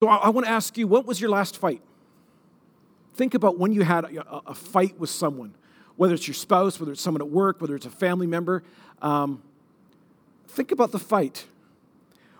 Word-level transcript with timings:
So 0.00 0.08
I, 0.08 0.16
I 0.16 0.28
want 0.30 0.46
to 0.46 0.50
ask 0.52 0.78
you, 0.78 0.86
what 0.86 1.06
was 1.06 1.20
your 1.20 1.30
last 1.30 1.58
fight? 1.58 1.82
Think 3.14 3.34
about 3.34 3.58
when 3.58 3.72
you 3.72 3.82
had 3.82 4.04
a, 4.04 4.42
a, 4.46 4.54
fight 4.54 4.98
with 4.98 5.10
someone, 5.10 5.54
whether 5.96 6.14
it's 6.14 6.26
your 6.26 6.34
spouse, 6.34 6.80
whether 6.80 6.92
it's 6.92 7.02
someone 7.02 7.20
at 7.20 7.28
work, 7.28 7.60
whether 7.60 7.76
it's 7.76 7.84
a 7.84 7.90
family 7.90 8.26
member. 8.26 8.62
Um, 9.02 9.42
think 10.48 10.72
about 10.72 10.92
the 10.92 10.98
fight. 10.98 11.44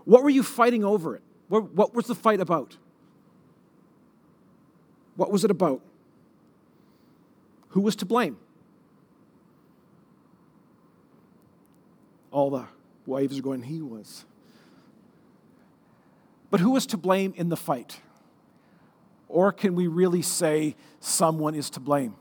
What 0.05 0.23
were 0.23 0.31
you 0.31 0.43
fighting 0.43 0.85
over 0.85 1.17
it? 1.17 1.23
What, 1.49 1.75
what 1.75 1.95
was 1.95 2.07
the 2.07 2.15
fight 2.15 2.41
about? 2.41 2.79
What 5.17 5.31
was 5.31 5.45
it 5.45 5.51
about? 5.51 5.83
Who 7.71 7.83
was 7.83 7.95
to 7.97 8.07
blame? 8.07 8.39
All 12.31 12.49
the 12.49 12.65
wives 13.05 13.39
are 13.39 13.43
going, 13.43 13.63
he 13.63 13.83
was. 13.83 14.25
But 16.51 16.61
who 16.61 16.71
was 16.71 16.87
to 16.87 16.97
blame 16.97 17.33
in 17.37 17.49
the 17.49 17.57
fight? 17.57 18.01
Or 19.29 19.53
can 19.53 19.75
we 19.75 19.87
really 19.87 20.23
say 20.23 20.75
someone 20.99 21.55
is 21.55 21.71
to 21.71 21.81
blame? 21.81 22.17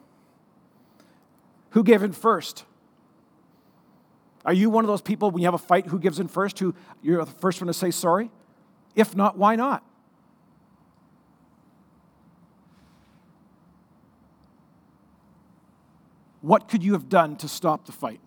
Who 1.72 1.84
gave 1.84 2.04
in 2.04 2.12
first? 2.12 2.66
Are 4.46 4.54
you 4.54 4.70
one 4.70 4.84
of 4.84 4.88
those 4.88 5.02
people 5.02 5.32
when 5.32 5.42
you 5.42 5.48
have 5.48 5.54
a 5.54 5.58
fight 5.58 5.88
who 5.88 6.00
gives 6.00 6.20
in 6.20 6.28
first, 6.28 6.60
who 6.60 6.74
you're 7.02 7.24
the 7.26 7.32
first 7.32 7.60
one 7.60 7.68
to 7.68 7.74
say 7.74 7.92
sorry? 7.92 8.32
If 8.96 9.16
not, 9.16 9.38
why 9.38 9.56
not? 9.56 9.84
What 16.42 16.70
could 16.70 16.84
you 16.84 16.94
have 16.94 17.10
done 17.10 17.36
to 17.38 17.48
stop 17.48 17.86
the 17.86 17.92
fight? 17.92 18.22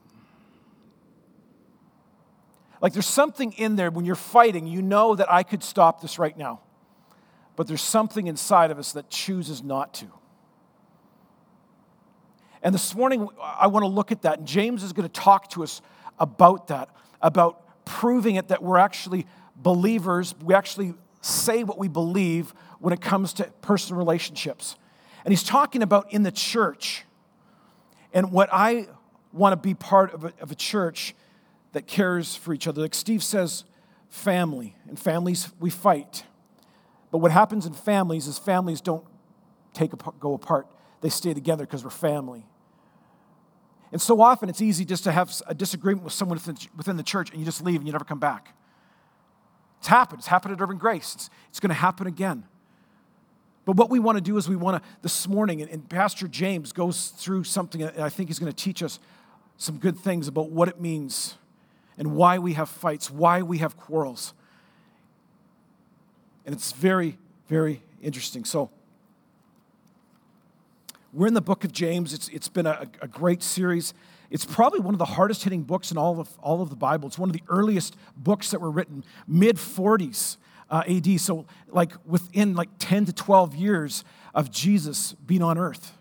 Like 2.82 2.92
there's 2.92 3.06
something 3.06 3.52
in 3.52 3.76
there 3.76 3.90
when 3.92 4.04
you're 4.04 4.16
fighting, 4.16 4.66
you 4.66 4.82
know 4.82 5.14
that 5.14 5.32
I 5.32 5.44
could 5.44 5.62
stop 5.62 6.02
this 6.02 6.18
right 6.18 6.36
now. 6.36 6.60
But 7.54 7.68
there's 7.68 7.82
something 7.82 8.26
inside 8.26 8.72
of 8.72 8.78
us 8.78 8.92
that 8.92 9.08
chooses 9.08 9.62
not 9.62 9.94
to. 9.94 10.06
And 12.60 12.74
this 12.74 12.94
morning, 12.94 13.28
I 13.40 13.68
want 13.68 13.84
to 13.84 13.88
look 13.88 14.10
at 14.10 14.22
that. 14.22 14.38
And 14.38 14.48
James 14.48 14.82
is 14.82 14.92
going 14.92 15.08
to 15.08 15.20
talk 15.20 15.48
to 15.50 15.62
us 15.62 15.80
about 16.18 16.68
that, 16.68 16.88
about 17.20 17.84
proving 17.84 18.34
it 18.34 18.48
that 18.48 18.62
we're 18.62 18.78
actually 18.78 19.26
believers. 19.54 20.34
We 20.42 20.54
actually 20.54 20.94
say 21.20 21.62
what 21.62 21.78
we 21.78 21.86
believe 21.86 22.52
when 22.80 22.92
it 22.92 23.00
comes 23.00 23.32
to 23.34 23.44
personal 23.62 23.98
relationships. 23.98 24.76
And 25.24 25.30
he's 25.30 25.44
talking 25.44 25.82
about 25.82 26.12
in 26.12 26.24
the 26.24 26.32
church. 26.32 27.04
And 28.12 28.32
what 28.32 28.48
I 28.52 28.88
want 29.32 29.52
to 29.52 29.56
be 29.56 29.74
part 29.74 30.12
of 30.14 30.24
a, 30.24 30.32
of 30.40 30.50
a 30.50 30.56
church 30.56 31.14
that 31.72 31.86
cares 31.86 32.36
for 32.36 32.54
each 32.54 32.66
other. 32.66 32.82
Like 32.82 32.94
Steve 32.94 33.22
says, 33.22 33.64
family. 34.08 34.76
In 34.88 34.96
families, 34.96 35.50
we 35.58 35.70
fight. 35.70 36.24
But 37.10 37.18
what 37.18 37.30
happens 37.30 37.66
in 37.66 37.72
families 37.72 38.26
is 38.26 38.38
families 38.38 38.80
don't 38.80 39.04
take 39.74 39.92
apart, 39.92 40.20
go 40.20 40.34
apart. 40.34 40.66
They 41.00 41.08
stay 41.08 41.34
together 41.34 41.64
because 41.64 41.82
we're 41.82 41.90
family. 41.90 42.46
And 43.90 44.00
so 44.00 44.20
often 44.20 44.48
it's 44.48 44.62
easy 44.62 44.84
just 44.84 45.04
to 45.04 45.12
have 45.12 45.34
a 45.46 45.54
disagreement 45.54 46.04
with 46.04 46.14
someone 46.14 46.40
within 46.76 46.96
the 46.96 47.02
church 47.02 47.30
and 47.30 47.38
you 47.38 47.44
just 47.44 47.62
leave 47.62 47.76
and 47.76 47.86
you 47.86 47.92
never 47.92 48.04
come 48.04 48.18
back. 48.18 48.54
It's 49.78 49.88
happened. 49.88 50.20
It's 50.20 50.28
happened 50.28 50.54
at 50.54 50.60
Urban 50.60 50.78
Grace. 50.78 51.14
It's, 51.14 51.30
it's 51.50 51.60
going 51.60 51.70
to 51.70 51.74
happen 51.74 52.06
again. 52.06 52.44
But 53.64 53.76
what 53.76 53.90
we 53.90 53.98
want 53.98 54.16
to 54.16 54.22
do 54.22 54.36
is 54.36 54.48
we 54.48 54.56
want 54.56 54.82
to, 54.82 54.88
this 55.02 55.28
morning, 55.28 55.60
and, 55.60 55.70
and 55.70 55.88
Pastor 55.88 56.26
James 56.26 56.72
goes 56.72 57.08
through 57.08 57.44
something, 57.44 57.82
and 57.82 58.00
I 58.00 58.08
think 58.08 58.28
he's 58.28 58.38
going 58.38 58.50
to 58.50 58.56
teach 58.56 58.82
us 58.82 58.98
some 59.56 59.78
good 59.78 59.98
things 59.98 60.26
about 60.26 60.50
what 60.50 60.68
it 60.68 60.80
means 60.80 61.36
and 61.98 62.14
why 62.14 62.38
we 62.38 62.54
have 62.54 62.68
fights, 62.68 63.10
why 63.10 63.42
we 63.42 63.58
have 63.58 63.76
quarrels. 63.76 64.34
And 66.44 66.54
it's 66.54 66.72
very, 66.72 67.18
very 67.48 67.82
interesting. 68.02 68.44
So, 68.44 68.70
we're 71.12 71.26
in 71.26 71.34
the 71.34 71.42
book 71.42 71.64
of 71.64 71.72
James. 71.72 72.14
It's, 72.14 72.28
it's 72.28 72.48
been 72.48 72.66
a, 72.66 72.88
a 73.02 73.08
great 73.08 73.42
series. 73.42 73.92
It's 74.30 74.46
probably 74.46 74.80
one 74.80 74.94
of 74.94 74.98
the 74.98 75.04
hardest 75.04 75.44
hitting 75.44 75.62
books 75.62 75.90
in 75.90 75.98
all 75.98 76.18
of, 76.18 76.38
all 76.40 76.62
of 76.62 76.70
the 76.70 76.76
Bible. 76.76 77.06
It's 77.06 77.18
one 77.18 77.28
of 77.28 77.34
the 77.34 77.42
earliest 77.48 77.96
books 78.16 78.50
that 78.50 78.62
were 78.62 78.70
written, 78.70 79.04
mid 79.28 79.56
40s 79.56 80.38
uh, 80.70 80.82
AD. 80.88 81.20
So, 81.20 81.44
like 81.68 81.92
within 82.06 82.54
like 82.54 82.70
10 82.78 83.04
to 83.06 83.12
12 83.12 83.54
years 83.54 84.04
of 84.34 84.50
Jesus 84.50 85.12
being 85.26 85.42
on 85.42 85.58
earth. 85.58 85.92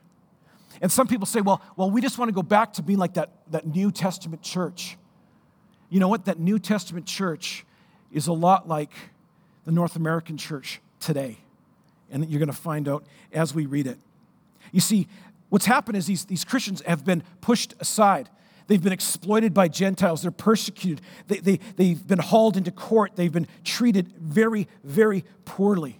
And 0.81 0.89
some 0.89 1.07
people 1.07 1.25
say, 1.25 1.41
well, 1.41 1.61
well, 1.75 1.91
we 1.91 2.01
just 2.01 2.17
want 2.17 2.29
to 2.29 2.33
go 2.33 2.41
back 2.41 2.73
to 2.73 2.81
being 2.81 2.97
like 2.97 3.15
that, 3.15 3.31
that 3.51 3.67
New 3.67 3.91
Testament 3.91 4.41
church. 4.41 4.97
You 5.91 5.99
know 5.99 6.07
what? 6.07 6.25
That 6.25 6.39
New 6.39 6.57
Testament 6.57 7.05
church 7.05 7.65
is 8.11 8.27
a 8.27 8.33
lot 8.33 8.67
like 8.67 8.91
the 9.65 9.71
North 9.71 9.97
American 9.97 10.37
church 10.37 10.81
today. 10.99 11.37
And 12.09 12.27
you're 12.29 12.39
going 12.39 12.47
to 12.47 12.53
find 12.53 12.87
out 12.87 13.05
as 13.33 13.53
we 13.53 13.65
read 13.65 13.87
it. 13.87 13.99
You 14.71 14.79
see, 14.79 15.07
what's 15.49 15.65
happened 15.65 15.97
is 15.97 16.07
these, 16.07 16.25
these 16.25 16.45
Christians 16.45 16.81
have 16.87 17.05
been 17.05 17.23
pushed 17.41 17.73
aside. 17.79 18.29
They've 18.67 18.81
been 18.81 18.93
exploited 18.93 19.53
by 19.53 19.67
Gentiles. 19.67 20.21
They're 20.21 20.31
persecuted. 20.31 21.01
They, 21.27 21.39
they, 21.39 21.59
they've 21.75 22.07
been 22.07 22.19
hauled 22.19 22.55
into 22.55 22.71
court. 22.71 23.17
They've 23.17 23.31
been 23.31 23.47
treated 23.65 24.13
very, 24.17 24.69
very 24.85 25.25
poorly. 25.43 25.99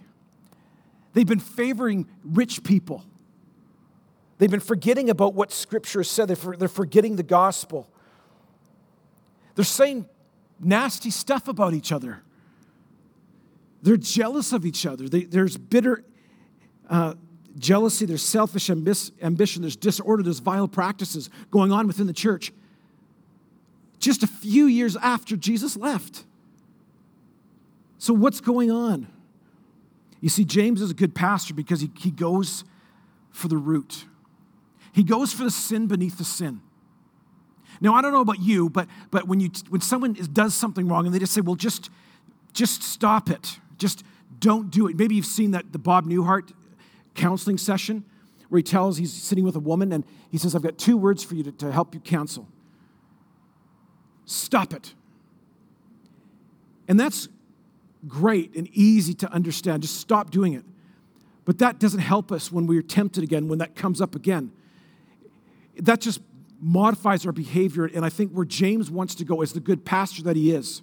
They've 1.12 1.26
been 1.26 1.38
favoring 1.38 2.08
rich 2.24 2.64
people. 2.64 3.04
They've 4.38 4.50
been 4.50 4.60
forgetting 4.60 5.10
about 5.10 5.34
what 5.34 5.52
Scripture 5.52 6.02
said. 6.02 6.28
They're, 6.28 6.56
they're 6.56 6.68
forgetting 6.68 7.16
the 7.16 7.22
gospel. 7.22 7.91
They're 9.54 9.64
saying 9.64 10.06
nasty 10.60 11.10
stuff 11.10 11.48
about 11.48 11.74
each 11.74 11.92
other. 11.92 12.22
They're 13.82 13.96
jealous 13.96 14.52
of 14.52 14.64
each 14.64 14.86
other. 14.86 15.08
They, 15.08 15.24
there's 15.24 15.56
bitter 15.56 16.04
uh, 16.88 17.14
jealousy, 17.58 18.06
there's 18.06 18.22
selfish 18.22 18.70
ambition, 18.70 19.62
there's 19.62 19.76
disorder, 19.76 20.22
there's 20.22 20.38
vile 20.38 20.68
practices 20.68 21.30
going 21.50 21.72
on 21.72 21.86
within 21.86 22.06
the 22.06 22.12
church. 22.12 22.52
Just 23.98 24.22
a 24.22 24.26
few 24.26 24.66
years 24.66 24.96
after 24.96 25.36
Jesus 25.36 25.76
left. 25.76 26.24
So, 27.98 28.12
what's 28.12 28.40
going 28.40 28.70
on? 28.70 29.06
You 30.20 30.28
see, 30.28 30.44
James 30.44 30.80
is 30.80 30.90
a 30.90 30.94
good 30.94 31.14
pastor 31.14 31.54
because 31.54 31.80
he, 31.80 31.90
he 31.98 32.10
goes 32.10 32.64
for 33.30 33.48
the 33.48 33.56
root. 33.56 34.04
He 34.92 35.02
goes 35.02 35.32
for 35.32 35.44
the 35.44 35.50
sin 35.50 35.86
beneath 35.86 36.18
the 36.18 36.24
sin. 36.24 36.60
Now, 37.82 37.94
I 37.94 38.00
don't 38.00 38.12
know 38.12 38.20
about 38.20 38.40
you, 38.40 38.70
but, 38.70 38.86
but 39.10 39.26
when, 39.26 39.40
you, 39.40 39.50
when 39.68 39.80
someone 39.80 40.14
is, 40.14 40.28
does 40.28 40.54
something 40.54 40.86
wrong 40.86 41.04
and 41.04 41.12
they 41.12 41.18
just 41.18 41.32
say, 41.32 41.40
well, 41.40 41.56
just, 41.56 41.90
just 42.52 42.80
stop 42.80 43.28
it, 43.28 43.58
just 43.76 44.04
don't 44.38 44.70
do 44.70 44.86
it. 44.86 44.96
Maybe 44.96 45.16
you've 45.16 45.26
seen 45.26 45.50
that 45.50 45.72
the 45.72 45.80
Bob 45.80 46.06
Newhart 46.06 46.52
counseling 47.14 47.58
session 47.58 48.04
where 48.48 48.60
he 48.60 48.62
tells 48.62 48.98
he's 48.98 49.12
sitting 49.12 49.42
with 49.42 49.56
a 49.56 49.60
woman 49.60 49.92
and 49.92 50.04
he 50.30 50.38
says, 50.38 50.54
I've 50.54 50.62
got 50.62 50.78
two 50.78 50.96
words 50.96 51.24
for 51.24 51.34
you 51.34 51.42
to, 51.42 51.52
to 51.52 51.72
help 51.72 51.92
you 51.92 51.98
counsel. 51.98 52.46
Stop 54.26 54.72
it. 54.72 54.94
And 56.86 57.00
that's 57.00 57.28
great 58.06 58.54
and 58.54 58.68
easy 58.72 59.14
to 59.14 59.32
understand. 59.32 59.82
Just 59.82 59.98
stop 59.98 60.30
doing 60.30 60.52
it. 60.52 60.64
But 61.44 61.58
that 61.58 61.80
doesn't 61.80 62.00
help 62.00 62.30
us 62.30 62.52
when 62.52 62.68
we're 62.68 62.82
tempted 62.82 63.24
again, 63.24 63.48
when 63.48 63.58
that 63.58 63.74
comes 63.74 64.00
up 64.00 64.14
again. 64.14 64.52
That 65.78 66.00
just 66.00 66.20
modifies 66.62 67.26
our 67.26 67.32
behavior. 67.32 67.90
And 67.92 68.04
I 68.04 68.08
think 68.08 68.30
where 68.32 68.46
James 68.46 68.90
wants 68.90 69.16
to 69.16 69.24
go 69.24 69.42
as 69.42 69.52
the 69.52 69.60
good 69.60 69.84
pastor 69.84 70.22
that 70.22 70.36
he 70.36 70.52
is, 70.52 70.82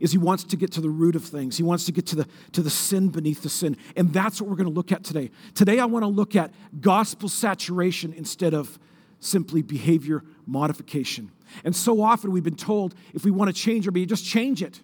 is 0.00 0.10
he 0.10 0.18
wants 0.18 0.42
to 0.42 0.56
get 0.56 0.72
to 0.72 0.80
the 0.80 0.90
root 0.90 1.14
of 1.14 1.24
things. 1.24 1.56
He 1.56 1.62
wants 1.62 1.86
to 1.86 1.92
get 1.92 2.04
to 2.06 2.16
the, 2.16 2.26
to 2.52 2.62
the 2.62 2.68
sin 2.68 3.08
beneath 3.08 3.42
the 3.42 3.48
sin. 3.48 3.76
And 3.96 4.12
that's 4.12 4.40
what 4.40 4.50
we're 4.50 4.56
going 4.56 4.68
to 4.68 4.74
look 4.74 4.90
at 4.90 5.04
today. 5.04 5.30
Today, 5.54 5.78
I 5.78 5.84
want 5.84 6.02
to 6.02 6.08
look 6.08 6.34
at 6.34 6.52
gospel 6.80 7.28
saturation 7.28 8.12
instead 8.12 8.54
of 8.54 8.78
simply 9.20 9.62
behavior 9.62 10.22
modification. 10.46 11.30
And 11.62 11.74
so 11.74 12.02
often 12.02 12.32
we've 12.32 12.42
been 12.42 12.56
told 12.56 12.94
if 13.14 13.24
we 13.24 13.30
want 13.30 13.54
to 13.54 13.58
change 13.58 13.86
our 13.86 13.92
behavior, 13.92 14.10
just 14.10 14.26
change 14.26 14.62
it. 14.62 14.80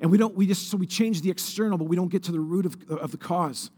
And 0.00 0.10
we 0.10 0.18
don't, 0.18 0.36
we 0.36 0.46
just, 0.46 0.70
so 0.70 0.76
we 0.76 0.86
change 0.86 1.20
the 1.20 1.30
external, 1.30 1.76
but 1.76 1.88
we 1.88 1.96
don't 1.96 2.08
get 2.08 2.22
to 2.24 2.32
the 2.32 2.40
root 2.40 2.64
of, 2.64 2.76
of 2.90 3.10
the 3.10 3.18
cause. 3.18 3.70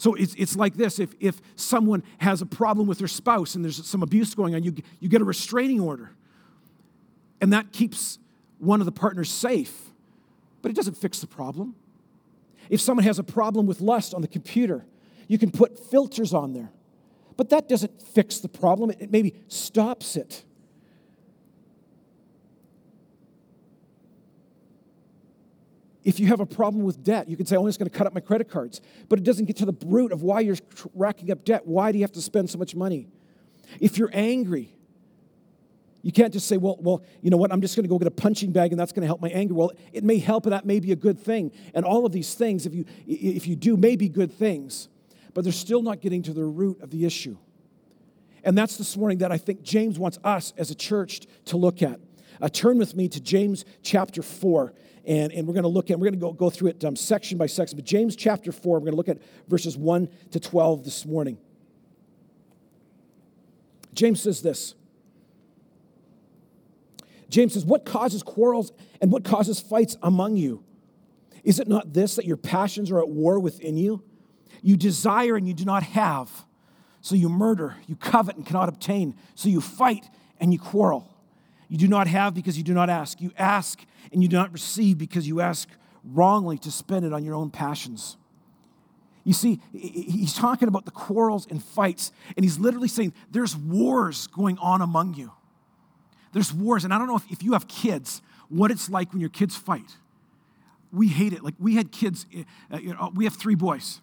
So 0.00 0.14
it's, 0.14 0.34
it's 0.38 0.56
like 0.56 0.76
this 0.76 0.98
if, 0.98 1.14
if 1.20 1.42
someone 1.56 2.02
has 2.20 2.40
a 2.40 2.46
problem 2.46 2.86
with 2.86 2.96
their 2.96 3.06
spouse 3.06 3.54
and 3.54 3.62
there's 3.62 3.86
some 3.86 4.02
abuse 4.02 4.34
going 4.34 4.54
on, 4.54 4.62
you, 4.62 4.74
you 4.98 5.10
get 5.10 5.20
a 5.20 5.26
restraining 5.26 5.78
order. 5.78 6.12
And 7.42 7.52
that 7.52 7.70
keeps 7.70 8.18
one 8.56 8.80
of 8.80 8.86
the 8.86 8.92
partners 8.92 9.30
safe, 9.30 9.90
but 10.62 10.70
it 10.70 10.74
doesn't 10.74 10.96
fix 10.96 11.18
the 11.18 11.26
problem. 11.26 11.74
If 12.70 12.80
someone 12.80 13.04
has 13.04 13.18
a 13.18 13.22
problem 13.22 13.66
with 13.66 13.82
lust 13.82 14.14
on 14.14 14.22
the 14.22 14.28
computer, 14.28 14.86
you 15.28 15.36
can 15.36 15.50
put 15.50 15.78
filters 15.78 16.32
on 16.32 16.54
there, 16.54 16.70
but 17.36 17.50
that 17.50 17.68
doesn't 17.68 18.00
fix 18.00 18.38
the 18.38 18.48
problem. 18.48 18.88
It 18.88 19.12
maybe 19.12 19.34
stops 19.48 20.16
it. 20.16 20.44
If 26.02 26.18
you 26.18 26.26
have 26.28 26.40
a 26.40 26.46
problem 26.46 26.84
with 26.84 27.04
debt, 27.04 27.28
you 27.28 27.36
can 27.36 27.46
say, 27.46 27.56
oh, 27.56 27.60
I'm 27.60 27.66
just 27.68 27.78
going 27.78 27.90
to 27.90 27.96
cut 27.96 28.06
up 28.06 28.14
my 28.14 28.20
credit 28.20 28.48
cards. 28.48 28.80
But 29.08 29.18
it 29.18 29.24
doesn't 29.24 29.44
get 29.44 29.56
to 29.58 29.66
the 29.66 29.74
root 29.84 30.12
of 30.12 30.22
why 30.22 30.40
you're 30.40 30.56
racking 30.94 31.30
up 31.30 31.44
debt. 31.44 31.66
Why 31.66 31.92
do 31.92 31.98
you 31.98 32.04
have 32.04 32.12
to 32.12 32.22
spend 32.22 32.48
so 32.48 32.58
much 32.58 32.74
money? 32.74 33.08
If 33.80 33.98
you're 33.98 34.10
angry, 34.12 34.74
You 36.02 36.12
can't 36.12 36.32
just 36.32 36.46
say, 36.46 36.56
well, 36.56 36.76
well, 36.80 37.02
you 37.20 37.30
know 37.30 37.36
what, 37.36 37.52
I'm 37.52 37.60
just 37.60 37.76
going 37.76 37.84
to 37.84 37.88
go 37.88 37.98
get 37.98 38.08
a 38.08 38.12
punching 38.12 38.52
bag 38.52 38.72
and 38.72 38.80
that's 38.80 38.92
going 38.92 39.02
to 39.02 39.06
help 39.06 39.20
my 39.20 39.28
anger. 39.28 39.54
Well, 39.54 39.72
it 39.92 40.02
may 40.02 40.18
help 40.18 40.46
and 40.46 40.52
that 40.52 40.64
may 40.64 40.80
be 40.80 40.92
a 40.92 40.96
good 40.96 41.18
thing. 41.18 41.52
And 41.74 41.84
all 41.84 42.06
of 42.06 42.12
these 42.12 42.34
things, 42.34 42.64
if 42.64 42.74
you, 42.74 42.84
if 43.06 43.46
you 43.46 43.56
do, 43.56 43.76
may 43.76 43.96
be 43.96 44.08
good 44.08 44.32
things, 44.32 44.88
but 45.34 45.44
they're 45.44 45.52
still 45.52 45.82
not 45.82 46.00
getting 46.00 46.22
to 46.22 46.32
the 46.32 46.44
root 46.44 46.80
of 46.80 46.90
the 46.90 47.04
issue. 47.04 47.36
And 48.42 48.56
that's 48.56 48.78
this 48.78 48.96
morning 48.96 49.18
that 49.18 49.30
I 49.30 49.36
think 49.36 49.62
James 49.62 49.98
wants 49.98 50.18
us 50.24 50.54
as 50.56 50.70
a 50.70 50.74
church 50.74 51.26
to 51.46 51.58
look 51.58 51.82
at. 51.82 52.00
Uh, 52.40 52.48
turn 52.48 52.78
with 52.78 52.96
me 52.96 53.06
to 53.08 53.20
James 53.20 53.66
chapter 53.82 54.22
4, 54.22 54.72
and, 55.06 55.32
and 55.32 55.46
we're 55.46 55.54
going 55.54 55.62
to 55.62 55.68
look 55.68 55.90
at, 55.90 55.98
we're 55.98 56.10
going 56.10 56.20
to 56.20 56.20
go, 56.20 56.32
go 56.32 56.50
through 56.50 56.68
it 56.70 56.84
um, 56.84 56.96
section 56.96 57.38
by 57.38 57.46
section. 57.46 57.76
But 57.76 57.84
James 57.84 58.16
chapter 58.16 58.52
4, 58.52 58.74
we're 58.74 58.80
going 58.80 58.92
to 58.92 58.96
look 58.96 59.08
at 59.08 59.18
verses 59.48 59.76
1 59.76 60.08
to 60.32 60.40
12 60.40 60.84
this 60.84 61.06
morning. 61.06 61.38
James 63.94 64.22
says 64.22 64.42
this 64.42 64.74
James 67.28 67.54
says, 67.54 67.64
What 67.64 67.84
causes 67.84 68.22
quarrels 68.22 68.72
and 69.00 69.10
what 69.10 69.24
causes 69.24 69.60
fights 69.60 69.96
among 70.02 70.36
you? 70.36 70.64
Is 71.42 71.58
it 71.58 71.68
not 71.68 71.92
this 71.94 72.16
that 72.16 72.26
your 72.26 72.36
passions 72.36 72.90
are 72.90 72.98
at 72.98 73.08
war 73.08 73.38
within 73.38 73.76
you? 73.76 74.02
You 74.62 74.76
desire 74.76 75.36
and 75.36 75.48
you 75.48 75.54
do 75.54 75.64
not 75.64 75.82
have. 75.82 76.44
So 77.00 77.14
you 77.14 77.30
murder, 77.30 77.76
you 77.86 77.96
covet 77.96 78.36
and 78.36 78.44
cannot 78.44 78.68
obtain. 78.68 79.16
So 79.34 79.48
you 79.48 79.62
fight 79.62 80.04
and 80.38 80.52
you 80.52 80.58
quarrel. 80.58 81.10
You 81.70 81.78
do 81.78 81.88
not 81.88 82.08
have 82.08 82.34
because 82.34 82.58
you 82.58 82.64
do 82.64 82.74
not 82.74 82.90
ask. 82.90 83.20
You 83.20 83.30
ask 83.38 83.82
and 84.12 84.22
you 84.22 84.28
do 84.28 84.36
not 84.36 84.52
receive 84.52 84.98
because 84.98 85.26
you 85.26 85.40
ask 85.40 85.68
wrongly 86.04 86.58
to 86.58 86.70
spend 86.70 87.06
it 87.06 87.12
on 87.12 87.24
your 87.24 87.34
own 87.34 87.50
passions. 87.50 88.16
You 89.22 89.32
see, 89.32 89.60
he's 89.72 90.34
talking 90.34 90.66
about 90.66 90.84
the 90.84 90.90
quarrels 90.90 91.46
and 91.48 91.62
fights, 91.62 92.10
and 92.36 92.44
he's 92.44 92.58
literally 92.58 92.88
saying 92.88 93.12
there's 93.30 93.56
wars 93.56 94.26
going 94.26 94.58
on 94.58 94.80
among 94.80 95.14
you. 95.14 95.30
There's 96.32 96.52
wars, 96.52 96.84
and 96.84 96.92
I 96.92 96.98
don't 96.98 97.06
know 97.06 97.16
if, 97.16 97.30
if 97.30 97.42
you 97.42 97.52
have 97.52 97.68
kids, 97.68 98.22
what 98.48 98.72
it's 98.72 98.90
like 98.90 99.12
when 99.12 99.20
your 99.20 99.30
kids 99.30 99.54
fight. 99.54 99.96
We 100.92 101.06
hate 101.06 101.32
it. 101.32 101.44
Like 101.44 101.54
we 101.60 101.76
had 101.76 101.92
kids, 101.92 102.26
uh, 102.72 102.78
you 102.78 102.94
know, 102.94 103.12
we 103.14 103.24
have 103.24 103.34
three 103.34 103.54
boys. 103.54 104.00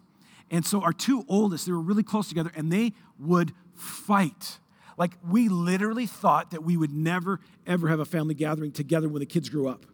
And 0.49 0.65
so 0.65 0.81
our 0.81 0.93
two 0.93 1.25
oldest, 1.27 1.65
they 1.65 1.73
were 1.73 1.81
really 1.81 2.03
close 2.03 2.29
together, 2.29 2.51
and 2.55 2.71
they 2.71 2.93
would 3.19 3.53
fight. 3.75 4.59
Like 4.97 5.13
we 5.27 5.47
literally 5.47 6.07
thought 6.07 6.51
that 6.51 6.63
we 6.63 6.75
would 6.75 6.91
never, 6.91 7.39
ever 7.65 7.87
have 7.87 7.99
a 7.99 8.05
family 8.05 8.33
gathering 8.33 8.71
together 8.71 9.07
when 9.07 9.19
the 9.19 9.27
kids 9.27 9.47
grew 9.47 9.67
up 9.67 9.85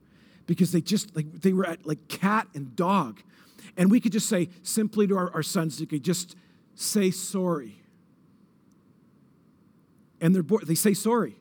because 0.47 0.71
they 0.71 0.81
just, 0.81 1.15
like, 1.15 1.31
they 1.41 1.53
were 1.53 1.67
at 1.67 1.85
like 1.85 2.07
cat 2.07 2.47
and 2.55 2.75
dog. 2.75 3.21
And 3.77 3.91
we 3.91 3.99
could 3.99 4.11
just 4.11 4.29
say 4.29 4.49
simply 4.61 5.07
to 5.07 5.17
our, 5.17 5.33
our 5.33 5.43
sons, 5.43 5.77
they 5.77 5.85
could 5.85 6.03
just 6.03 6.35
say 6.75 7.11
sorry. 7.11 7.81
And 10.21 10.33
they're 10.33 10.43
bored. 10.43 10.67
They 10.67 10.75
say 10.75 10.93
sorry. 10.93 11.35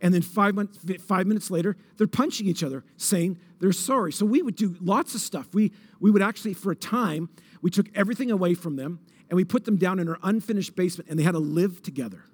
And 0.00 0.14
then 0.14 0.22
five, 0.22 0.54
months, 0.54 0.78
five 1.00 1.26
minutes 1.26 1.50
later, 1.50 1.76
they're 1.96 2.06
punching 2.06 2.46
each 2.46 2.62
other, 2.62 2.84
saying 2.96 3.38
they're 3.58 3.72
sorry. 3.72 4.12
So 4.12 4.24
we 4.24 4.42
would 4.42 4.56
do 4.56 4.76
lots 4.80 5.14
of 5.14 5.20
stuff. 5.20 5.52
We, 5.52 5.72
we 6.00 6.10
would 6.10 6.22
actually, 6.22 6.54
for 6.54 6.70
a 6.70 6.76
time, 6.76 7.28
we 7.60 7.70
took 7.70 7.86
everything 7.94 8.30
away 8.30 8.54
from 8.54 8.76
them 8.76 9.00
and 9.28 9.36
we 9.36 9.44
put 9.44 9.64
them 9.64 9.76
down 9.76 9.98
in 9.98 10.08
our 10.08 10.18
unfinished 10.22 10.76
basement 10.76 11.10
and 11.10 11.18
they 11.18 11.24
had 11.24 11.32
to 11.32 11.40
live 11.40 11.82
together. 11.82 12.24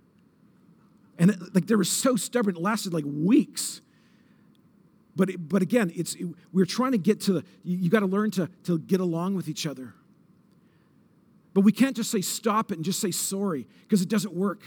And 1.18 1.30
it, 1.30 1.54
like 1.54 1.66
they 1.66 1.74
were 1.74 1.84
so 1.84 2.16
stubborn, 2.16 2.56
it 2.56 2.62
lasted 2.62 2.92
like 2.92 3.04
weeks. 3.06 3.80
But, 5.16 5.30
it, 5.30 5.48
but 5.48 5.62
again, 5.62 5.92
it's, 5.94 6.14
it, 6.14 6.26
we're 6.52 6.64
trying 6.64 6.92
to 6.92 6.98
get 6.98 7.20
to 7.22 7.34
the, 7.34 7.44
you, 7.62 7.88
got 7.88 8.00
to 8.00 8.06
learn 8.06 8.30
to, 8.32 8.48
to 8.64 8.78
get 8.78 9.00
along 9.00 9.36
with 9.36 9.48
each 9.48 9.66
other. 9.66 9.94
But 11.52 11.60
we 11.60 11.70
can't 11.70 11.94
just 11.94 12.10
say 12.10 12.20
stop 12.20 12.72
it 12.72 12.78
and 12.78 12.84
just 12.84 13.00
say 13.00 13.12
sorry 13.12 13.68
because 13.82 14.02
it 14.02 14.08
doesn't 14.08 14.34
work. 14.34 14.62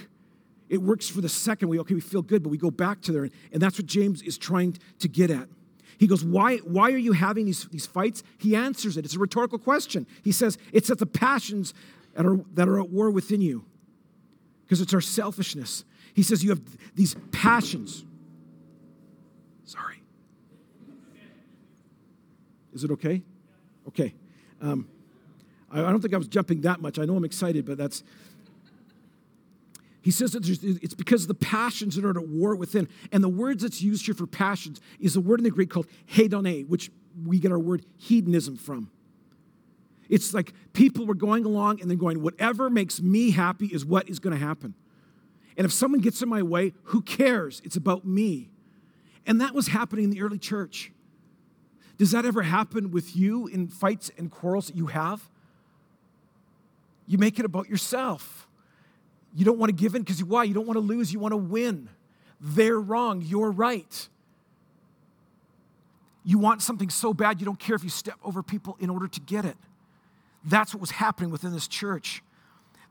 It 0.70 0.82
works 0.82 1.10
for 1.10 1.22
the 1.22 1.30
second. 1.30 1.68
We, 1.70 1.80
okay, 1.80 1.94
we 1.94 2.02
feel 2.02 2.22
good, 2.22 2.44
but 2.44 2.50
we 2.50 2.58
go 2.58 2.72
back 2.72 3.02
to 3.04 3.12
there. 3.12 3.30
And 3.52 3.62
that's 3.62 3.78
what 3.78 3.88
James 3.88 4.22
is 4.22 4.38
trying 4.38 4.78
to 5.00 5.08
get 5.08 5.30
at. 5.30 5.50
He 5.98 6.08
goes, 6.08 6.24
why, 6.24 6.58
why 6.58 6.92
are 6.92 6.98
you 6.98 7.14
having 7.14 7.46
these, 7.46 7.66
these 7.66 7.86
fights? 7.86 8.24
He 8.38 8.56
answers 8.56 8.98
it. 8.98 9.06
It's 9.06 9.16
a 9.16 9.20
rhetorical 9.20 9.58
question. 9.58 10.06
He 10.24 10.32
says, 10.32 10.58
It's 10.72 10.90
that 10.90 11.00
the 11.00 11.08
passions 11.08 11.74
that 12.14 12.26
are, 12.26 12.38
that 12.54 12.70
are 12.70 12.80
at 12.80 12.90
war 12.90 13.10
within 13.10 13.42
you, 13.42 13.66
because 14.64 14.80
it's 14.80 14.94
our 14.94 15.02
selfishness. 15.02 15.84
He 16.18 16.24
says, 16.24 16.44
You 16.44 16.50
have 16.50 16.62
these 16.96 17.16
passions. 17.32 18.04
Sorry. 19.66 20.02
Is 22.74 22.84
it 22.84 22.90
okay? 22.90 23.22
Okay. 23.88 24.16
Um, 24.60 24.88
I, 25.72 25.82
I 25.82 25.92
don't 25.92 26.02
think 26.02 26.16
I 26.16 26.18
was 26.18 26.28
jumping 26.28 26.62
that 26.62 26.82
much. 26.82 26.98
I 26.98 27.06
know 27.06 27.16
I'm 27.16 27.24
excited, 27.24 27.68
but 27.68 27.78
that's 27.78 28.04
he 30.02 30.10
says 30.10 30.32
that 30.32 30.48
it's 30.82 30.96
because 30.96 31.28
the 31.28 31.36
passions 31.36 31.96
that 31.98 32.04
are 32.04 32.18
at 32.18 32.28
war 32.28 32.56
within. 32.56 32.88
And 33.12 33.24
the 33.24 33.30
words 33.30 33.62
that's 33.62 33.84
used 33.84 34.06
here 34.08 34.16
for 34.16 34.26
passions 34.26 34.82
is 35.00 35.16
a 35.18 35.22
word 35.22 35.40
in 35.40 35.44
the 35.44 35.52
Greek 35.52 35.70
called 35.70 35.88
hedone, 36.12 36.68
which 36.68 36.90
we 37.28 37.38
get 37.38 37.52
our 37.52 37.60
word 37.60 37.86
hedonism 37.98 38.58
from. 38.58 38.90
It's 40.10 40.34
like 40.34 40.54
people 40.74 41.06
were 41.06 41.14
going 41.14 41.46
along 41.46 41.82
and 41.82 41.92
then 41.92 42.00
going, 42.00 42.24
whatever 42.24 42.72
makes 42.72 43.02
me 43.02 43.30
happy 43.30 43.68
is 43.68 43.86
what 43.86 44.10
is 44.10 44.18
going 44.18 44.36
to 44.36 44.44
happen. 44.44 44.74
And 45.58 45.66
if 45.66 45.74
someone 45.74 46.02
gets 46.02 46.22
in 46.22 46.30
my 46.30 46.44
way, 46.44 46.74
who 46.84 47.02
cares? 47.02 47.62
It's 47.66 47.76
about 47.76 48.06
me. 48.06 48.50
And 49.26 49.42
that 49.42 49.54
was 49.54 49.68
happening 49.68 50.06
in 50.06 50.12
the 50.12 50.22
early 50.22 50.38
church. 50.38 50.92
Does 51.98 52.12
that 52.12 52.26
ever 52.26 52.44
happen 52.44 52.92
with 52.92 53.16
you 53.16 53.48
in 53.48 53.68
fights 53.68 54.12
and 54.18 54.30
quarrels 54.30 54.68
that 54.68 54.76
you 54.76 54.86
have? 54.88 55.28
You 57.08 57.18
make 57.18 57.40
it 57.40 57.46
about 57.46 57.70
yourself. 57.70 58.48
You 59.34 59.46
don't 59.46 59.58
want 59.58 59.70
to 59.70 59.76
give 59.76 59.96
in 59.96 60.04
because 60.04 60.24
why? 60.24 60.44
You 60.44 60.54
don't 60.54 60.68
want 60.68 60.78
to 60.78 60.82
lose, 60.82 61.12
you 61.12 61.20
want 61.20 61.32
to 61.32 61.38
win. 61.38 61.90
They're 62.40 62.80
wrong, 62.80 63.24
you're 63.26 63.52
right. 63.52 64.10
You 66.24 66.38
want 66.38 66.62
something 66.62 66.90
so 66.90 67.14
bad, 67.14 67.40
you 67.40 67.46
don't 67.46 67.60
care 67.60 67.76
if 67.76 67.84
you 67.84 67.90
step 67.90 68.20
over 68.24 68.44
people 68.44 68.78
in 68.80 68.90
order 68.90 69.08
to 69.08 69.20
get 69.22 69.46
it. 69.46 69.58
That's 70.44 70.74
what 70.74 70.82
was 70.82 70.92
happening 70.92 71.32
within 71.32 71.52
this 71.52 71.68
church. 71.68 72.22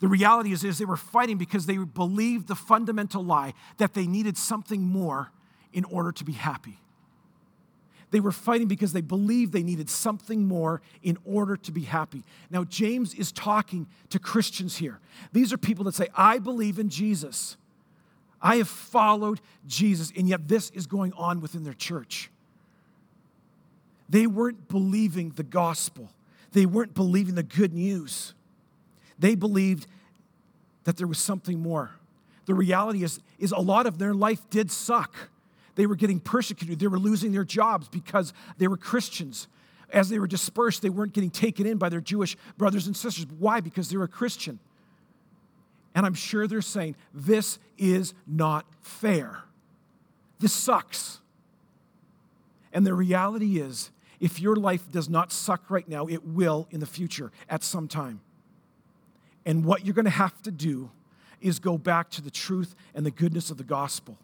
The 0.01 0.09
reality 0.09 0.53
is, 0.53 0.63
is 0.63 0.79
they 0.79 0.85
were 0.85 0.97
fighting 0.97 1.39
because 1.39 1.67
they 1.67 1.79
believed 1.79 2.49
the 2.49 2.55
fundamental 2.55 3.25
lie 3.25 3.55
that 3.79 3.95
they 3.95 4.07
needed 4.07 4.37
something 4.37 4.83
more 4.83 5.31
in 5.73 5.85
order 5.85 6.13
to 6.13 6.25
be 6.25 6.33
happy. 6.33 6.79
They 8.11 8.21
were 8.21 8.33
fighting 8.33 8.69
because 8.69 8.93
they 8.93 9.01
believed 9.01 9.53
they 9.53 9.63
needed 9.63 9.91
something 9.91 10.47
more 10.47 10.81
in 11.03 11.19
order 11.25 11.57
to 11.57 11.73
be 11.73 11.83
happy. 11.83 12.23
Now, 12.51 12.65
James 12.65 13.15
is 13.15 13.33
talking 13.33 13.87
to 14.11 14.19
Christians 14.19 14.77
here. 14.77 15.01
These 15.33 15.53
are 15.53 15.59
people 15.59 15.85
that 15.85 15.95
say, 15.95 16.09
I 16.15 16.39
believe 16.39 16.79
in 16.79 16.89
Jesus. 16.89 17.57
I 18.41 18.57
have 18.57 18.69
followed 18.69 19.41
Jesus, 19.67 20.13
and 20.17 20.29
yet 20.29 20.47
this 20.47 20.71
is 20.71 20.87
going 20.87 21.13
on 21.15 21.41
within 21.41 21.65
their 21.65 21.75
church. 21.75 22.31
They 24.09 24.27
weren't 24.27 24.69
believing 24.69 25.31
the 25.31 25.43
gospel, 25.43 26.11
they 26.53 26.67
weren't 26.67 26.95
believing 26.95 27.35
the 27.35 27.43
good 27.43 27.75
news. 27.75 28.35
They 29.19 29.35
believed 29.35 29.87
that 30.85 30.97
there 30.97 31.07
was 31.07 31.19
something 31.19 31.61
more. 31.61 31.91
The 32.47 32.55
reality 32.55 33.03
is, 33.03 33.21
is 33.39 33.53
a 33.53 33.59
lot 33.59 33.87
of 33.87 33.99
their 33.99 34.15
life 34.15 34.49
did 34.51 34.71
suck. 34.71 35.15
They 35.75 35.87
were 35.87 35.97
getting 35.97 36.21
persecuted. 36.21 36.79
They 36.79 36.87
were 36.87 36.99
losing 36.99 37.33
their 37.33 37.45
jobs 37.45 37.89
because 37.89 38.33
they 38.59 38.69
were 38.69 38.77
Christians. 38.77 39.49
As 39.93 40.09
they 40.09 40.19
were 40.19 40.27
dispersed, 40.27 40.83
they 40.83 40.91
weren't 40.91 41.13
getting 41.13 41.31
taken 41.31 41.67
in 41.67 41.79
by 41.79 41.89
their 41.89 42.01
Jewish 42.01 42.37
brothers 42.57 42.87
and 42.87 42.97
sisters. 42.97 43.27
Why? 43.39 43.61
Because 43.61 43.91
they 43.91 43.97
were 43.97 44.09
Christian. 44.09 44.59
And 45.95 46.05
I'm 46.05 46.15
sure 46.15 46.47
they're 46.47 46.63
saying, 46.63 46.97
this 47.15 47.59
is 47.79 48.15
not 48.27 48.67
fair. 48.81 49.39
This 50.39 50.53
sucks. 50.53 51.21
And 52.73 52.87
the 52.87 52.95
reality 52.95 53.59
is, 53.59 53.91
if 54.21 54.41
your 54.41 54.57
life 54.57 54.91
does 54.91 55.09
not 55.09 55.33
suck 55.33 55.71
right 55.71 55.89
now, 55.89 56.07
it 56.07 56.25
will 56.25 56.69
in 56.71 56.81
the 56.81 56.87
future 56.87 57.33
at 57.49 57.63
some 57.63 57.89
time. 57.89 58.21
And 59.47 59.65
what 59.65 59.87
you're 59.87 59.95
going 59.95 60.05
to 60.05 60.11
have 60.11 60.43
to 60.43 60.51
do 60.51 60.91
is 61.41 61.59
go 61.59 61.79
back 61.79 62.11
to 62.11 62.21
the 62.21 62.31
truth 62.31 62.75
and 62.95 63.07
the 63.07 63.11
goodness 63.11 63.51
of 63.51 63.57
the 63.57 63.65
gospel. 63.65 64.19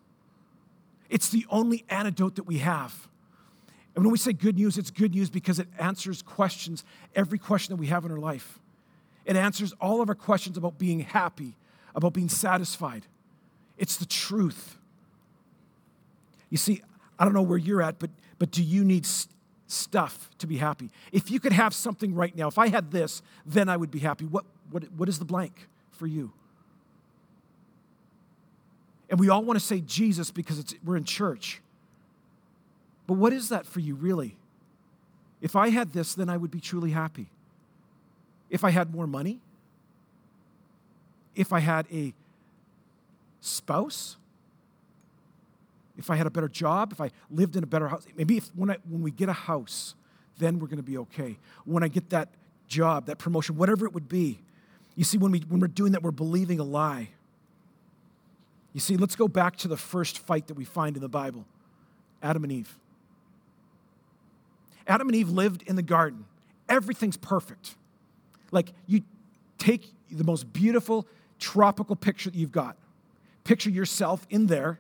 It's 1.08 1.28
the 1.28 1.46
only 1.48 1.84
antidote 1.88 2.34
that 2.36 2.46
we 2.46 2.58
have. 2.58 3.08
And 3.94 4.04
when 4.04 4.10
we 4.10 4.18
say 4.18 4.32
good 4.32 4.56
news, 4.56 4.78
it's 4.78 4.90
good 4.90 5.14
news 5.14 5.30
because 5.30 5.58
it 5.58 5.68
answers 5.78 6.22
questions, 6.22 6.84
every 7.14 7.38
question 7.38 7.74
that 7.74 7.80
we 7.80 7.86
have 7.86 8.04
in 8.04 8.10
our 8.10 8.18
life. 8.18 8.58
It 9.24 9.36
answers 9.36 9.72
all 9.80 10.00
of 10.00 10.08
our 10.08 10.14
questions 10.14 10.56
about 10.56 10.78
being 10.78 11.00
happy, 11.00 11.54
about 11.94 12.14
being 12.14 12.28
satisfied. 12.28 13.06
It's 13.78 13.96
the 13.96 14.06
truth. 14.06 14.78
You 16.50 16.56
see, 16.56 16.82
I 17.18 17.24
don't 17.24 17.34
know 17.34 17.42
where 17.42 17.58
you're 17.58 17.82
at, 17.82 17.98
but, 17.98 18.10
but 18.38 18.50
do 18.50 18.62
you 18.62 18.84
need 18.84 19.06
st- 19.06 19.32
stuff 19.66 20.30
to 20.38 20.46
be 20.46 20.56
happy? 20.56 20.90
If 21.12 21.30
you 21.30 21.38
could 21.38 21.52
have 21.52 21.74
something 21.74 22.14
right 22.14 22.34
now, 22.34 22.48
if 22.48 22.58
I 22.58 22.68
had 22.68 22.90
this, 22.90 23.22
then 23.46 23.68
I 23.68 23.76
would 23.76 23.90
be 23.90 24.00
happy. 24.00 24.24
What, 24.24 24.44
what, 24.72 24.84
what 24.92 25.08
is 25.08 25.18
the 25.18 25.24
blank 25.24 25.68
for 25.90 26.06
you? 26.06 26.32
And 29.10 29.20
we 29.20 29.28
all 29.28 29.44
want 29.44 29.58
to 29.58 29.64
say 29.64 29.80
Jesus 29.80 30.30
because 30.30 30.74
we're 30.84 30.96
in 30.96 31.04
church. 31.04 31.60
But 33.06 33.14
what 33.14 33.32
is 33.32 33.50
that 33.50 33.66
for 33.66 33.80
you, 33.80 33.94
really? 33.94 34.36
If 35.40 35.54
I 35.54 35.68
had 35.68 35.92
this, 35.92 36.14
then 36.14 36.28
I 36.28 36.36
would 36.36 36.50
be 36.50 36.60
truly 36.60 36.92
happy. 36.92 37.28
If 38.48 38.64
I 38.64 38.70
had 38.70 38.94
more 38.94 39.06
money, 39.06 39.40
if 41.34 41.52
I 41.52 41.60
had 41.60 41.86
a 41.92 42.14
spouse, 43.40 44.16
if 45.98 46.10
I 46.10 46.16
had 46.16 46.26
a 46.26 46.30
better 46.30 46.48
job, 46.48 46.92
if 46.92 47.00
I 47.00 47.10
lived 47.30 47.56
in 47.56 47.64
a 47.64 47.66
better 47.66 47.88
house, 47.88 48.06
maybe 48.16 48.36
if, 48.38 48.48
when, 48.54 48.70
I, 48.70 48.76
when 48.88 49.02
we 49.02 49.10
get 49.10 49.28
a 49.28 49.34
house, 49.34 49.94
then 50.38 50.58
we're 50.58 50.68
going 50.68 50.78
to 50.78 50.82
be 50.82 50.96
okay. 50.98 51.38
When 51.64 51.82
I 51.82 51.88
get 51.88 52.10
that 52.10 52.28
job, 52.66 53.06
that 53.06 53.18
promotion, 53.18 53.56
whatever 53.56 53.84
it 53.84 53.92
would 53.92 54.08
be. 54.08 54.40
You 54.94 55.04
see, 55.04 55.18
when, 55.18 55.32
we, 55.32 55.40
when 55.40 55.60
we're 55.60 55.68
doing 55.68 55.92
that, 55.92 56.02
we're 56.02 56.10
believing 56.10 56.60
a 56.60 56.64
lie. 56.64 57.08
You 58.72 58.80
see, 58.80 58.96
let's 58.96 59.16
go 59.16 59.28
back 59.28 59.56
to 59.56 59.68
the 59.68 59.76
first 59.76 60.18
fight 60.18 60.46
that 60.48 60.54
we 60.54 60.64
find 60.64 60.96
in 60.96 61.02
the 61.02 61.08
Bible 61.08 61.44
Adam 62.22 62.44
and 62.44 62.52
Eve. 62.52 62.78
Adam 64.86 65.08
and 65.08 65.16
Eve 65.16 65.28
lived 65.28 65.62
in 65.62 65.76
the 65.76 65.82
garden. 65.82 66.24
Everything's 66.68 67.16
perfect. 67.16 67.76
Like, 68.50 68.72
you 68.86 69.02
take 69.58 69.92
the 70.10 70.24
most 70.24 70.52
beautiful 70.52 71.06
tropical 71.38 71.96
picture 71.96 72.30
that 72.30 72.38
you've 72.38 72.52
got, 72.52 72.76
picture 73.44 73.70
yourself 73.70 74.26
in 74.30 74.46
there, 74.46 74.78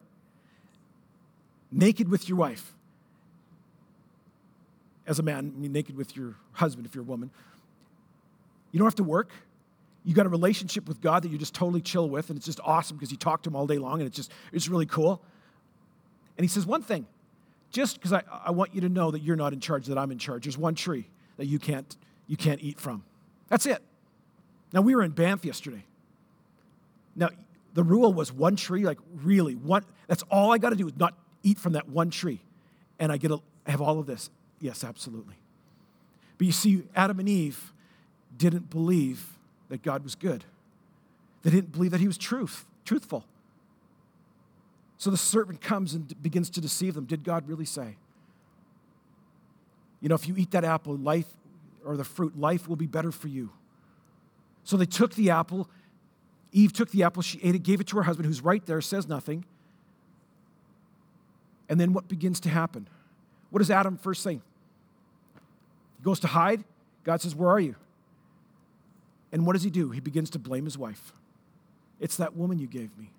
naked 1.70 2.08
with 2.08 2.28
your 2.28 2.38
wife. 2.38 2.74
As 5.06 5.18
a 5.18 5.22
man, 5.22 5.52
I 5.56 5.60
mean, 5.60 5.72
naked 5.72 5.96
with 5.96 6.16
your 6.16 6.36
husband 6.52 6.86
if 6.86 6.94
you're 6.94 7.02
a 7.02 7.06
woman. 7.06 7.30
You 8.70 8.78
don't 8.78 8.86
have 8.86 8.94
to 8.96 9.04
work. 9.04 9.30
You 10.04 10.14
got 10.14 10.26
a 10.26 10.30
relationship 10.30 10.88
with 10.88 11.00
God 11.00 11.22
that 11.22 11.28
you're 11.28 11.38
just 11.38 11.54
totally 11.54 11.80
chill 11.80 12.08
with, 12.08 12.28
and 12.28 12.36
it's 12.36 12.46
just 12.46 12.60
awesome 12.64 12.96
because 12.96 13.12
you 13.12 13.16
talk 13.16 13.42
to 13.44 13.50
him 13.50 13.56
all 13.56 13.66
day 13.66 13.78
long, 13.78 14.00
and 14.00 14.06
it's 14.06 14.16
just 14.16 14.32
it's 14.52 14.68
really 14.68 14.86
cool. 14.86 15.22
And 16.36 16.44
he 16.44 16.48
says 16.48 16.66
one 16.66 16.82
thing, 16.82 17.06
just 17.70 17.96
because 17.96 18.12
I, 18.12 18.22
I 18.44 18.50
want 18.50 18.74
you 18.74 18.80
to 18.80 18.88
know 18.88 19.10
that 19.10 19.22
you're 19.22 19.36
not 19.36 19.52
in 19.52 19.60
charge, 19.60 19.86
that 19.86 19.98
I'm 19.98 20.10
in 20.10 20.18
charge. 20.18 20.44
There's 20.44 20.58
one 20.58 20.74
tree 20.74 21.08
that 21.36 21.46
you 21.46 21.58
can't 21.58 21.96
you 22.26 22.36
can't 22.36 22.60
eat 22.62 22.80
from. 22.80 23.04
That's 23.48 23.66
it. 23.66 23.82
Now 24.72 24.80
we 24.80 24.94
were 24.94 25.02
in 25.02 25.12
Banff 25.12 25.44
yesterday. 25.44 25.84
Now 27.14 27.28
the 27.74 27.82
rule 27.82 28.12
was 28.12 28.32
one 28.32 28.56
tree, 28.56 28.84
like 28.84 28.98
really 29.22 29.54
one. 29.54 29.84
That's 30.08 30.22
all 30.30 30.52
I 30.52 30.58
got 30.58 30.70
to 30.70 30.76
do 30.76 30.88
is 30.88 30.96
not 30.96 31.14
eat 31.42 31.58
from 31.58 31.74
that 31.74 31.88
one 31.88 32.10
tree, 32.10 32.40
and 32.98 33.12
I 33.12 33.16
get 33.16 33.30
a, 33.30 33.38
I 33.66 33.70
have 33.70 33.80
all 33.80 33.98
of 33.98 34.06
this. 34.06 34.30
Yes, 34.60 34.84
absolutely. 34.84 35.36
But 36.38 36.46
you 36.46 36.52
see, 36.52 36.84
Adam 36.94 37.18
and 37.20 37.28
Eve 37.28 37.72
didn't 38.36 38.70
believe 38.70 39.38
that 39.72 39.82
God 39.82 40.04
was 40.04 40.14
good. 40.14 40.44
They 41.42 41.50
didn't 41.50 41.72
believe 41.72 41.92
that 41.92 42.00
he 42.00 42.06
was 42.06 42.18
truth, 42.18 42.66
truthful. 42.84 43.24
So 44.98 45.10
the 45.10 45.16
serpent 45.16 45.62
comes 45.62 45.94
and 45.94 46.22
begins 46.22 46.50
to 46.50 46.60
deceive 46.60 46.92
them. 46.92 47.06
Did 47.06 47.24
God 47.24 47.48
really 47.48 47.64
say? 47.64 47.96
You 50.02 50.10
know, 50.10 50.14
if 50.14 50.28
you 50.28 50.36
eat 50.36 50.50
that 50.50 50.62
apple, 50.62 50.94
life 50.94 51.24
or 51.86 51.96
the 51.96 52.04
fruit, 52.04 52.38
life 52.38 52.68
will 52.68 52.76
be 52.76 52.86
better 52.86 53.10
for 53.10 53.28
you. 53.28 53.48
So 54.62 54.76
they 54.76 54.84
took 54.84 55.14
the 55.14 55.30
apple. 55.30 55.70
Eve 56.52 56.74
took 56.74 56.90
the 56.90 57.02
apple, 57.02 57.22
she 57.22 57.40
ate 57.42 57.54
it, 57.54 57.62
gave 57.62 57.80
it 57.80 57.86
to 57.86 57.96
her 57.96 58.02
husband, 58.02 58.26
who's 58.26 58.42
right 58.42 58.64
there, 58.66 58.82
says 58.82 59.08
nothing. 59.08 59.46
And 61.70 61.80
then 61.80 61.94
what 61.94 62.08
begins 62.08 62.40
to 62.40 62.50
happen? 62.50 62.86
What 63.48 63.60
does 63.60 63.70
Adam 63.70 63.96
first 63.96 64.22
say? 64.22 64.34
He 64.34 66.02
goes 66.02 66.20
to 66.20 66.26
hide. 66.26 66.62
God 67.04 67.22
says, 67.22 67.34
Where 67.34 67.48
are 67.48 67.58
you? 67.58 67.74
And 69.32 69.46
what 69.46 69.54
does 69.54 69.62
he 69.62 69.70
do? 69.70 69.90
He 69.90 70.00
begins 70.00 70.30
to 70.30 70.38
blame 70.38 70.64
his 70.64 70.76
wife. 70.76 71.12
It's 71.98 72.16
that 72.18 72.36
woman 72.36 72.58
you 72.58 72.66
gave 72.66 72.96
me. 72.98 73.10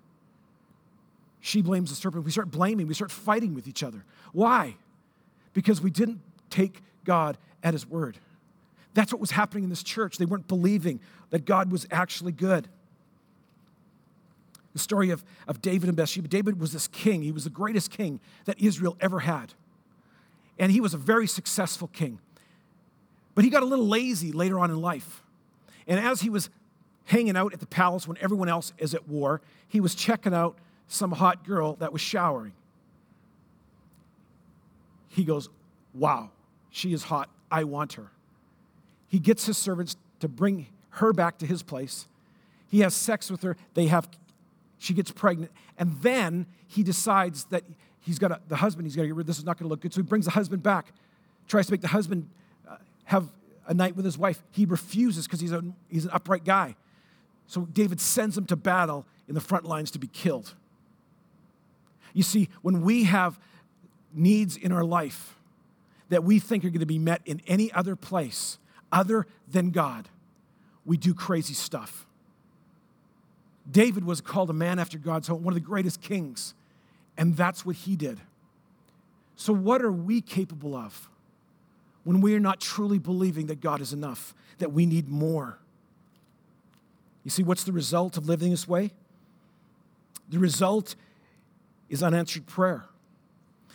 She 1.40 1.60
blames 1.60 1.90
the 1.90 1.96
serpent. 1.96 2.24
We 2.24 2.30
start 2.30 2.50
blaming, 2.50 2.86
we 2.86 2.94
start 2.94 3.10
fighting 3.10 3.54
with 3.54 3.68
each 3.68 3.82
other. 3.82 4.04
Why? 4.32 4.76
Because 5.52 5.82
we 5.82 5.90
didn't 5.90 6.20
take 6.48 6.80
God 7.04 7.36
at 7.62 7.74
his 7.74 7.86
word. 7.86 8.18
That's 8.94 9.12
what 9.12 9.20
was 9.20 9.32
happening 9.32 9.64
in 9.64 9.70
this 9.70 9.82
church. 9.82 10.16
They 10.16 10.24
weren't 10.24 10.48
believing 10.48 11.00
that 11.30 11.44
God 11.44 11.72
was 11.72 11.86
actually 11.90 12.32
good. 12.32 12.68
The 14.72 14.78
story 14.78 15.10
of, 15.10 15.24
of 15.46 15.60
David 15.60 15.88
and 15.88 15.96
Bathsheba. 15.96 16.28
David 16.28 16.60
was 16.60 16.72
this 16.72 16.88
king, 16.88 17.22
he 17.22 17.32
was 17.32 17.44
the 17.44 17.50
greatest 17.50 17.90
king 17.90 18.20
that 18.44 18.60
Israel 18.60 18.96
ever 19.00 19.20
had. 19.20 19.52
And 20.58 20.70
he 20.70 20.80
was 20.80 20.94
a 20.94 20.98
very 20.98 21.26
successful 21.26 21.88
king. 21.88 22.20
But 23.34 23.44
he 23.44 23.50
got 23.50 23.64
a 23.64 23.66
little 23.66 23.86
lazy 23.86 24.30
later 24.30 24.60
on 24.60 24.70
in 24.70 24.80
life. 24.80 25.23
And 25.86 26.00
as 26.00 26.20
he 26.20 26.30
was 26.30 26.50
hanging 27.06 27.36
out 27.36 27.52
at 27.52 27.60
the 27.60 27.66
palace 27.66 28.08
when 28.08 28.16
everyone 28.20 28.48
else 28.48 28.72
is 28.78 28.94
at 28.94 29.08
war, 29.08 29.40
he 29.68 29.80
was 29.80 29.94
checking 29.94 30.34
out 30.34 30.56
some 30.88 31.12
hot 31.12 31.44
girl 31.44 31.74
that 31.74 31.92
was 31.92 32.00
showering. 32.00 32.52
He 35.08 35.24
goes, 35.24 35.48
Wow, 35.92 36.30
she 36.70 36.92
is 36.92 37.04
hot. 37.04 37.30
I 37.50 37.64
want 37.64 37.92
her. 37.94 38.10
He 39.08 39.20
gets 39.20 39.46
his 39.46 39.56
servants 39.56 39.96
to 40.20 40.28
bring 40.28 40.66
her 40.90 41.12
back 41.12 41.38
to 41.38 41.46
his 41.46 41.62
place. 41.62 42.08
He 42.68 42.80
has 42.80 42.94
sex 42.94 43.30
with 43.30 43.42
her. 43.42 43.56
They 43.74 43.86
have, 43.86 44.08
she 44.78 44.92
gets 44.92 45.12
pregnant. 45.12 45.52
And 45.78 45.96
then 46.02 46.46
he 46.66 46.82
decides 46.82 47.44
that 47.46 47.62
he's 48.00 48.18
got 48.18 48.32
a, 48.32 48.40
the 48.48 48.56
husband, 48.56 48.86
he's 48.86 48.96
got 48.96 49.02
to 49.02 49.08
get 49.08 49.14
rid 49.14 49.22
of 49.22 49.26
this, 49.28 49.38
is 49.38 49.44
not 49.44 49.56
going 49.56 49.66
to 49.66 49.70
look 49.70 49.80
good. 49.80 49.94
So 49.94 50.00
he 50.00 50.06
brings 50.06 50.24
the 50.24 50.32
husband 50.32 50.64
back, 50.64 50.92
tries 51.46 51.66
to 51.66 51.72
make 51.72 51.80
the 51.80 51.88
husband 51.88 52.28
uh, 52.68 52.76
have 53.04 53.28
a 53.66 53.74
night 53.74 53.96
with 53.96 54.04
his 54.04 54.18
wife. 54.18 54.42
He 54.50 54.66
refuses 54.66 55.26
because 55.26 55.40
he's, 55.40 55.52
a, 55.52 55.62
he's 55.88 56.04
an 56.04 56.10
upright 56.12 56.44
guy. 56.44 56.76
So 57.46 57.62
David 57.62 58.00
sends 58.00 58.36
him 58.36 58.46
to 58.46 58.56
battle 58.56 59.06
in 59.28 59.34
the 59.34 59.40
front 59.40 59.64
lines 59.64 59.90
to 59.92 59.98
be 59.98 60.06
killed. 60.06 60.54
You 62.12 62.22
see, 62.22 62.48
when 62.62 62.82
we 62.82 63.04
have 63.04 63.38
needs 64.12 64.56
in 64.56 64.72
our 64.72 64.84
life 64.84 65.36
that 66.08 66.22
we 66.22 66.38
think 66.38 66.64
are 66.64 66.70
going 66.70 66.80
to 66.80 66.86
be 66.86 66.98
met 66.98 67.20
in 67.24 67.42
any 67.46 67.72
other 67.72 67.96
place 67.96 68.58
other 68.92 69.26
than 69.50 69.70
God, 69.70 70.08
we 70.84 70.96
do 70.96 71.14
crazy 71.14 71.54
stuff. 71.54 72.06
David 73.70 74.04
was 74.04 74.20
called 74.20 74.50
a 74.50 74.54
man 74.54 74.78
after 74.78 74.98
God's 74.98 75.30
own, 75.30 75.42
one 75.42 75.52
of 75.52 75.54
the 75.54 75.66
greatest 75.66 76.02
kings, 76.02 76.54
and 77.16 77.36
that's 77.36 77.64
what 77.64 77.76
he 77.76 77.96
did. 77.96 78.20
So, 79.36 79.52
what 79.52 79.82
are 79.82 79.90
we 79.90 80.20
capable 80.20 80.76
of? 80.76 81.08
When 82.04 82.20
we 82.20 82.34
are 82.34 82.40
not 82.40 82.60
truly 82.60 82.98
believing 82.98 83.46
that 83.46 83.60
God 83.60 83.80
is 83.80 83.92
enough, 83.92 84.34
that 84.58 84.72
we 84.72 84.86
need 84.86 85.08
more. 85.08 85.58
You 87.24 87.30
see, 87.30 87.42
what's 87.42 87.64
the 87.64 87.72
result 87.72 88.16
of 88.16 88.28
living 88.28 88.50
this 88.50 88.68
way? 88.68 88.92
The 90.28 90.38
result 90.38 90.94
is 91.88 92.02
unanswered 92.02 92.46
prayer. 92.46 92.84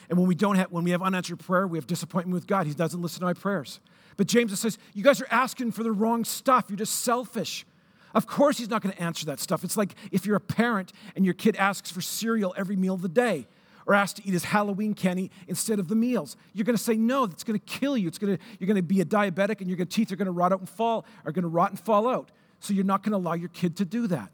And 0.10 0.18
when 0.18 0.28
we 0.28 0.36
don't 0.36 0.56
have, 0.56 0.72
when 0.72 0.84
we 0.84 0.92
have 0.92 1.02
unanswered 1.02 1.40
prayer, 1.40 1.68
we 1.68 1.78
have 1.78 1.88
disappointment 1.88 2.34
with 2.34 2.48
God. 2.48 2.66
He 2.68 2.74
doesn't 2.74 3.02
listen 3.02 3.22
to 3.22 3.28
our 3.28 3.34
prayers. 3.34 3.80
But 4.18 4.28
James 4.28 4.58
says, 4.60 4.78
you 4.94 5.04
guys 5.04 5.22
are 5.22 5.28
asking 5.32 5.72
for 5.72 5.84
the 5.84 5.92
wrong 5.92 6.26
stuff. 6.26 6.66
You're 6.70 6.78
just 6.78 7.02
selfish. 7.02 7.66
Of 8.14 8.28
course, 8.28 8.58
he's 8.58 8.70
not 8.70 8.82
going 8.82 8.94
to 8.94 9.02
answer 9.02 9.26
that 9.28 9.40
stuff. 9.40 9.64
It's 9.64 9.78
like 9.78 9.94
if 10.12 10.26
you're 10.26 10.36
a 10.36 10.42
parent 10.42 10.94
and 11.16 11.24
your 11.24 11.36
kid 11.36 11.56
asks 11.56 11.92
for 11.92 12.02
cereal 12.02 12.54
every 12.58 12.76
meal 12.76 12.96
of 12.96 13.02
the 13.02 13.10
day 13.10 13.48
or 13.90 13.96
asked 13.96 14.18
to 14.18 14.28
eat 14.28 14.34
his 14.34 14.44
Halloween 14.44 14.94
candy 14.94 15.32
instead 15.48 15.80
of 15.80 15.88
the 15.88 15.96
meals. 15.96 16.38
You're 16.54 16.64
going 16.64 16.78
to 16.78 16.82
say 16.82 16.94
no, 16.94 17.26
that's 17.26 17.44
going 17.44 17.60
to 17.60 17.66
kill 17.66 17.98
you. 17.98 18.08
It's 18.08 18.20
going 18.20 18.38
to, 18.38 18.44
you're 18.60 18.68
going 18.68 18.76
to 18.76 18.84
be 18.84 19.02
a 19.02 19.06
diabetic 19.06 19.62
and 19.62 19.68
your 19.68 19.84
teeth 19.84 20.12
are 20.12 20.16
going 20.16 20.28
to 20.28 20.32
rot 20.32 20.54
out 20.54 20.60
and 20.60 20.70
fall, 20.70 21.08
are 21.26 21.32
going 21.32 21.42
to 21.42 21.50
rot 21.50 21.72
and 21.72 21.80
fall 21.80 22.08
out. 22.08 22.30
So 22.60 22.76
you're 22.76 22.86
not 22.86 23.02
going 23.02 23.14
to 23.14 23.18
allow 23.18 23.34
your 23.34 23.50
kid 23.50 23.76
to 23.78 23.86
do 23.86 24.06
that. 24.06 24.30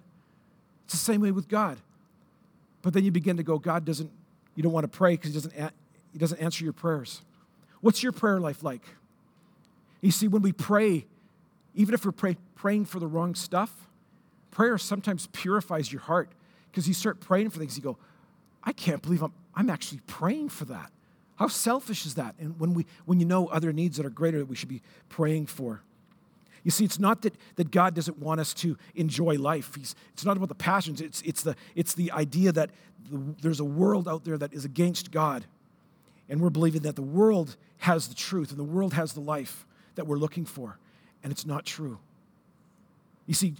It's 0.83 0.93
the 0.93 0.99
same 0.99 1.21
way 1.21 1.31
with 1.31 1.47
God. 1.47 1.77
But 2.81 2.93
then 2.93 3.05
you 3.05 3.11
begin 3.11 3.37
to 3.37 3.43
go, 3.43 3.57
God 3.57 3.85
doesn't, 3.85 4.11
you 4.55 4.63
don't 4.63 4.73
want 4.73 4.83
to 4.83 4.89
pray 4.89 5.13
because 5.13 5.29
he 5.29 5.33
doesn't, 5.35 5.53
he 6.11 6.19
doesn't 6.19 6.39
answer 6.39 6.65
your 6.65 6.73
prayers. 6.73 7.21
What's 7.79 8.03
your 8.03 8.11
prayer 8.11 8.41
life 8.41 8.61
like? 8.61 8.81
You 10.01 10.11
see, 10.11 10.27
when 10.27 10.41
we 10.41 10.51
pray, 10.51 11.05
even 11.75 11.93
if 11.93 12.03
we're 12.03 12.11
pray, 12.11 12.35
praying 12.55 12.85
for 12.85 12.99
the 12.99 13.07
wrong 13.07 13.35
stuff, 13.35 13.87
prayer 14.51 14.77
sometimes 14.77 15.27
purifies 15.27 15.93
your 15.93 16.01
heart 16.01 16.29
because 16.69 16.89
you 16.89 16.93
start 16.93 17.21
praying 17.21 17.51
for 17.51 17.59
things. 17.59 17.77
You 17.77 17.83
go, 17.83 17.97
I 18.65 18.73
can't 18.73 19.01
believe 19.01 19.21
I'm, 19.21 19.33
I'm 19.53 19.69
actually 19.69 20.01
praying 20.07 20.49
for 20.49 20.65
that. 20.65 20.91
How 21.35 21.47
selfish 21.47 22.05
is 22.05 22.15
that? 22.15 22.35
And 22.39 22.59
when, 22.59 22.73
we, 22.73 22.85
when 23.05 23.19
you 23.19 23.25
know 23.25 23.47
other 23.47 23.73
needs 23.73 23.97
that 23.97 24.05
are 24.05 24.11
greater 24.11 24.39
that 24.39 24.45
we 24.45 24.55
should 24.55 24.69
be 24.69 24.81
praying 25.09 25.47
for. 25.47 25.81
You 26.63 26.71
see, 26.71 26.83
it's 26.83 26.97
not 26.97 27.21
that, 27.21 27.35
that 27.57 27.69
God 27.69 27.93
doesn't 27.93 28.17
want 28.17 28.39
us 28.39 28.53
to 28.55 28.77
enjoy 28.95 29.37
life. 29.37 29.75
He's, 29.75 29.95
it's 30.13 30.25
not 30.25 30.35
about 30.35 30.49
the 30.49 30.55
passions. 30.55 30.99
It's, 30.99 31.21
it's, 31.21 31.43
the, 31.43 31.55
it's 31.75 31.93
the 31.93 32.11
idea 32.11 32.51
that 32.53 32.71
the, 33.11 33.35
there's 33.41 33.59
a 33.59 33.65
world 33.65 34.07
out 34.07 34.23
there 34.23 34.37
that 34.37 34.51
is 34.51 34.65
against 34.65 35.11
God. 35.11 35.45
And 36.27 36.41
we're 36.41 36.49
believing 36.49 36.81
that 36.81 36.95
the 36.95 37.03
world 37.03 37.55
has 37.79 38.07
the 38.07 38.15
truth 38.15 38.49
and 38.49 38.59
the 38.59 38.63
world 38.63 38.93
has 38.93 39.13
the 39.13 39.19
life 39.19 39.65
that 39.93 40.07
we're 40.07 40.17
looking 40.17 40.45
for. 40.45 40.79
And 41.21 41.31
it's 41.31 41.45
not 41.45 41.65
true. 41.65 41.99
You 43.27 43.35
see, 43.35 43.53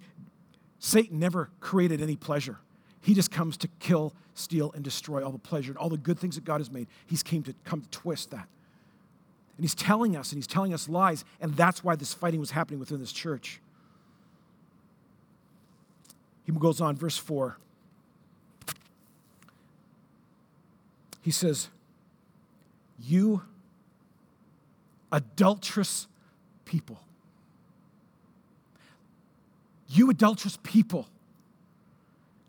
Satan 0.80 1.20
never 1.20 1.50
created 1.60 2.02
any 2.02 2.16
pleasure. 2.16 2.58
He 3.06 3.14
just 3.14 3.30
comes 3.30 3.56
to 3.58 3.68
kill, 3.80 4.16
steal, 4.34 4.72
and 4.74 4.84
destroy 4.84 5.24
all 5.24 5.32
the 5.32 5.38
pleasure 5.38 5.72
and 5.72 5.78
all 5.78 5.90
the 5.90 5.98
good 5.98 6.18
things 6.18 6.34
that 6.34 6.44
God 6.44 6.60
has 6.60 6.72
made. 6.72 6.88
He's 7.06 7.22
came 7.22 7.44
to 7.44 7.54
come 7.64 7.82
to 7.82 7.90
twist 7.92 8.32
that. 8.32 8.48
And 9.58 9.64
he's 9.64 9.76
telling 9.76 10.18
us, 10.18 10.32
and 10.32 10.40
he's 10.40 10.48
telling 10.48 10.74
us 10.74 10.90
lies, 10.90 11.24
and 11.40 11.56
that's 11.56 11.84
why 11.84 11.96
this 11.96 12.16
fighting 12.16 12.40
was 12.40 12.50
happening 12.50 12.80
within 12.80 13.00
this 13.00 13.12
church. 13.12 13.62
He 16.46 16.52
goes 16.52 16.82
on, 16.82 16.96
verse 16.96 17.16
4. 17.16 17.56
He 21.22 21.30
says, 21.30 21.70
You 23.00 23.44
adulterous 25.12 26.08
people. 26.66 27.00
You 29.90 30.10
adulterous 30.10 30.58
people. 30.64 31.08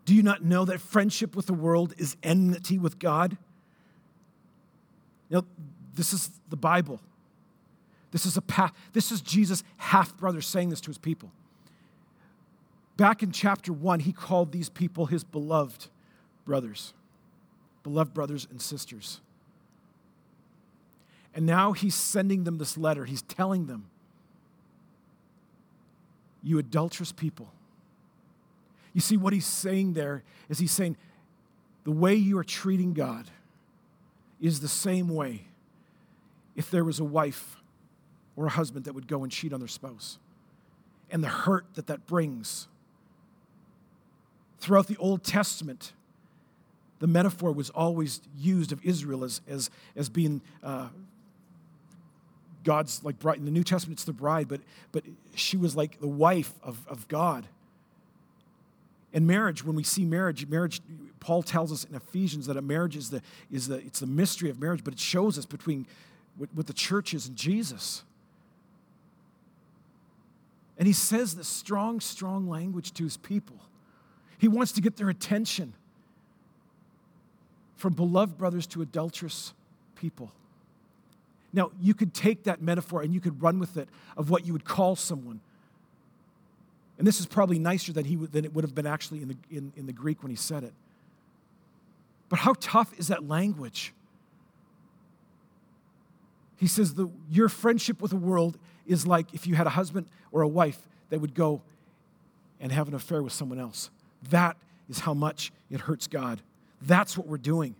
Do 0.07 0.15
you 0.15 0.23
not 0.23 0.41
know 0.41 0.63
that 0.63 0.79
friendship 0.79 1.35
with 1.35 1.47
the 1.47 1.53
world 1.53 1.93
is 1.97 2.15
enmity 2.23 2.79
with 2.79 2.97
God? 2.97 3.35
You 5.29 5.35
know, 5.35 5.45
this 5.95 6.13
is 6.13 6.31
the 6.47 6.55
Bible. 6.55 7.01
This 8.11 8.25
is 8.25 8.37
a 8.37 8.41
path. 8.41 8.71
This 8.93 9.11
is 9.11 9.19
Jesus' 9.19 9.65
half 9.75 10.15
brother 10.15 10.39
saying 10.39 10.69
this 10.69 10.79
to 10.79 10.87
his 10.87 10.97
people. 10.97 11.29
Back 12.95 13.21
in 13.21 13.33
chapter 13.33 13.73
one, 13.73 13.99
he 13.99 14.13
called 14.13 14.53
these 14.53 14.69
people 14.69 15.07
his 15.07 15.25
beloved 15.25 15.87
brothers, 16.45 16.93
beloved 17.83 18.13
brothers 18.13 18.47
and 18.49 18.61
sisters. 18.61 19.19
And 21.35 21.45
now 21.45 21.73
he's 21.73 21.95
sending 21.95 22.45
them 22.45 22.59
this 22.59 22.77
letter. 22.77 23.03
He's 23.03 23.23
telling 23.23 23.65
them, 23.65 23.89
You 26.41 26.59
adulterous 26.59 27.11
people. 27.11 27.51
You 28.97 29.01
see, 29.01 29.15
what 29.15 29.31
he's 29.31 29.45
saying 29.45 29.93
there 29.93 30.23
is 30.49 30.57
he's 30.57 30.71
saying, 30.71 30.97
The 31.83 31.91
way 31.91 32.15
you 32.15 32.35
are 32.39 32.43
treating 32.43 32.93
God 32.93 33.27
is 34.41 34.59
the 34.59 34.67
same 34.67 35.09
way 35.09 35.41
if 36.55 36.71
there 36.71 36.83
was 36.83 36.99
a 36.99 37.03
wife 37.03 37.57
or 38.35 38.47
a 38.47 38.49
husband 38.49 38.85
that 38.85 38.93
would 38.93 39.07
go 39.07 39.21
and 39.21 39.31
cheat 39.31 39.53
on 39.53 39.59
their 39.59 39.67
spouse 39.67 40.17
and 41.11 41.23
the 41.23 41.27
hurt 41.27 41.67
that 41.75 41.85
that 41.85 42.07
brings. 42.07 42.67
Throughout 44.57 44.87
the 44.87 44.97
Old 44.97 45.23
Testament, 45.23 45.93
the 46.97 47.05
metaphor 47.05 47.51
was 47.51 47.69
always 47.69 48.19
used 48.35 48.71
of 48.71 48.83
Israel 48.83 49.23
as, 49.23 49.41
as, 49.47 49.69
as 49.95 50.09
being 50.09 50.41
uh, 50.63 50.87
God's 52.63 53.03
like 53.03 53.19
bride. 53.19 53.37
In 53.37 53.45
the 53.45 53.51
New 53.51 53.63
Testament, 53.63 53.97
it's 53.97 54.05
the 54.05 54.11
bride, 54.11 54.47
but, 54.47 54.61
but 54.91 55.03
she 55.35 55.55
was 55.55 55.75
like 55.75 55.99
the 55.99 56.07
wife 56.07 56.55
of, 56.63 56.83
of 56.87 57.07
God. 57.07 57.45
And 59.17 59.25
marriage, 59.25 59.65
when 59.65 59.75
we 59.75 59.81
see 59.81 60.05
marriage, 60.05 60.45
marriage, 60.45 60.79
Paul 61.19 61.41
tells 61.41 61.71
us 61.71 61.85
in 61.85 61.95
Ephesians 61.95 62.45
that 62.45 62.55
a 62.55 62.61
marriage 62.61 62.95
is 62.95 63.09
the, 63.09 63.23
is 63.49 63.67
the, 63.67 63.77
it's 63.77 64.01
the 64.01 64.05
mystery 64.05 64.51
of 64.51 64.61
marriage, 64.61 64.83
but 64.83 64.93
it 64.93 64.99
shows 64.99 65.39
us 65.39 65.45
between 65.47 65.87
what, 66.35 66.49
what 66.53 66.67
the 66.67 66.73
church 66.73 67.15
is 67.15 67.27
and 67.27 67.35
Jesus. 67.35 68.03
And 70.77 70.85
he 70.85 70.93
says 70.93 71.33
this 71.33 71.47
strong, 71.47 71.99
strong 71.99 72.47
language 72.47 72.93
to 72.93 73.05
his 73.05 73.17
people. 73.17 73.57
He 74.37 74.47
wants 74.47 74.71
to 74.73 74.81
get 74.81 74.97
their 74.97 75.09
attention 75.09 75.73
from 77.75 77.93
beloved 77.93 78.37
brothers 78.37 78.67
to 78.67 78.83
adulterous 78.83 79.55
people. 79.95 80.31
Now, 81.51 81.71
you 81.81 81.95
could 81.95 82.13
take 82.13 82.43
that 82.43 82.61
metaphor 82.61 83.01
and 83.01 83.15
you 83.15 83.19
could 83.19 83.41
run 83.41 83.57
with 83.57 83.77
it 83.77 83.89
of 84.15 84.29
what 84.29 84.45
you 84.45 84.53
would 84.53 84.65
call 84.65 84.95
someone. 84.95 85.41
And 86.97 87.05
this 87.05 87.19
is 87.19 87.25
probably 87.25 87.59
nicer 87.59 87.93
than, 87.93 88.05
he 88.05 88.15
than 88.15 88.43
it 88.43 88.53
would 88.53 88.63
have 88.63 88.73
been 88.73 88.87
actually 88.87 89.21
in 89.21 89.27
the, 89.27 89.37
in, 89.51 89.73
in 89.75 89.85
the 89.85 89.93
Greek 89.93 90.23
when 90.23 90.29
he 90.29 90.35
said 90.35 90.63
it. 90.63 90.73
But 92.29 92.39
how 92.39 92.53
tough 92.59 92.97
is 92.99 93.07
that 93.07 93.27
language? 93.27 93.93
He 96.57 96.67
says, 96.67 96.95
the, 96.95 97.07
Your 97.29 97.49
friendship 97.49 98.01
with 98.01 98.11
the 98.11 98.17
world 98.17 98.57
is 98.85 99.05
like 99.05 99.33
if 99.33 99.45
you 99.45 99.55
had 99.55 99.67
a 99.67 99.71
husband 99.71 100.07
or 100.31 100.41
a 100.41 100.47
wife 100.47 100.87
that 101.09 101.19
would 101.19 101.35
go 101.35 101.61
and 102.59 102.71
have 102.71 102.87
an 102.87 102.95
affair 102.95 103.21
with 103.21 103.33
someone 103.33 103.59
else. 103.59 103.89
That 104.29 104.57
is 104.89 104.99
how 104.99 105.13
much 105.13 105.51
it 105.69 105.81
hurts 105.81 106.07
God. 106.07 106.41
That's 106.81 107.17
what 107.17 107.27
we're 107.27 107.37
doing. 107.37 107.75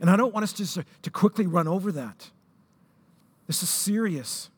And 0.00 0.10
I 0.10 0.16
don't 0.16 0.32
want 0.32 0.44
us 0.44 0.52
just 0.52 0.78
to 1.02 1.10
quickly 1.10 1.46
run 1.46 1.68
over 1.68 1.92
that. 1.92 2.30
This 3.46 3.62
is 3.62 3.68
serious. 3.68 4.50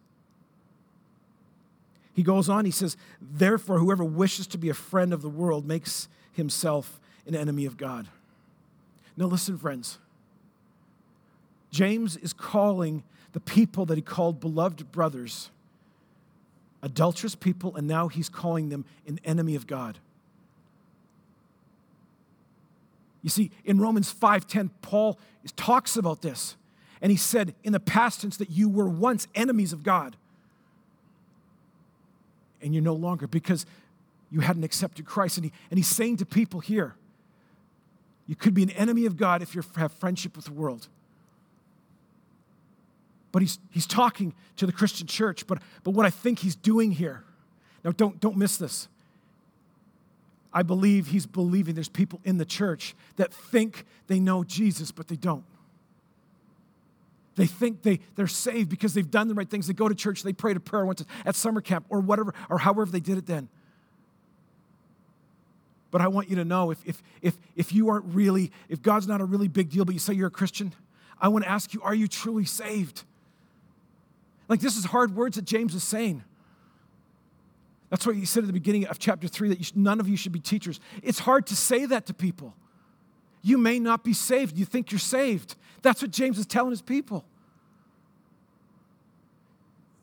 He 2.14 2.22
goes 2.22 2.48
on, 2.48 2.64
he 2.64 2.70
says, 2.70 2.96
Therefore, 3.20 3.78
whoever 3.78 4.04
wishes 4.04 4.46
to 4.48 4.58
be 4.58 4.68
a 4.68 4.74
friend 4.74 5.12
of 5.12 5.20
the 5.20 5.28
world 5.28 5.66
makes 5.66 6.08
himself 6.32 7.00
an 7.26 7.34
enemy 7.34 7.66
of 7.66 7.76
God. 7.76 8.08
Now, 9.16 9.26
listen, 9.26 9.58
friends. 9.58 9.98
James 11.70 12.16
is 12.16 12.32
calling 12.32 13.02
the 13.32 13.40
people 13.40 13.84
that 13.86 13.96
he 13.96 14.02
called 14.02 14.40
beloved 14.40 14.92
brothers 14.92 15.50
adulterous 16.84 17.34
people, 17.34 17.74
and 17.76 17.88
now 17.88 18.08
he's 18.08 18.28
calling 18.28 18.68
them 18.68 18.84
an 19.08 19.18
enemy 19.24 19.54
of 19.56 19.66
God. 19.66 19.98
You 23.22 23.30
see, 23.30 23.50
in 23.64 23.80
Romans 23.80 24.12
5:10, 24.12 24.70
Paul 24.82 25.18
talks 25.56 25.96
about 25.96 26.20
this. 26.20 26.56
And 27.00 27.10
he 27.10 27.16
said 27.16 27.54
in 27.64 27.72
the 27.72 27.80
past 27.80 28.20
tense 28.20 28.36
that 28.36 28.50
you 28.50 28.68
were 28.68 28.88
once 28.88 29.26
enemies 29.34 29.72
of 29.72 29.82
God. 29.82 30.16
And 32.64 32.74
you're 32.74 32.82
no 32.82 32.94
longer 32.94 33.28
because 33.28 33.66
you 34.30 34.40
hadn't 34.40 34.64
accepted 34.64 35.04
Christ. 35.04 35.36
And, 35.36 35.44
he, 35.44 35.52
and 35.70 35.78
he's 35.78 35.86
saying 35.86 36.16
to 36.16 36.26
people 36.26 36.58
here, 36.58 36.96
you 38.26 38.34
could 38.34 38.54
be 38.54 38.62
an 38.62 38.70
enemy 38.70 39.06
of 39.06 39.16
God 39.16 39.42
if 39.42 39.54
you 39.54 39.62
have 39.76 39.92
friendship 39.92 40.34
with 40.34 40.46
the 40.46 40.52
world. 40.52 40.88
But 43.30 43.42
he's, 43.42 43.58
he's 43.70 43.86
talking 43.86 44.34
to 44.56 44.66
the 44.66 44.72
Christian 44.72 45.06
church. 45.06 45.46
But, 45.46 45.58
but 45.82 45.90
what 45.90 46.06
I 46.06 46.10
think 46.10 46.38
he's 46.38 46.56
doing 46.56 46.92
here, 46.92 47.22
now 47.84 47.92
don't, 47.92 48.18
don't 48.18 48.36
miss 48.36 48.56
this. 48.56 48.88
I 50.52 50.62
believe 50.62 51.08
he's 51.08 51.26
believing 51.26 51.74
there's 51.74 51.88
people 51.88 52.20
in 52.24 52.38
the 52.38 52.44
church 52.44 52.94
that 53.16 53.34
think 53.34 53.84
they 54.06 54.20
know 54.20 54.44
Jesus, 54.44 54.90
but 54.92 55.08
they 55.08 55.16
don't. 55.16 55.44
They 57.36 57.46
think 57.46 57.82
they, 57.82 58.00
they're 58.14 58.26
saved 58.26 58.68
because 58.68 58.94
they've 58.94 59.10
done 59.10 59.28
the 59.28 59.34
right 59.34 59.48
things. 59.48 59.66
They 59.66 59.72
go 59.72 59.88
to 59.88 59.94
church, 59.94 60.22
they 60.22 60.32
pray 60.32 60.52
a 60.52 60.60
prayer 60.60 60.86
once 60.86 61.04
at 61.26 61.34
summer 61.34 61.60
camp 61.60 61.86
or 61.88 62.00
whatever, 62.00 62.32
or 62.48 62.58
however 62.58 62.90
they 62.90 63.00
did 63.00 63.18
it 63.18 63.26
then. 63.26 63.48
But 65.90 66.00
I 66.00 66.08
want 66.08 66.28
you 66.28 66.36
to 66.36 66.44
know 66.44 66.70
if, 66.70 66.78
if, 66.84 67.02
if, 67.22 67.36
if 67.54 67.72
you 67.72 67.88
aren't 67.88 68.06
really, 68.06 68.50
if 68.68 68.82
God's 68.82 69.06
not 69.06 69.20
a 69.20 69.24
really 69.24 69.48
big 69.48 69.70
deal, 69.70 69.84
but 69.84 69.94
you 69.94 70.00
say 70.00 70.12
you're 70.12 70.28
a 70.28 70.30
Christian, 70.30 70.72
I 71.20 71.28
want 71.28 71.44
to 71.44 71.50
ask 71.50 71.72
you, 71.72 71.80
are 71.82 71.94
you 71.94 72.08
truly 72.08 72.44
saved? 72.44 73.04
Like, 74.48 74.60
this 74.60 74.76
is 74.76 74.84
hard 74.86 75.14
words 75.14 75.36
that 75.36 75.44
James 75.44 75.74
is 75.74 75.84
saying. 75.84 76.24
That's 77.90 78.04
what 78.06 78.16
he 78.16 78.24
said 78.24 78.42
at 78.42 78.48
the 78.48 78.52
beginning 78.52 78.86
of 78.86 78.98
chapter 78.98 79.28
3 79.28 79.50
that 79.50 79.76
none 79.76 80.00
of 80.00 80.08
you 80.08 80.16
should 80.16 80.32
be 80.32 80.40
teachers. 80.40 80.80
It's 81.02 81.20
hard 81.20 81.46
to 81.46 81.56
say 81.56 81.86
that 81.86 82.06
to 82.06 82.14
people. 82.14 82.54
You 83.44 83.58
may 83.58 83.78
not 83.78 84.02
be 84.02 84.14
saved. 84.14 84.56
You 84.56 84.64
think 84.64 84.90
you're 84.90 84.98
saved. 84.98 85.54
That's 85.82 86.00
what 86.00 86.10
James 86.10 86.38
is 86.38 86.46
telling 86.46 86.70
his 86.70 86.80
people. 86.80 87.26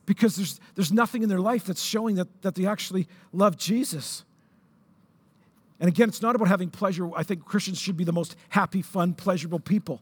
Because 0.06 0.36
there's, 0.36 0.60
there's 0.76 0.92
nothing 0.92 1.24
in 1.24 1.30
their 1.30 1.40
life 1.40 1.66
that's 1.66 1.82
showing 1.82 2.16
that, 2.16 2.28
that 2.44 2.54
they 2.54 2.68
actually 2.68 3.08
love 3.34 3.58
Jesus. 3.58 4.24
And 5.80 5.90
again, 5.90 6.08
it's 6.08 6.22
not 6.22 6.36
about 6.36 6.50
having 6.50 6.70
pleasure. 6.70 7.10
I 7.16 7.24
think 7.24 7.44
Christians 7.44 7.80
should 7.80 7.98
be 7.98 8.04
the 8.04 8.14
most 8.14 8.36
happy, 8.50 8.84
fun, 8.84 9.16
pleasurable 9.16 9.60
people, 9.60 10.02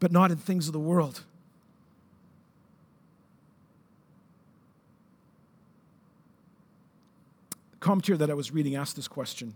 but 0.00 0.12
not 0.12 0.30
in 0.30 0.38
things 0.38 0.66
of 0.66 0.72
the 0.72 0.80
world. 0.80 1.24
commentator 7.80 8.16
that 8.16 8.30
I 8.30 8.34
was 8.34 8.52
reading 8.52 8.76
asked 8.76 8.94
this 8.94 9.08
question. 9.08 9.54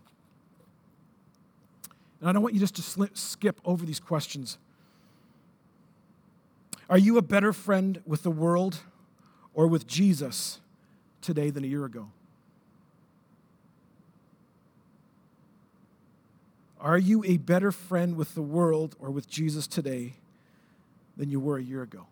And 2.26 2.30
I 2.30 2.32
don't 2.32 2.42
want 2.42 2.54
you 2.54 2.60
just 2.60 2.74
to 2.74 2.82
slip, 2.82 3.16
skip 3.16 3.60
over 3.64 3.86
these 3.86 4.00
questions. 4.00 4.58
Are 6.90 6.98
you 6.98 7.18
a 7.18 7.22
better 7.22 7.52
friend 7.52 8.02
with 8.04 8.24
the 8.24 8.32
world 8.32 8.80
or 9.54 9.68
with 9.68 9.86
Jesus 9.86 10.58
today 11.22 11.50
than 11.50 11.62
a 11.62 11.68
year 11.68 11.84
ago? 11.84 12.08
Are 16.80 16.98
you 16.98 17.22
a 17.24 17.36
better 17.36 17.70
friend 17.70 18.16
with 18.16 18.34
the 18.34 18.42
world 18.42 18.96
or 18.98 19.12
with 19.12 19.30
Jesus 19.30 19.68
today 19.68 20.14
than 21.16 21.30
you 21.30 21.38
were 21.38 21.58
a 21.58 21.62
year 21.62 21.82
ago? 21.82 22.08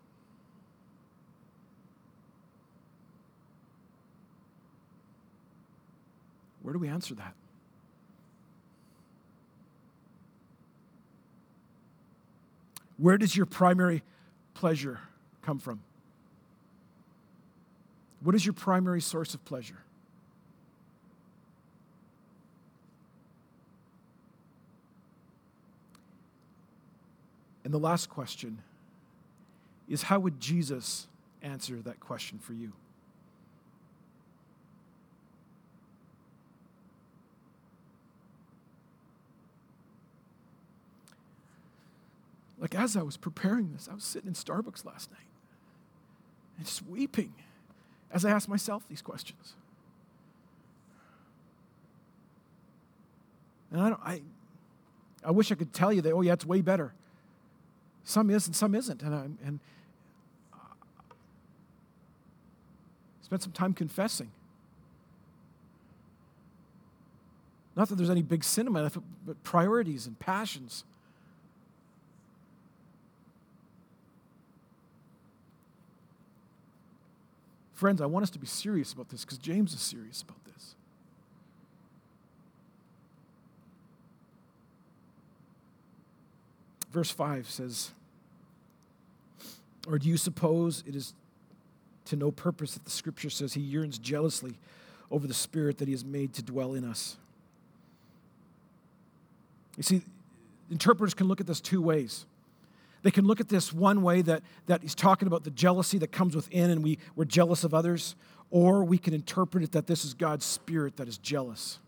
Where 6.63 6.73
do 6.73 6.79
we 6.79 6.87
answer 6.87 7.17
that? 7.17 7.35
Where 12.97 13.19
does 13.19 13.37
your 13.37 13.47
primary 13.47 14.03
pleasure 14.55 15.01
come 15.43 15.59
from? 15.59 15.81
What 18.23 18.35
is 18.35 18.47
your 18.47 18.53
primary 18.53 19.01
source 19.01 19.35
of 19.35 19.45
pleasure? 19.45 19.83
And 27.65 27.73
the 27.73 27.79
last 27.79 28.09
question 28.09 28.59
is 29.89 30.03
how 30.03 30.21
would 30.21 30.41
Jesus 30.41 31.07
answer 31.43 31.77
that 31.83 32.01
question 32.01 32.39
for 32.39 32.53
you? 32.53 32.73
Like 42.65 42.75
as 42.77 42.97
I 42.97 43.03
was 43.03 43.19
preparing 43.19 43.75
this, 43.75 43.91
I 43.91 43.95
was 43.95 44.05
sitting 44.05 44.27
in 44.27 44.33
Starbucks 44.33 44.87
last 44.87 45.11
night 45.11 45.29
and 46.57 46.65
just 46.65 46.81
weeping 46.87 47.35
as 48.11 48.25
I 48.25 48.31
asked 48.31 48.49
myself 48.49 48.89
these 48.89 49.03
questions. 49.03 49.53
And 53.71 53.83
I, 53.83 53.91
don't, 53.91 54.01
I, 54.03 54.23
I 55.23 55.31
wish 55.31 55.53
I 55.53 55.57
could 55.57 55.75
tell 55.75 55.93
you 55.93 56.01
that, 56.01 56.13
oh, 56.13 56.23
yeah, 56.23 56.33
it's 56.33 56.47
way 56.47 56.63
better. 56.63 56.95
Some 58.03 58.31
is 58.31 58.47
and 58.47 58.57
some 58.57 58.75
isn't. 58.75 59.03
And, 59.03 59.15
I, 59.15 59.25
and 59.45 59.61
spent 63.21 63.43
some 63.43 63.53
time 63.53 63.75
confessing. 63.75 64.31
Not 67.77 67.91
that 67.91 67.97
there's 67.97 68.09
any 68.09 68.23
big 68.23 68.43
sin 68.43 68.69
in 68.69 68.73
but 68.73 69.43
priorities 69.43 70.07
and 70.07 70.19
passions. 70.19 70.85
Friends, 77.75 78.01
I 78.01 78.07
want 78.07 78.23
us 78.23 78.31
to 78.31 78.39
be 78.39 78.47
serious 78.47 78.93
about 78.93 79.09
this 79.09 79.25
because 79.25 79.39
James 79.39 79.75
is 79.75 79.81
serious 79.81 80.23
about 80.23 80.43
this. 80.45 80.77
Verse 86.93 87.11
5 87.11 87.51
says, 87.51 87.91
Or 89.89 89.99
do 89.99 90.09
you 90.09 90.17
suppose 90.17 90.85
it 90.87 90.95
is 90.95 91.15
to 92.05 92.17
no 92.17 92.31
purpose 92.31 92.75
that 92.75 92.85
the 92.85 92.91
scripture 92.91 93.31
says 93.31 93.55
he 93.55 93.61
yearns 93.61 93.99
jealously 93.99 94.55
over 95.11 95.27
the 95.27 95.35
spirit 95.35 95.79
that 95.79 95.89
he 95.89 95.93
has 95.93 96.05
made 96.05 96.33
to 96.35 96.43
dwell 96.43 96.75
in 96.75 96.85
us? 96.85 97.17
You 99.77 99.83
see, 99.83 100.03
interpreters 100.71 101.15
can 101.15 101.27
look 101.27 101.41
at 101.41 101.49
this 101.49 101.61
two 101.61 101.83
ways. 101.83 102.27
They 103.05 103.11
can 103.11 103.27
look 103.27 103.39
at 103.39 103.51
this 103.51 103.71
one 103.71 104.03
way 104.03 104.23
that, 104.23 104.43
that 104.65 104.81
he's 104.81 104.95
talking 104.95 105.29
about 105.29 105.45
the 105.45 105.51
jealousy 105.51 105.99
that 105.99 106.11
comes 106.11 106.35
within 106.35 106.71
and 106.71 106.83
we, 106.83 106.99
we're 107.15 107.27
jealous 107.27 107.63
of 107.63 107.75
others, 107.75 108.17
or 108.51 108.83
we 108.83 108.97
can 108.97 109.13
interpret 109.13 109.63
it 109.63 109.73
that 109.73 109.87
this 109.87 110.07
is 110.07 110.15
God's 110.15 110.47
spirit 110.47 110.97
that 110.97 111.07
is 111.07 111.19
jealous. 111.19 111.81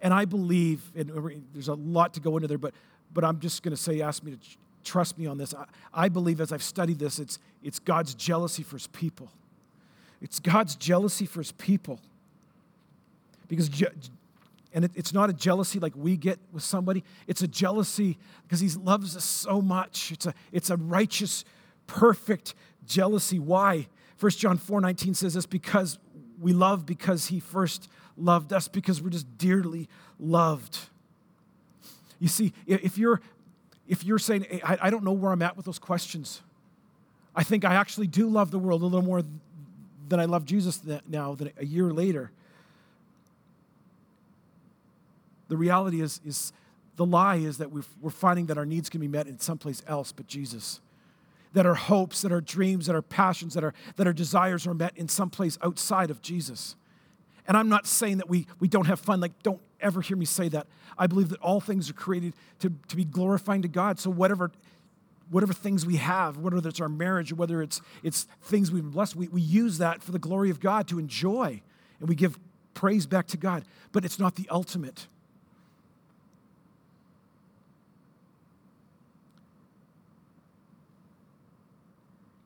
And 0.00 0.14
I 0.14 0.24
believe, 0.24 0.80
and 0.96 1.44
there's 1.52 1.68
a 1.68 1.74
lot 1.74 2.14
to 2.14 2.20
go 2.20 2.36
into 2.36 2.48
there, 2.48 2.56
but, 2.56 2.72
but 3.12 3.24
I'm 3.24 3.40
just 3.40 3.62
going 3.62 3.76
to 3.76 3.80
say, 3.80 4.00
ask 4.00 4.24
me 4.24 4.32
to 4.32 4.38
trust 4.84 5.18
me 5.18 5.26
on 5.26 5.36
this. 5.36 5.52
I, 5.52 5.66
I 5.92 6.08
believe 6.08 6.40
as 6.40 6.50
I've 6.50 6.62
studied 6.62 6.98
this, 6.98 7.18
it's, 7.18 7.38
it's 7.62 7.78
God's 7.78 8.14
jealousy 8.14 8.62
for 8.62 8.76
his 8.76 8.86
people. 8.86 9.30
It's 10.22 10.40
God's 10.40 10.76
jealousy 10.76 11.26
for 11.26 11.40
his 11.40 11.52
people. 11.52 12.00
Because 13.48 13.68
je- 13.68 13.86
and 14.74 14.84
it, 14.84 14.92
it's 14.94 15.12
not 15.12 15.30
a 15.30 15.32
jealousy 15.32 15.78
like 15.78 15.94
we 15.96 16.16
get 16.16 16.38
with 16.52 16.62
somebody, 16.62 17.04
it's 17.26 17.42
a 17.42 17.48
jealousy 17.48 18.18
because 18.42 18.60
he 18.60 18.68
loves 18.70 19.16
us 19.16 19.24
so 19.24 19.60
much. 19.60 20.12
It's 20.12 20.26
a, 20.26 20.34
it's 20.50 20.70
a 20.70 20.76
righteous, 20.76 21.44
perfect 21.86 22.54
jealousy. 22.86 23.38
Why? 23.38 23.88
1 24.18 24.30
John 24.32 24.56
4 24.56 24.80
19 24.80 25.14
says 25.14 25.34
this 25.34 25.46
because 25.46 25.98
we 26.40 26.52
love 26.52 26.86
because 26.86 27.26
he 27.26 27.40
first 27.40 27.88
loved 28.16 28.52
us, 28.52 28.68
because 28.68 29.00
we're 29.00 29.10
just 29.10 29.38
dearly 29.38 29.88
loved. 30.18 30.78
You 32.18 32.28
see, 32.28 32.52
if 32.66 32.98
you're 32.98 33.20
if 33.88 34.04
you're 34.04 34.18
saying, 34.18 34.60
I, 34.64 34.78
I 34.82 34.90
don't 34.90 35.04
know 35.04 35.12
where 35.12 35.32
I'm 35.32 35.42
at 35.42 35.56
with 35.56 35.66
those 35.66 35.78
questions, 35.78 36.40
I 37.34 37.42
think 37.42 37.64
I 37.64 37.74
actually 37.74 38.06
do 38.06 38.28
love 38.28 38.50
the 38.50 38.58
world 38.58 38.82
a 38.82 38.84
little 38.84 39.02
more 39.02 39.22
than 40.08 40.20
I 40.20 40.26
love 40.26 40.44
Jesus 40.44 40.80
now, 41.08 41.34
than 41.34 41.50
a 41.58 41.64
year 41.64 41.92
later. 41.92 42.30
The 45.52 45.58
reality 45.58 46.00
is, 46.00 46.18
is 46.24 46.50
the 46.96 47.04
lie 47.04 47.36
is 47.36 47.58
that 47.58 47.70
we 47.70 47.82
are 48.02 48.08
finding 48.08 48.46
that 48.46 48.56
our 48.56 48.64
needs 48.64 48.88
can 48.88 49.02
be 49.02 49.06
met 49.06 49.26
in 49.26 49.38
someplace 49.38 49.82
else 49.86 50.10
but 50.10 50.26
Jesus. 50.26 50.80
That 51.52 51.66
our 51.66 51.74
hopes, 51.74 52.22
that 52.22 52.32
our 52.32 52.40
dreams, 52.40 52.86
that 52.86 52.94
our 52.94 53.02
passions, 53.02 53.52
that 53.52 53.62
our, 53.62 53.74
that 53.96 54.06
our 54.06 54.14
desires 54.14 54.66
are 54.66 54.72
met 54.72 54.96
in 54.96 55.08
someplace 55.08 55.58
outside 55.60 56.10
of 56.10 56.22
Jesus. 56.22 56.74
And 57.46 57.54
I'm 57.54 57.68
not 57.68 57.86
saying 57.86 58.16
that 58.16 58.30
we, 58.30 58.46
we 58.60 58.68
don't 58.68 58.86
have 58.86 58.98
fun. 58.98 59.20
Like, 59.20 59.42
don't 59.42 59.60
ever 59.78 60.00
hear 60.00 60.16
me 60.16 60.24
say 60.24 60.48
that. 60.48 60.68
I 60.96 61.06
believe 61.06 61.28
that 61.28 61.40
all 61.40 61.60
things 61.60 61.90
are 61.90 61.92
created 61.92 62.32
to, 62.60 62.72
to 62.88 62.96
be 62.96 63.04
glorifying 63.04 63.60
to 63.60 63.68
God. 63.68 64.00
So 64.00 64.08
whatever, 64.08 64.52
whatever 65.30 65.52
things 65.52 65.84
we 65.84 65.96
have, 65.96 66.38
whether 66.38 66.66
it's 66.66 66.80
our 66.80 66.88
marriage 66.88 67.30
or 67.30 67.34
whether 67.34 67.60
it's, 67.60 67.82
it's 68.02 68.26
things 68.40 68.72
we've 68.72 68.84
been 68.84 68.90
blessed, 68.90 69.16
we, 69.16 69.28
we 69.28 69.42
use 69.42 69.76
that 69.76 70.02
for 70.02 70.12
the 70.12 70.18
glory 70.18 70.48
of 70.48 70.60
God 70.60 70.88
to 70.88 70.98
enjoy. 70.98 71.60
And 72.00 72.08
we 72.08 72.14
give 72.14 72.38
praise 72.72 73.04
back 73.04 73.26
to 73.26 73.36
God. 73.36 73.64
But 73.92 74.06
it's 74.06 74.18
not 74.18 74.36
the 74.36 74.48
ultimate. 74.48 75.08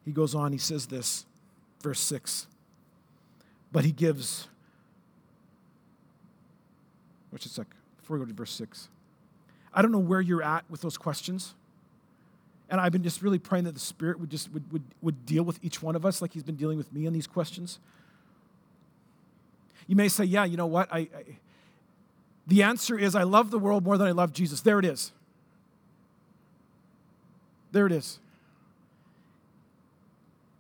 He 0.07 0.12
goes 0.12 0.35
on, 0.35 0.53
he 0.53 0.59
says 0.59 0.87
this, 0.87 1.27
verse 1.83 2.01
6. 2.01 2.47
But 3.73 3.85
he 3.85 3.90
gives, 3.90 4.47
which 7.31 7.45
is 7.45 7.59
like, 7.59 7.66
before 7.99 8.16
we 8.16 8.25
go 8.25 8.29
to 8.29 8.35
verse 8.35 8.53
6. 8.53 8.88
I 9.75 9.83
don't 9.83 9.92
know 9.92 9.99
where 9.99 10.21
you're 10.21 10.45
at 10.45 10.64
with 10.71 10.81
those 10.81 10.97
questions. 10.97 11.55
And 12.71 12.81
I've 12.81 12.92
been 12.92 13.03
just 13.03 13.21
really 13.21 13.38
praying 13.38 13.64
that 13.64 13.75
the 13.75 13.81
Spirit 13.81 14.19
would 14.21 14.31
just 14.31 14.51
would, 14.53 14.73
would, 14.73 14.83
would 15.03 15.27
deal 15.27 15.42
with 15.42 15.59
each 15.62 15.83
one 15.83 15.95
of 15.95 16.07
us 16.07 16.23
like 16.23 16.33
He's 16.33 16.42
been 16.42 16.57
dealing 16.57 16.79
with 16.79 16.92
me 16.92 17.07
on 17.07 17.12
these 17.12 17.27
questions. 17.27 17.79
You 19.87 19.95
may 19.95 20.09
say, 20.09 20.25
yeah, 20.25 20.45
you 20.45 20.57
know 20.57 20.66
what? 20.66 20.88
I, 20.92 20.99
I 20.99 21.09
the 22.47 22.62
answer 22.62 22.97
is 22.99 23.14
I 23.14 23.25
love 23.25 23.51
the 23.51 23.59
world 23.59 23.85
more 23.85 23.99
than 23.99 24.07
I 24.07 24.12
love 24.12 24.33
Jesus. 24.33 24.61
There 24.61 24.79
it 24.79 24.85
is. 24.85 25.12
There 27.73 27.87
it 27.87 27.92
is. 27.92 28.21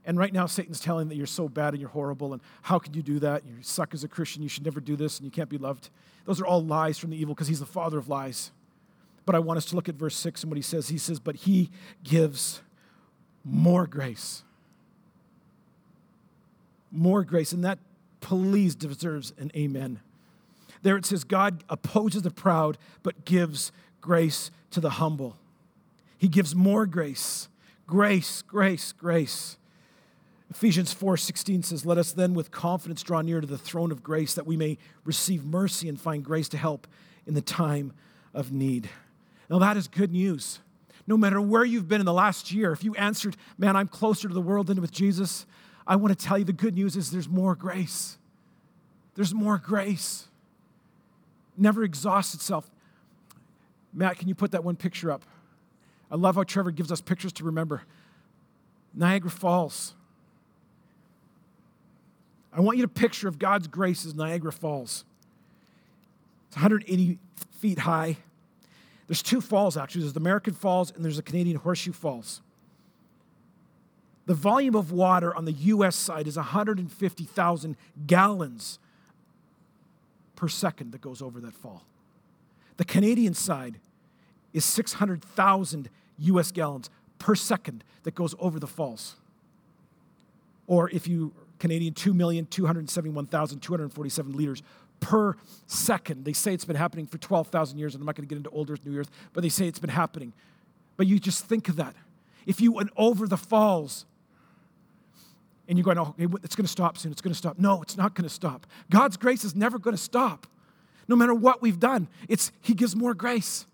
And 0.06 0.16
right 0.16 0.32
now, 0.32 0.46
Satan's 0.46 0.78
telling 0.78 1.08
that 1.08 1.16
you're 1.16 1.26
so 1.26 1.48
bad 1.48 1.74
and 1.74 1.80
you're 1.80 1.90
horrible, 1.90 2.32
and 2.32 2.40
how 2.62 2.78
could 2.78 2.94
you 2.94 3.02
do 3.02 3.18
that? 3.18 3.44
You 3.44 3.54
suck 3.60 3.92
as 3.92 4.04
a 4.04 4.08
Christian, 4.08 4.40
you 4.40 4.48
should 4.48 4.64
never 4.64 4.80
do 4.80 4.94
this, 4.94 5.18
and 5.18 5.24
you 5.24 5.32
can't 5.32 5.48
be 5.48 5.58
loved. 5.58 5.90
Those 6.24 6.40
are 6.40 6.46
all 6.46 6.64
lies 6.64 6.96
from 6.96 7.10
the 7.10 7.16
evil 7.16 7.34
because 7.34 7.48
he's 7.48 7.58
the 7.58 7.66
father 7.66 7.98
of 7.98 8.08
lies. 8.08 8.52
But 9.26 9.34
I 9.34 9.40
want 9.40 9.58
us 9.58 9.64
to 9.66 9.76
look 9.76 9.88
at 9.88 9.96
verse 9.96 10.14
6 10.14 10.44
and 10.44 10.50
what 10.50 10.56
he 10.56 10.62
says. 10.62 10.88
He 10.88 10.98
says, 10.98 11.18
But 11.18 11.34
he 11.34 11.70
gives 12.04 12.62
more 13.44 13.88
grace. 13.88 14.44
More 16.92 17.24
grace. 17.24 17.52
And 17.52 17.64
that, 17.64 17.80
please, 18.20 18.76
deserves 18.76 19.32
an 19.38 19.50
amen. 19.56 19.98
There 20.82 20.96
it 20.96 21.04
says, 21.04 21.24
God 21.24 21.64
opposes 21.68 22.22
the 22.22 22.30
proud, 22.30 22.78
but 23.02 23.24
gives 23.24 23.72
grace 24.00 24.52
to 24.70 24.80
the 24.80 24.90
humble. 24.90 25.36
He 26.16 26.28
gives 26.28 26.54
more 26.54 26.86
grace. 26.86 27.48
Grace, 27.88 28.42
grace, 28.42 28.92
grace. 28.92 29.56
Ephesians 30.50 30.92
4:16 30.92 31.62
says, 31.62 31.84
"Let 31.84 31.98
us 31.98 32.12
then 32.12 32.34
with 32.34 32.50
confidence 32.50 33.02
draw 33.02 33.20
near 33.20 33.40
to 33.40 33.46
the 33.46 33.58
throne 33.58 33.90
of 33.90 34.02
grace 34.02 34.34
that 34.34 34.46
we 34.46 34.56
may 34.56 34.78
receive 35.04 35.44
mercy 35.44 35.88
and 35.88 36.00
find 36.00 36.24
grace 36.24 36.48
to 36.50 36.58
help 36.58 36.86
in 37.26 37.34
the 37.34 37.42
time 37.42 37.92
of 38.32 38.52
need." 38.52 38.88
Now 39.50 39.58
that 39.58 39.76
is 39.76 39.88
good 39.88 40.12
news. 40.12 40.60
No 41.06 41.16
matter 41.16 41.40
where 41.40 41.64
you've 41.64 41.88
been 41.88 42.00
in 42.00 42.06
the 42.06 42.12
last 42.12 42.52
year, 42.52 42.72
if 42.72 42.84
you 42.84 42.94
answered, 42.94 43.36
"Man, 43.58 43.76
I'm 43.76 43.88
closer 43.88 44.28
to 44.28 44.34
the 44.34 44.40
world 44.40 44.68
than 44.68 44.80
with 44.80 44.92
Jesus," 44.92 45.46
I 45.86 45.96
want 45.96 46.16
to 46.16 46.24
tell 46.24 46.38
you 46.38 46.44
the 46.44 46.52
good 46.52 46.74
news 46.74 46.96
is 46.96 47.10
there's 47.10 47.28
more 47.28 47.54
grace. 47.54 48.16
There's 49.14 49.34
more 49.34 49.58
grace. 49.58 50.28
Never 51.56 51.82
exhausts 51.82 52.34
itself. 52.34 52.70
Matt, 53.92 54.18
can 54.18 54.28
you 54.28 54.34
put 54.34 54.50
that 54.52 54.62
one 54.62 54.76
picture 54.76 55.10
up? 55.10 55.24
I 56.10 56.16
love 56.16 56.36
how 56.36 56.44
Trevor 56.44 56.70
gives 56.70 56.92
us 56.92 57.00
pictures 57.00 57.32
to 57.34 57.44
remember. 57.44 57.82
Niagara 58.94 59.30
Falls. 59.30 59.95
I 62.56 62.60
want 62.60 62.78
you 62.78 62.84
to 62.84 62.88
picture 62.88 63.28
of 63.28 63.38
God's 63.38 63.68
grace 63.68 64.06
as 64.06 64.14
Niagara 64.14 64.50
Falls. 64.50 65.04
It's 66.48 66.56
180 66.56 67.18
feet 67.58 67.80
high. 67.80 68.16
There's 69.06 69.22
two 69.22 69.42
falls, 69.42 69.76
actually. 69.76 70.02
There's 70.02 70.14
the 70.14 70.20
American 70.20 70.54
Falls 70.54 70.90
and 70.90 71.04
there's 71.04 71.16
the 71.16 71.22
Canadian 71.22 71.58
Horseshoe 71.58 71.92
Falls. 71.92 72.40
The 74.24 74.34
volume 74.34 74.74
of 74.74 74.90
water 74.90 75.36
on 75.36 75.44
the 75.44 75.52
US 75.52 75.94
side 75.94 76.26
is 76.26 76.36
150,000 76.36 77.76
gallons 78.06 78.78
per 80.34 80.48
second 80.48 80.92
that 80.92 81.00
goes 81.00 81.22
over 81.22 81.40
that 81.40 81.54
fall. 81.54 81.84
The 82.78 82.84
Canadian 82.84 83.34
side 83.34 83.78
is 84.52 84.64
600,000 84.64 85.88
US 86.18 86.50
gallons 86.50 86.90
per 87.18 87.34
second 87.34 87.84
that 88.02 88.14
goes 88.14 88.34
over 88.38 88.58
the 88.58 88.66
falls. 88.66 89.16
Or 90.66 90.90
if 90.90 91.06
you 91.06 91.32
Canadian 91.58 91.94
2,271,247 91.94 94.34
liters 94.34 94.62
per 95.00 95.36
second. 95.66 96.24
They 96.24 96.32
say 96.32 96.54
it's 96.54 96.64
been 96.64 96.76
happening 96.76 97.06
for 97.06 97.18
12,000 97.18 97.78
years, 97.78 97.94
and 97.94 98.02
I'm 98.02 98.06
not 98.06 98.16
going 98.16 98.26
to 98.26 98.28
get 98.28 98.38
into 98.38 98.50
old 98.50 98.70
Earth, 98.70 98.84
New 98.84 98.98
Earth, 98.98 99.10
but 99.32 99.42
they 99.42 99.48
say 99.48 99.66
it's 99.66 99.78
been 99.78 99.90
happening. 99.90 100.32
But 100.96 101.06
you 101.06 101.18
just 101.18 101.44
think 101.44 101.68
of 101.68 101.76
that. 101.76 101.94
If 102.46 102.60
you 102.60 102.72
went 102.72 102.90
over 102.96 103.26
the 103.26 103.36
falls, 103.36 104.06
and 105.68 105.76
you're 105.76 105.84
going, 105.84 105.98
oh, 105.98 106.14
it's 106.42 106.54
going 106.54 106.64
to 106.64 106.70
stop 106.70 106.96
soon, 106.96 107.12
it's 107.12 107.20
going 107.20 107.32
to 107.32 107.38
stop. 107.38 107.58
No, 107.58 107.82
it's 107.82 107.96
not 107.96 108.14
going 108.14 108.28
to 108.28 108.32
stop. 108.32 108.66
God's 108.90 109.16
grace 109.16 109.44
is 109.44 109.54
never 109.54 109.78
going 109.78 109.96
to 109.96 110.02
stop. 110.02 110.46
No 111.08 111.16
matter 111.16 111.34
what 111.34 111.62
we've 111.62 111.78
done, 111.78 112.08
it's 112.28 112.52
He 112.60 112.74
gives 112.74 112.96
more 112.96 113.14
grace. 113.14 113.66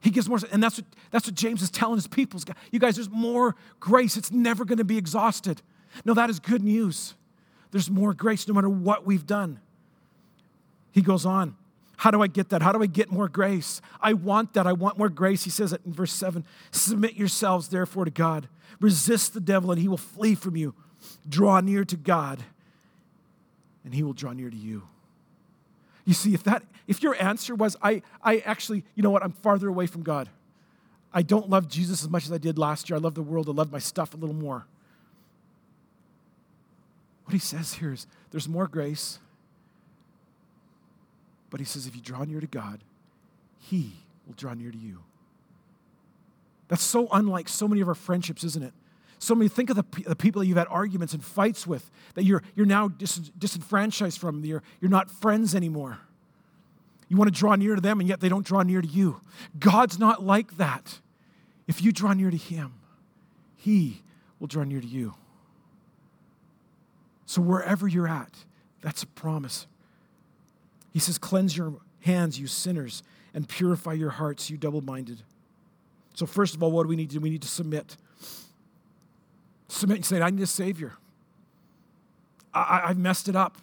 He 0.00 0.10
gives 0.10 0.28
more, 0.28 0.38
and 0.52 0.62
that's 0.62 0.78
what, 0.78 0.86
that's 1.10 1.26
what 1.26 1.34
James 1.34 1.60
is 1.60 1.70
telling 1.70 1.96
his 1.96 2.06
people. 2.06 2.40
You 2.70 2.78
guys, 2.78 2.96
there's 2.96 3.10
more 3.10 3.56
grace. 3.80 4.16
It's 4.16 4.30
never 4.30 4.64
going 4.64 4.78
to 4.78 4.84
be 4.84 4.96
exhausted. 4.96 5.60
No, 6.04 6.14
that 6.14 6.30
is 6.30 6.38
good 6.38 6.62
news. 6.62 7.14
There's 7.70 7.90
more 7.90 8.14
grace 8.14 8.48
no 8.48 8.54
matter 8.54 8.68
what 8.68 9.06
we've 9.06 9.26
done. 9.26 9.60
He 10.92 11.02
goes 11.02 11.26
on, 11.26 11.56
How 11.98 12.10
do 12.10 12.22
I 12.22 12.26
get 12.26 12.48
that? 12.50 12.62
How 12.62 12.72
do 12.72 12.82
I 12.82 12.86
get 12.86 13.10
more 13.10 13.28
grace? 13.28 13.80
I 14.00 14.14
want 14.14 14.54
that. 14.54 14.66
I 14.66 14.72
want 14.72 14.98
more 14.98 15.08
grace. 15.08 15.44
He 15.44 15.50
says 15.50 15.72
it 15.72 15.80
in 15.84 15.92
verse 15.92 16.12
7 16.12 16.44
Submit 16.70 17.14
yourselves, 17.14 17.68
therefore, 17.68 18.04
to 18.04 18.10
God. 18.10 18.48
Resist 18.80 19.34
the 19.34 19.40
devil, 19.40 19.70
and 19.70 19.80
he 19.80 19.88
will 19.88 19.96
flee 19.96 20.34
from 20.34 20.56
you. 20.56 20.74
Draw 21.28 21.60
near 21.60 21.84
to 21.84 21.96
God, 21.96 22.42
and 23.84 23.94
he 23.94 24.02
will 24.02 24.12
draw 24.12 24.32
near 24.32 24.50
to 24.50 24.56
you. 24.56 24.82
You 26.04 26.14
see, 26.14 26.32
if 26.34 26.42
that 26.44 26.62
if 26.88 27.02
your 27.02 27.14
answer 27.22 27.54
was, 27.54 27.76
I, 27.82 28.02
I 28.22 28.38
actually, 28.38 28.82
you 28.94 29.02
know 29.02 29.10
what, 29.10 29.22
I'm 29.22 29.32
farther 29.32 29.68
away 29.68 29.86
from 29.86 30.02
God. 30.02 30.30
I 31.12 31.20
don't 31.20 31.48
love 31.48 31.68
Jesus 31.68 32.02
as 32.02 32.08
much 32.08 32.24
as 32.24 32.32
I 32.32 32.38
did 32.38 32.58
last 32.58 32.88
year. 32.88 32.96
I 32.96 33.00
love 33.00 33.14
the 33.14 33.22
world. 33.22 33.48
I 33.48 33.52
love 33.52 33.70
my 33.70 33.78
stuff 33.78 34.14
a 34.14 34.16
little 34.16 34.34
more. 34.34 34.66
What 37.28 37.34
he 37.34 37.40
says 37.40 37.74
here 37.74 37.92
is 37.92 38.06
there's 38.30 38.48
more 38.48 38.66
grace. 38.66 39.18
But 41.50 41.60
he 41.60 41.66
says 41.66 41.86
if 41.86 41.94
you 41.94 42.00
draw 42.00 42.24
near 42.24 42.40
to 42.40 42.46
God, 42.46 42.80
he 43.58 43.96
will 44.26 44.32
draw 44.32 44.54
near 44.54 44.70
to 44.70 44.78
you. 44.78 45.00
That's 46.68 46.82
so 46.82 47.06
unlike 47.12 47.50
so 47.50 47.68
many 47.68 47.82
of 47.82 47.88
our 47.88 47.94
friendships, 47.94 48.44
isn't 48.44 48.62
it? 48.62 48.72
So 49.18 49.34
many, 49.34 49.50
think 49.50 49.68
of 49.68 49.76
the, 49.76 49.84
the 50.06 50.16
people 50.16 50.40
that 50.40 50.46
you've 50.46 50.56
had 50.56 50.68
arguments 50.70 51.12
and 51.12 51.22
fights 51.22 51.66
with 51.66 51.90
that 52.14 52.24
you're, 52.24 52.42
you're 52.54 52.64
now 52.64 52.88
dis, 52.88 53.16
disenfranchised 53.16 54.18
from. 54.18 54.42
You're, 54.42 54.62
you're 54.80 54.90
not 54.90 55.10
friends 55.10 55.54
anymore. 55.54 55.98
You 57.08 57.18
want 57.18 57.28
to 57.28 57.38
draw 57.38 57.56
near 57.56 57.74
to 57.74 57.80
them, 57.82 58.00
and 58.00 58.08
yet 58.08 58.20
they 58.20 58.30
don't 58.30 58.46
draw 58.46 58.62
near 58.62 58.80
to 58.80 58.88
you. 58.88 59.20
God's 59.58 59.98
not 59.98 60.22
like 60.22 60.56
that. 60.56 61.00
If 61.66 61.82
you 61.82 61.92
draw 61.92 62.14
near 62.14 62.30
to 62.30 62.38
Him, 62.38 62.72
He 63.54 64.02
will 64.40 64.46
draw 64.46 64.64
near 64.64 64.80
to 64.80 64.86
you. 64.86 65.12
So, 67.28 67.42
wherever 67.42 67.86
you're 67.86 68.08
at, 68.08 68.30
that's 68.80 69.02
a 69.02 69.06
promise. 69.06 69.66
He 70.94 70.98
says, 70.98 71.18
Cleanse 71.18 71.54
your 71.54 71.74
hands, 72.00 72.40
you 72.40 72.46
sinners, 72.46 73.02
and 73.34 73.46
purify 73.46 73.92
your 73.92 74.08
hearts, 74.08 74.48
you 74.48 74.56
double 74.56 74.80
minded. 74.80 75.20
So, 76.14 76.24
first 76.24 76.54
of 76.54 76.62
all, 76.62 76.72
what 76.72 76.84
do 76.84 76.88
we 76.88 76.96
need 76.96 77.10
to 77.10 77.16
do? 77.16 77.20
We 77.20 77.28
need 77.28 77.42
to 77.42 77.48
submit. 77.48 77.98
Submit 79.68 79.98
and 79.98 80.06
say, 80.06 80.22
I 80.22 80.30
need 80.30 80.40
a 80.40 80.46
Savior. 80.46 80.94
I, 82.54 82.86
have 82.86 82.96
messed 82.96 83.28
it 83.28 83.36
up. 83.36 83.58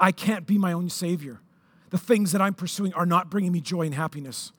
I 0.00 0.10
can't 0.10 0.46
be 0.46 0.56
my 0.56 0.72
own 0.72 0.88
Savior. 0.88 1.40
The 1.90 1.98
things 1.98 2.32
that 2.32 2.40
I'm 2.40 2.54
pursuing 2.54 2.94
are 2.94 3.04
not 3.04 3.28
bringing 3.28 3.52
me 3.52 3.60
joy 3.60 3.82
and 3.82 3.94
happiness. 3.94 4.50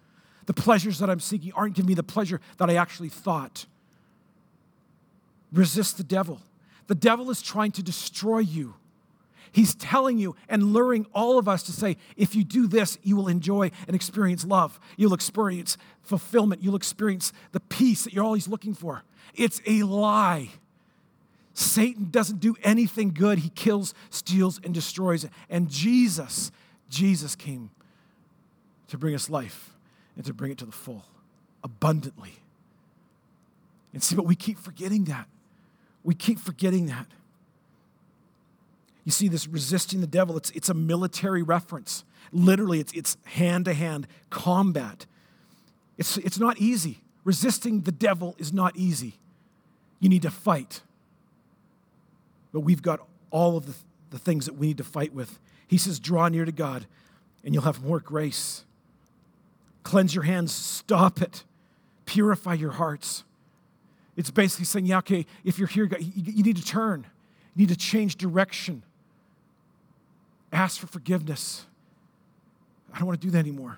The 0.46 0.54
pleasures 0.54 1.00
that 1.00 1.10
I'm 1.10 1.20
seeking 1.20 1.52
aren't 1.54 1.74
giving 1.74 1.88
me 1.88 1.96
the 1.96 2.04
pleasure 2.04 2.42
that 2.60 2.70
I 2.70 2.76
actually 2.76 3.10
thought. 3.10 3.66
Resist 5.52 5.98
the 5.98 6.04
devil. 6.04 6.42
The 6.90 6.96
devil 6.96 7.30
is 7.30 7.44
trying 7.44 7.72
to 7.74 7.84
destroy 7.84 8.40
you. 8.40 8.74
He's 9.52 9.76
telling 9.76 10.18
you 10.18 10.36
and 10.50 10.74
luring 10.74 11.06
all 11.14 11.38
of 11.38 11.48
us 11.48 11.62
to 11.64 11.72
say, 11.72 11.98
if 12.18 12.36
you 12.36 12.44
do 12.44 12.66
this, 12.66 12.98
you 13.04 13.16
will 13.16 13.28
enjoy 13.28 13.70
and 13.86 13.96
experience 13.96 14.44
love. 14.44 14.80
You'll 14.98 15.14
experience 15.14 15.78
fulfillment. 16.02 16.64
You'll 16.64 16.76
experience 16.76 17.32
the 17.52 17.60
peace 17.60 18.06
that 18.06 18.14
you're 18.14 18.24
always 18.24 18.48
looking 18.48 18.74
for. 18.74 19.04
It's 19.36 19.62
a 19.68 19.84
lie. 19.84 20.50
Satan 21.54 22.10
doesn't 22.10 22.40
do 22.40 22.56
anything 22.64 23.12
good. 23.12 23.38
He 23.38 23.50
kills, 23.50 23.94
steals, 24.10 24.60
and 24.64 24.74
destroys. 24.74 25.28
And 25.48 25.70
Jesus, 25.70 26.52
Jesus 26.90 27.36
came 27.36 27.70
to 28.88 28.98
bring 28.98 29.14
us 29.14 29.30
life 29.30 29.76
and 30.16 30.26
to 30.26 30.34
bring 30.34 30.52
it 30.52 30.58
to 30.58 30.66
the 30.66 30.72
full, 30.72 31.06
abundantly. 31.64 32.34
And 33.94 34.02
see, 34.02 34.16
but 34.16 34.26
we 34.26 34.36
keep 34.36 34.58
forgetting 34.58 35.04
that. 35.06 35.28
We 36.04 36.16
keep 36.16 36.40
forgetting 36.40 36.88
that. 36.88 37.08
You 39.06 39.12
see, 39.12 39.28
this 39.28 39.48
resisting 39.48 40.02
the 40.02 40.08
devil, 40.08 40.38
it's, 40.38 40.52
it's 40.52 40.70
a 40.70 40.74
military 40.74 41.42
reference. 41.42 42.04
Literally, 42.32 42.80
it's, 42.80 42.94
it's 42.94 43.18
hand-to-hand 43.26 44.08
combat. 44.30 45.06
It's, 45.98 46.18
it's 46.18 46.40
not 46.40 46.60
easy. 46.60 47.00
Resisting 47.24 47.82
the 47.82 47.92
devil 47.92 48.36
is 48.38 48.54
not 48.54 48.76
easy. 48.76 49.20
You 50.00 50.10
need 50.10 50.22
to 50.22 50.32
fight. 50.32 50.82
But 52.52 52.62
we've 52.62 52.82
got 52.82 53.00
all 53.32 53.58
of 53.58 53.66
the, 53.66 53.74
the 54.12 54.20
things 54.20 54.46
that 54.46 54.56
we 54.56 54.68
need 54.68 54.78
to 54.78 54.84
fight 54.84 55.14
with. 55.14 55.40
He 55.68 55.78
says, 55.78 56.00
draw 56.00 56.28
near 56.28 56.46
to 56.46 56.52
God, 56.52 56.86
and 57.44 57.54
you'll 57.54 57.64
have 57.64 57.84
more 57.84 58.00
grace. 58.00 58.64
Cleanse 59.84 60.14
your 60.14 60.24
hands, 60.24 60.54
stop 60.54 61.22
it. 61.22 61.44
Purify 62.06 62.54
your 62.56 62.72
hearts. 62.72 63.24
It's 64.20 64.30
basically 64.30 64.66
saying, 64.66 64.86
yeah, 64.86 64.98
okay, 64.98 65.26
if 65.46 65.58
you're 65.58 65.70
here, 65.70 65.90
you 65.98 66.44
need 66.44 66.58
to 66.58 66.66
turn. 66.66 67.08
You 67.56 67.62
need 67.62 67.70
to 67.70 67.78
change 67.78 68.18
direction. 68.18 68.84
Ask 70.52 70.78
for 70.78 70.88
forgiveness. 70.88 71.66
I 72.94 72.98
don't 72.98 73.08
want 73.08 73.22
to 73.22 73.26
do 73.26 73.32
that 73.32 73.40
anymore. 73.40 73.78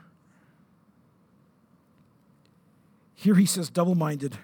Here 3.14 3.36
he 3.36 3.46
says 3.46 3.70
double 3.70 3.94
minded, 3.94 4.36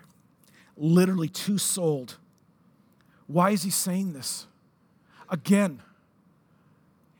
literally 0.77 1.29
two 1.29 1.57
souled. 1.57 2.17
Why 3.25 3.49
is 3.49 3.63
he 3.63 3.71
saying 3.71 4.13
this? 4.13 4.45
Again, 5.29 5.81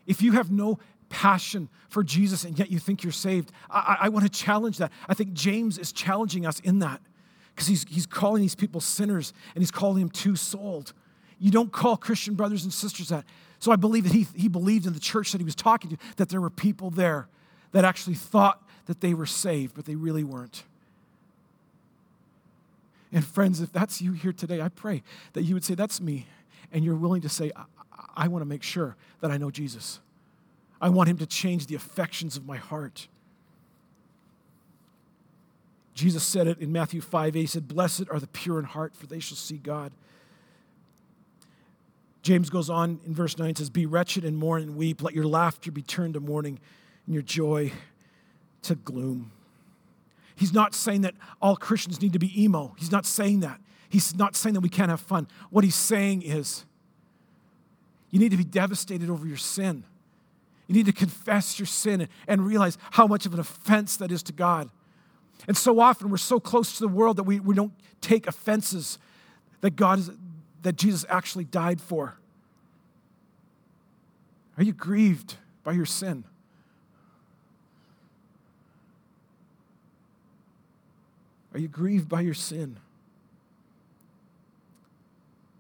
if 0.06 0.22
you 0.22 0.34
have 0.34 0.52
no 0.52 0.78
passion 1.10 1.70
for 1.90 2.04
Jesus 2.04 2.44
and 2.44 2.60
yet 2.60 2.70
you 2.70 2.78
think 2.78 3.02
you're 3.02 3.12
saved, 3.12 3.52
I, 3.72 3.98
I 4.02 4.10
want 4.10 4.24
to 4.26 4.32
challenge 4.32 4.78
that. 4.78 4.92
I 5.10 5.16
think 5.16 5.34
James 5.34 5.80
is 5.80 5.92
challenging 5.92 6.46
us 6.46 6.60
in 6.60 6.78
that 6.80 7.02
because 7.58 7.66
he's, 7.66 7.86
he's 7.90 8.06
calling 8.06 8.44
these 8.44 8.54
people 8.54 8.80
sinners 8.80 9.34
and 9.56 9.64
he's 9.64 9.72
calling 9.72 10.00
them 10.00 10.10
two 10.12 10.36
souled. 10.36 10.94
You 11.40 11.50
don't 11.50 11.72
call 11.72 11.98
Christian 11.98 12.36
brothers 12.36 12.64
and 12.64 12.72
sisters 12.72 13.10
that. 13.10 13.26
So 13.58 13.72
I 13.72 13.76
believe 13.76 14.04
that 14.04 14.14
he, 14.14 14.28
he 14.36 14.48
believed 14.48 14.86
in 14.86 14.94
the 14.94 15.00
church 15.00 15.32
that 15.32 15.42
he 15.42 15.44
was 15.44 15.56
talking 15.56 15.90
to 15.90 15.98
that 16.18 16.30
there 16.30 16.40
were 16.40 16.52
people 16.52 16.92
there 16.92 17.28
that 17.72 17.84
actually 17.84 18.14
thought 18.14 18.62
that 18.86 19.02
they 19.02 19.16
were 19.16 19.26
saved, 19.26 19.74
but 19.74 19.86
they 19.86 19.96
really 19.96 20.24
weren't. 20.24 20.66
And 23.12 23.26
friends, 23.26 23.60
if 23.60 23.74
that's 23.74 24.04
you 24.04 24.12
here 24.12 24.34
today, 24.34 24.62
I 24.62 24.70
pray 24.70 25.02
that 25.34 25.42
you 25.42 25.56
would 25.56 25.66
say, 25.66 25.74
That's 25.74 26.00
me. 26.00 26.28
And 26.72 26.86
you're 26.86 26.96
willing 26.96 27.22
to 27.22 27.30
say, 27.30 27.52
I, 27.56 27.64
I 28.16 28.28
want 28.28 28.42
to 28.44 28.48
make 28.48 28.62
sure 28.62 28.96
that 29.22 29.32
I 29.32 29.38
know 29.38 29.50
Jesus. 29.50 30.00
I 30.80 30.90
want 30.90 31.10
him 31.10 31.18
to 31.18 31.26
change 31.26 31.66
the 31.66 31.76
affections 31.76 32.38
of 32.38 32.46
my 32.46 32.58
heart. 32.58 33.08
Jesus 35.98 36.24
said 36.24 36.48
it 36.48 36.60
in 36.60 36.72
Matthew 36.72 37.02
5 37.02 37.36
8. 37.36 37.40
He 37.40 37.48
said, 37.48 37.68
Blessed 37.68 38.04
are 38.12 38.20
the 38.20 38.28
pure 38.28 38.60
in 38.60 38.66
heart, 38.66 38.96
for 38.96 39.08
they 39.08 39.20
shall 39.20 39.36
see 39.36 39.58
God. 39.58 39.92
James 42.22 42.52
goes 42.52 42.70
on 42.70 43.00
in 43.04 43.16
verse 43.16 43.36
9 43.38 43.56
says, 43.56 43.72
Be 43.72 43.88
wretched 43.88 44.24
and 44.24 44.38
mourn 44.38 44.62
and 44.62 44.76
weep. 44.76 45.02
Let 45.02 45.16
your 45.16 45.26
laughter 45.26 45.72
be 45.72 45.82
turned 45.82 46.14
to 46.14 46.20
mourning 46.20 46.60
and 47.08 47.16
your 47.16 47.24
joy 47.24 47.72
to 48.62 48.76
gloom. 48.76 49.32
He's 50.36 50.54
not 50.54 50.76
saying 50.76 51.02
that 51.02 51.16
all 51.42 51.56
Christians 51.56 52.00
need 52.00 52.14
to 52.14 52.20
be 52.20 52.44
emo. 52.44 52.76
He's 52.78 52.92
not 52.92 53.08
saying 53.08 53.40
that. 53.40 53.60
He's 53.90 54.16
not 54.16 54.36
saying 54.36 54.54
that 54.54 54.62
we 54.62 54.70
can't 54.70 54.92
have 54.92 55.02
fun. 55.02 55.28
What 55.50 55.64
he's 55.64 55.74
saying 55.74 56.22
is 56.22 56.64
you 58.12 58.20
need 58.20 58.30
to 58.30 58.38
be 58.38 58.44
devastated 58.44 59.10
over 59.10 59.26
your 59.26 59.38
sin. 59.38 59.84
You 60.68 60.76
need 60.76 60.86
to 60.86 60.92
confess 60.92 61.58
your 61.58 61.66
sin 61.66 62.08
and 62.28 62.46
realize 62.46 62.78
how 62.92 63.08
much 63.08 63.26
of 63.26 63.34
an 63.34 63.40
offense 63.40 63.98
that 63.98 64.12
is 64.12 64.22
to 64.24 64.34
God. 64.34 64.70
And 65.46 65.56
so 65.56 65.80
often 65.80 66.10
we're 66.10 66.18
so 66.18 66.40
close 66.40 66.74
to 66.74 66.80
the 66.80 66.88
world 66.88 67.18
that 67.18 67.24
we, 67.24 67.40
we 67.40 67.54
don't 67.54 67.74
take 68.02 68.28
offenses 68.28 68.98
that 69.62 69.76
God 69.76 70.00
is, 70.00 70.12
that 70.62 70.76
Jesus 70.76 71.06
actually 71.10 71.44
died 71.44 71.82
for. 71.82 72.18
Are 74.58 74.64
you 74.64 74.74
grieved 74.74 75.36
by 75.64 75.74
your 75.74 75.86
sin? 75.86 76.24
Are 81.54 81.60
you 81.60 81.68
grieved 81.68 82.10
by 82.10 82.22
your 82.22 82.34
sin? 82.34 82.78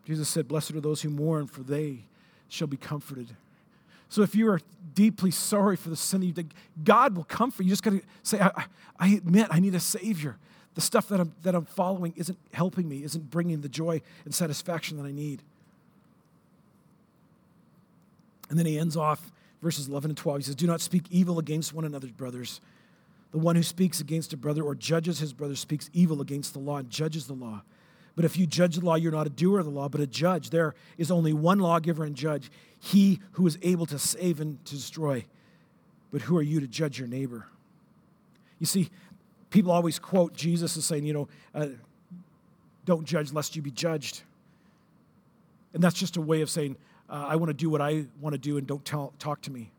Jesus 0.05 0.29
said, 0.29 0.47
Blessed 0.47 0.71
are 0.71 0.81
those 0.81 1.01
who 1.01 1.09
mourn, 1.09 1.47
for 1.47 1.61
they 1.61 2.05
shall 2.49 2.67
be 2.67 2.77
comforted. 2.77 3.35
So 4.09 4.21
if 4.21 4.35
you 4.35 4.49
are 4.49 4.61
deeply 4.93 5.31
sorry 5.31 5.75
for 5.75 5.89
the 5.89 5.95
sin 5.95 6.21
that 6.21 6.25
you 6.25 6.33
did, 6.33 6.53
God 6.83 7.15
will 7.15 7.23
comfort 7.23 7.63
you. 7.63 7.67
You 7.67 7.71
just 7.71 7.83
got 7.83 7.91
to 7.91 8.01
say, 8.23 8.39
I, 8.39 8.65
I, 8.99 9.07
admit 9.09 9.47
I 9.49 9.59
need 9.59 9.75
a 9.75 9.79
Savior. 9.79 10.37
The 10.75 10.81
stuff 10.81 11.09
that 11.09 11.19
I'm, 11.19 11.33
that 11.43 11.55
I'm 11.55 11.65
following 11.65 12.13
isn't 12.15 12.37
helping 12.53 12.87
me, 12.87 13.03
isn't 13.03 13.29
bringing 13.29 13.61
the 13.61 13.69
joy 13.69 14.01
and 14.25 14.33
satisfaction 14.33 14.97
that 14.97 15.05
I 15.05 15.11
need. 15.11 15.43
And 18.49 18.57
then 18.57 18.65
he 18.65 18.79
ends 18.79 18.95
off 18.95 19.31
verses 19.61 19.87
11 19.87 20.11
and 20.11 20.17
12. 20.17 20.39
He 20.39 20.43
says, 20.45 20.55
Do 20.55 20.67
not 20.67 20.81
speak 20.81 21.03
evil 21.09 21.39
against 21.39 21.73
one 21.73 21.85
another, 21.85 22.07
brothers. 22.07 22.61
The 23.31 23.39
one 23.39 23.55
who 23.55 23.63
speaks 23.63 23.99
against 23.99 24.33
a 24.33 24.37
brother 24.37 24.63
or 24.63 24.73
judges 24.73 25.19
his 25.19 25.33
brother 25.33 25.55
speaks 25.55 25.89
evil 25.93 26.21
against 26.21 26.53
the 26.53 26.59
law 26.59 26.77
and 26.77 26.89
judges 26.89 27.27
the 27.27 27.33
law. 27.33 27.61
But 28.17 28.25
if 28.25 28.35
you 28.35 28.47
judge 28.47 28.77
the 28.77 28.83
law, 28.83 28.95
you're 28.95 29.11
not 29.11 29.27
a 29.27 29.29
doer 29.29 29.59
of 29.59 29.65
the 29.65 29.71
law, 29.71 29.87
but 29.89 30.01
a 30.01 30.07
judge. 30.07 30.49
There 30.49 30.73
is 30.97 31.11
only 31.11 31.33
one 31.33 31.59
lawgiver 31.59 32.03
and 32.03 32.15
judge, 32.15 32.49
he 32.79 33.19
who 33.33 33.45
is 33.45 33.59
able 33.61 33.85
to 33.85 33.99
save 33.99 34.41
and 34.41 34.65
to 34.65 34.73
destroy. 34.73 35.23
But 36.11 36.23
who 36.23 36.35
are 36.35 36.41
you 36.41 36.59
to 36.59 36.67
judge 36.67 36.97
your 36.97 37.07
neighbor? 37.07 37.45
You 38.57 38.65
see, 38.65 38.89
people 39.51 39.71
always 39.71 39.99
quote 39.99 40.33
Jesus 40.33 40.75
as 40.77 40.85
saying, 40.85 41.05
you 41.05 41.13
know, 41.13 41.27
uh, 41.53 41.67
don't 42.85 43.05
judge 43.05 43.33
lest 43.33 43.55
you 43.55 43.61
be 43.61 43.69
judged. 43.69 44.23
And 45.75 45.83
that's 45.83 45.99
just 45.99 46.17
a 46.17 46.21
way 46.21 46.41
of 46.41 46.49
saying, 46.49 46.75
uh, 47.11 47.27
I 47.27 47.35
want 47.35 47.51
to 47.51 47.53
do 47.53 47.69
what 47.69 47.81
I 47.81 48.07
want 48.19 48.33
to 48.33 48.39
do 48.39 48.57
and 48.57 48.65
don't 48.65 48.83
tell, 48.83 49.13
talk 49.19 49.41
to 49.41 49.51
me. 49.51 49.69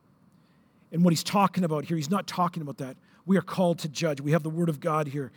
And 0.93 1.03
what 1.03 1.11
he's 1.11 1.25
talking 1.25 1.65
about 1.65 1.87
here, 1.87 1.97
he's 1.97 2.09
not 2.09 2.29
talking 2.29 2.63
about 2.63 2.79
that. 2.79 2.97
We 3.27 3.37
are 3.37 3.43
called 3.43 3.81
to 3.81 3.89
judge. 3.89 4.21
We 4.21 4.31
have 4.31 4.45
the 4.45 4.49
word 4.49 4.69
of 4.69 4.79
God 4.79 5.09
here 5.09 5.33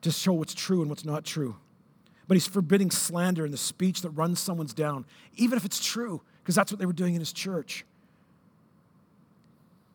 to 0.00 0.10
show 0.10 0.32
what's 0.32 0.54
true 0.54 0.80
and 0.80 0.88
what's 0.88 1.04
not 1.04 1.26
true. 1.26 1.56
But 2.28 2.34
he's 2.34 2.46
forbidding 2.46 2.90
slander 2.90 3.44
and 3.44 3.52
the 3.52 3.58
speech 3.58 4.02
that 4.02 4.10
runs 4.10 4.40
someone's 4.40 4.74
down, 4.74 5.04
even 5.36 5.56
if 5.56 5.64
it's 5.64 5.84
true, 5.84 6.22
because 6.42 6.54
that's 6.54 6.72
what 6.72 6.78
they 6.78 6.86
were 6.86 6.92
doing 6.92 7.14
in 7.14 7.20
his 7.20 7.32
church. 7.32 7.84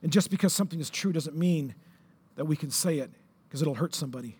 And 0.01 0.11
just 0.11 0.29
because 0.29 0.53
something 0.53 0.79
is 0.79 0.89
true 0.89 1.11
doesn't 1.11 1.37
mean 1.37 1.75
that 2.35 2.45
we 2.45 2.55
can 2.55 2.71
say 2.71 2.99
it, 2.99 3.11
because 3.47 3.61
it'll 3.61 3.75
hurt 3.75 3.93
somebody. 3.93 4.37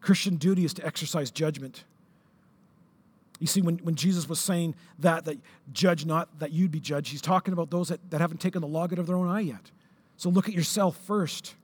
Christian 0.00 0.36
duty 0.36 0.64
is 0.64 0.72
to 0.74 0.86
exercise 0.86 1.30
judgment. 1.30 1.84
You 3.38 3.46
see, 3.46 3.60
when, 3.60 3.78
when 3.78 3.96
Jesus 3.96 4.28
was 4.28 4.40
saying 4.40 4.74
that, 5.00 5.24
that 5.26 5.36
judge 5.72 6.06
not 6.06 6.38
that 6.38 6.52
you'd 6.52 6.70
be 6.70 6.80
judged, 6.80 7.10
he's 7.10 7.20
talking 7.20 7.52
about 7.52 7.70
those 7.70 7.88
that, 7.88 8.10
that 8.10 8.20
haven't 8.20 8.40
taken 8.40 8.62
the 8.62 8.68
log 8.68 8.92
out 8.92 8.98
of 8.98 9.06
their 9.06 9.16
own 9.16 9.28
eye 9.28 9.40
yet. 9.40 9.70
So 10.16 10.30
look 10.30 10.48
at 10.48 10.54
yourself 10.54 10.96
first. 11.06 11.54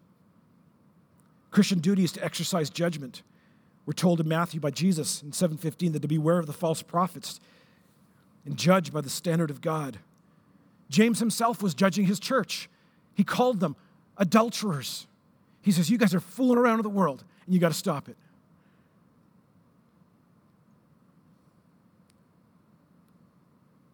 Christian 1.52 1.78
duty 1.78 2.02
is 2.02 2.12
to 2.12 2.24
exercise 2.24 2.68
judgment. 2.68 3.22
We're 3.86 3.92
told 3.92 4.20
in 4.20 4.26
Matthew 4.26 4.58
by 4.58 4.70
Jesus 4.70 5.22
in 5.22 5.32
7:15 5.32 5.92
that 5.92 6.02
to 6.02 6.08
beware 6.08 6.38
of 6.38 6.46
the 6.46 6.52
false 6.52 6.82
prophets 6.82 7.40
and 8.44 8.56
judge 8.56 8.92
by 8.92 9.00
the 9.00 9.10
standard 9.10 9.50
of 9.50 9.60
God. 9.60 9.98
James 10.88 11.20
himself 11.20 11.62
was 11.62 11.74
judging 11.74 12.06
his 12.06 12.18
church. 12.18 12.68
He 13.14 13.22
called 13.24 13.60
them 13.60 13.76
adulterers. 14.16 15.06
He 15.60 15.70
says, 15.72 15.90
You 15.90 15.98
guys 15.98 16.14
are 16.14 16.20
fooling 16.20 16.58
around 16.58 16.80
in 16.80 16.82
the 16.82 16.90
world, 16.90 17.24
and 17.46 17.54
you 17.54 17.60
got 17.60 17.68
to 17.68 17.74
stop 17.74 18.08
it. 18.08 18.16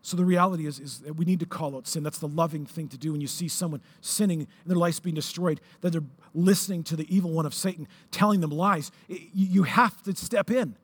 So 0.09 0.16
the 0.16 0.25
reality 0.25 0.64
is, 0.64 0.81
is 0.81 1.01
that 1.01 1.16
we 1.16 1.27
need 1.27 1.38
to 1.40 1.44
call 1.44 1.77
out 1.77 1.87
sin. 1.87 2.03
That's 2.03 2.16
the 2.16 2.29
loving 2.29 2.64
thing 2.64 2.88
to 2.88 2.97
do 2.97 3.12
when 3.12 3.21
you 3.21 3.27
see 3.27 3.47
someone 3.47 3.83
sinning 4.01 4.40
and 4.40 4.49
their 4.64 4.79
life's 4.79 5.01
being 5.01 5.14
destroyed, 5.14 5.61
that 5.83 5.90
they're 5.90 6.01
listening 6.35 6.83
to 6.85 6.97
the 6.97 7.05
evil 7.14 7.31
one 7.31 7.44
of 7.44 7.53
Satan 7.53 7.87
telling 8.11 8.40
them 8.40 8.49
lies. 8.49 8.90
You 9.07 9.64
have 9.64 10.03
to 10.05 10.16
step 10.16 10.51
in. 10.51 10.77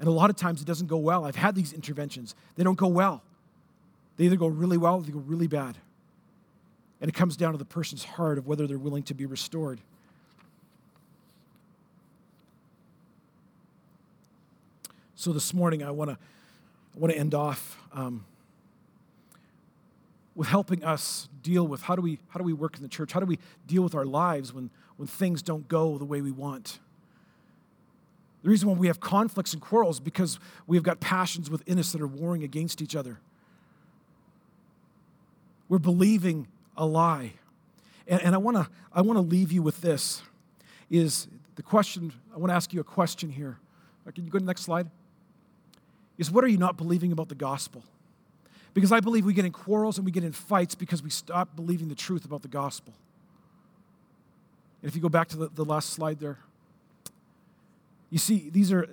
And 0.00 0.08
a 0.08 0.10
lot 0.10 0.28
of 0.28 0.34
times 0.34 0.60
it 0.60 0.64
doesn't 0.64 0.88
go 0.88 0.96
well. 0.96 1.24
I've 1.24 1.36
had 1.36 1.54
these 1.54 1.72
interventions. 1.72 2.34
They 2.56 2.64
don't 2.64 2.76
go 2.76 2.88
well. 2.88 3.22
They 4.16 4.24
either 4.24 4.34
go 4.34 4.48
really 4.48 4.76
well 4.76 4.96
or 4.96 5.02
they 5.02 5.12
go 5.12 5.20
really 5.20 5.46
bad. 5.46 5.76
And 7.00 7.08
it 7.08 7.14
comes 7.14 7.36
down 7.36 7.52
to 7.52 7.58
the 7.58 7.64
person's 7.64 8.02
heart 8.02 8.38
of 8.38 8.48
whether 8.48 8.66
they're 8.66 8.76
willing 8.76 9.04
to 9.04 9.14
be 9.14 9.24
restored. 9.24 9.80
So 15.14 15.32
this 15.32 15.54
morning 15.54 15.84
I 15.84 15.92
want 15.92 16.10
to 16.10 16.18
I 16.94 16.98
want 16.98 17.12
to 17.12 17.18
end 17.18 17.34
off 17.34 17.78
um, 17.92 18.24
with 20.34 20.48
helping 20.48 20.84
us 20.84 21.28
deal 21.42 21.66
with 21.66 21.82
how 21.82 21.96
do 21.96 22.02
we 22.02 22.18
how 22.28 22.38
do 22.38 22.44
we 22.44 22.52
work 22.52 22.76
in 22.76 22.82
the 22.82 22.88
church? 22.88 23.12
How 23.12 23.20
do 23.20 23.26
we 23.26 23.38
deal 23.66 23.82
with 23.82 23.94
our 23.94 24.04
lives 24.04 24.52
when 24.52 24.70
when 24.96 25.08
things 25.08 25.42
don't 25.42 25.66
go 25.68 25.98
the 25.98 26.04
way 26.04 26.20
we 26.20 26.30
want? 26.30 26.78
The 28.42 28.50
reason 28.50 28.68
why 28.68 28.74
we 28.74 28.88
have 28.88 29.00
conflicts 29.00 29.54
and 29.54 29.62
quarrels 29.62 30.00
because 30.00 30.38
we've 30.66 30.82
got 30.82 31.00
passions 31.00 31.48
within 31.50 31.78
us 31.78 31.92
that 31.92 32.00
are 32.00 32.06
warring 32.06 32.44
against 32.44 32.82
each 32.82 32.94
other. 32.94 33.18
We're 35.68 35.78
believing 35.78 36.46
a 36.76 36.84
lie. 36.84 37.32
And, 38.06 38.20
and 38.20 38.34
I 38.34 38.38
want 38.38 38.56
to 38.56 38.68
I 38.92 39.00
want 39.00 39.16
to 39.16 39.22
leave 39.22 39.50
you 39.50 39.62
with 39.62 39.80
this 39.80 40.22
is 40.90 41.26
the 41.56 41.62
question, 41.62 42.12
I 42.34 42.38
want 42.38 42.50
to 42.50 42.54
ask 42.54 42.72
you 42.72 42.80
a 42.80 42.84
question 42.84 43.30
here. 43.30 43.58
Can 44.14 44.24
you 44.24 44.30
go 44.30 44.38
to 44.38 44.44
the 44.44 44.46
next 44.46 44.62
slide? 44.62 44.90
Is 46.18 46.30
what 46.30 46.44
are 46.44 46.48
you 46.48 46.58
not 46.58 46.76
believing 46.76 47.12
about 47.12 47.28
the 47.28 47.34
gospel? 47.34 47.82
Because 48.72 48.90
I 48.90 49.00
believe 49.00 49.24
we 49.24 49.32
get 49.32 49.44
in 49.44 49.52
quarrels 49.52 49.98
and 49.98 50.04
we 50.04 50.10
get 50.10 50.24
in 50.24 50.32
fights 50.32 50.74
because 50.74 51.02
we 51.02 51.10
stop 51.10 51.54
believing 51.54 51.88
the 51.88 51.94
truth 51.94 52.24
about 52.24 52.42
the 52.42 52.48
gospel. 52.48 52.92
And 54.82 54.88
if 54.88 54.96
you 54.96 55.02
go 55.02 55.08
back 55.08 55.28
to 55.28 55.36
the, 55.36 55.48
the 55.48 55.64
last 55.64 55.90
slide 55.90 56.18
there, 56.18 56.38
you 58.10 58.18
see, 58.18 58.50
these 58.50 58.72
are 58.72 58.88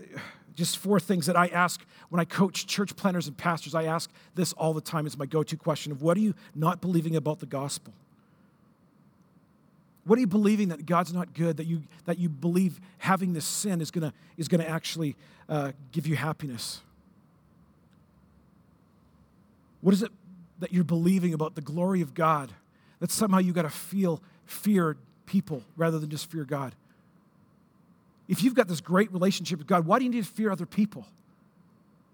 just 0.56 0.78
four 0.78 1.00
things 1.00 1.26
that 1.26 1.36
I 1.36 1.48
ask 1.48 1.84
when 2.10 2.20
I 2.20 2.26
coach 2.26 2.68
church 2.68 2.96
planners 2.96 3.28
and 3.28 3.36
pastors. 3.36 3.74
I 3.74 3.84
ask 3.84 4.10
this 4.36 4.54
all 4.54 4.74
the 4.74 4.82
time. 4.82 5.06
It's 5.06 5.18
my 5.18 5.26
go 5.26 5.44
to 5.44 5.58
question 5.58 5.92
of 5.92 6.02
what 6.02 6.18
are 6.18 6.22
you 6.22 6.36
not 6.56 6.82
believing 6.82 7.16
about 7.16 7.40
the 7.40 7.46
gospel? 7.46 7.94
What 10.06 10.18
are 10.18 10.20
you 10.20 10.28
believing 10.28 10.70
that 10.70 10.86
God's 10.86 11.14
not 11.14 11.34
good, 11.34 11.58
that 11.58 11.66
you, 11.66 11.84
that 12.06 12.18
you 12.18 12.30
believe 12.30 12.80
having 13.00 13.34
this 13.34 13.46
sin 13.46 13.82
is 13.82 13.92
going 13.92 14.10
to 14.10 14.14
is 14.38 14.48
gonna 14.48 14.64
actually 14.64 15.16
uh, 15.48 15.72
give 15.92 16.08
you 16.08 16.16
happiness? 16.16 16.82
What 19.82 19.94
is 19.94 20.04
it 20.04 20.12
that 20.60 20.72
you're 20.72 20.84
believing 20.84 21.34
about 21.34 21.56
the 21.56 21.62
glory 21.62 22.02
of 22.02 22.14
God? 22.14 22.52
That 23.00 23.12
somehow 23.12 23.40
you 23.40 23.52
got 23.52 23.64
to 23.64 23.70
feel 23.70 24.22
fear 24.46 24.96
people 25.26 25.64
rather 25.76 25.98
than 26.00 26.10
just 26.10 26.30
fear 26.30 26.44
God. 26.44 26.76
If 28.28 28.44
you've 28.44 28.56
got 28.56 28.68
this 28.68 28.80
great 28.80 29.12
relationship 29.12 29.60
with 29.60 29.68
God, 29.68 29.86
why 29.86 30.00
do 30.00 30.06
you 30.06 30.12
need 30.12 30.24
to 30.24 30.30
fear 30.30 30.52
other 30.52 30.66
people? 30.66 31.06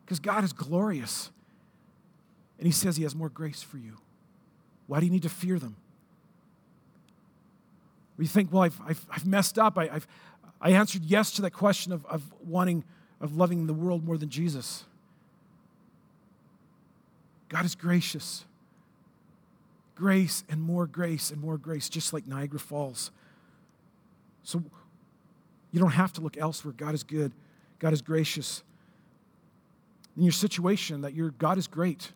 Because 0.06 0.20
God 0.20 0.44
is 0.44 0.54
glorious. 0.54 1.30
And 2.58 2.66
He 2.66 2.72
says 2.72 2.98
He 2.98 3.04
has 3.04 3.16
more 3.16 3.30
grace 3.30 3.62
for 3.62 3.78
you. 3.78 3.98
Why 4.88 5.00
do 5.00 5.06
you 5.06 5.12
need 5.12 5.24
to 5.24 5.30
fear 5.30 5.60
them? 5.60 5.76
Or 8.18 8.24
you 8.24 8.28
think, 8.28 8.52
well, 8.52 8.64
I've, 8.64 8.80
I've, 8.88 9.06
I've 9.12 9.26
messed 9.28 9.60
up. 9.60 9.78
I, 9.78 9.88
have 9.88 10.08
I 10.60 10.72
answered 10.72 11.04
yes 11.04 11.32
to 11.34 11.42
that 11.44 11.52
question 11.52 11.92
of, 11.92 12.06
of 12.08 12.24
wanting, 12.44 12.84
of 13.22 13.36
loving 13.36 13.68
the 13.68 13.74
world 13.74 14.04
more 14.04 14.18
than 14.18 14.30
Jesus. 14.30 14.86
God 17.50 17.66
is 17.66 17.76
gracious. 17.76 18.46
Grace 19.96 20.44
and 20.50 20.62
more 20.62 20.86
grace 20.86 21.32
and 21.32 21.42
more 21.42 21.58
grace, 21.58 21.90
just 21.90 22.14
like 22.14 22.28
Niagara 22.28 22.60
Falls. 22.60 23.12
So 24.44 24.64
you 25.72 25.80
don't 25.80 25.92
have 25.92 26.14
to 26.14 26.22
look 26.22 26.38
elsewhere. 26.38 26.74
God 26.76 26.94
is 26.94 27.04
good, 27.04 27.32
God 27.80 27.94
is 27.94 28.02
gracious. 28.02 28.64
In 30.16 30.24
your 30.24 30.32
situation, 30.32 31.02
that 31.02 31.14
your 31.14 31.30
God 31.32 31.58
is 31.58 31.68
great. 31.68 32.12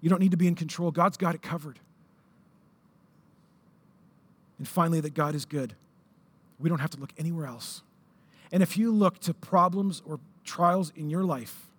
You 0.00 0.08
don't 0.08 0.20
need 0.20 0.30
to 0.30 0.38
be 0.38 0.48
in 0.48 0.54
control. 0.54 0.90
God's 0.90 1.18
got 1.18 1.34
it 1.34 1.42
covered. 1.42 1.78
And 4.58 4.66
finally, 4.66 5.00
that 5.00 5.12
God 5.12 5.34
is 5.34 5.44
good. 5.44 5.74
We 6.58 6.70
don't 6.70 6.78
have 6.78 6.90
to 6.90 6.98
look 6.98 7.12
anywhere 7.18 7.46
else. 7.46 7.82
And 8.52 8.62
if 8.62 8.76
you 8.76 8.90
look 8.90 9.18
to 9.20 9.34
problems 9.34 10.02
or 10.06 10.18
trials 10.44 10.92
in 10.96 11.10
your 11.10 11.24
life, 11.24 11.69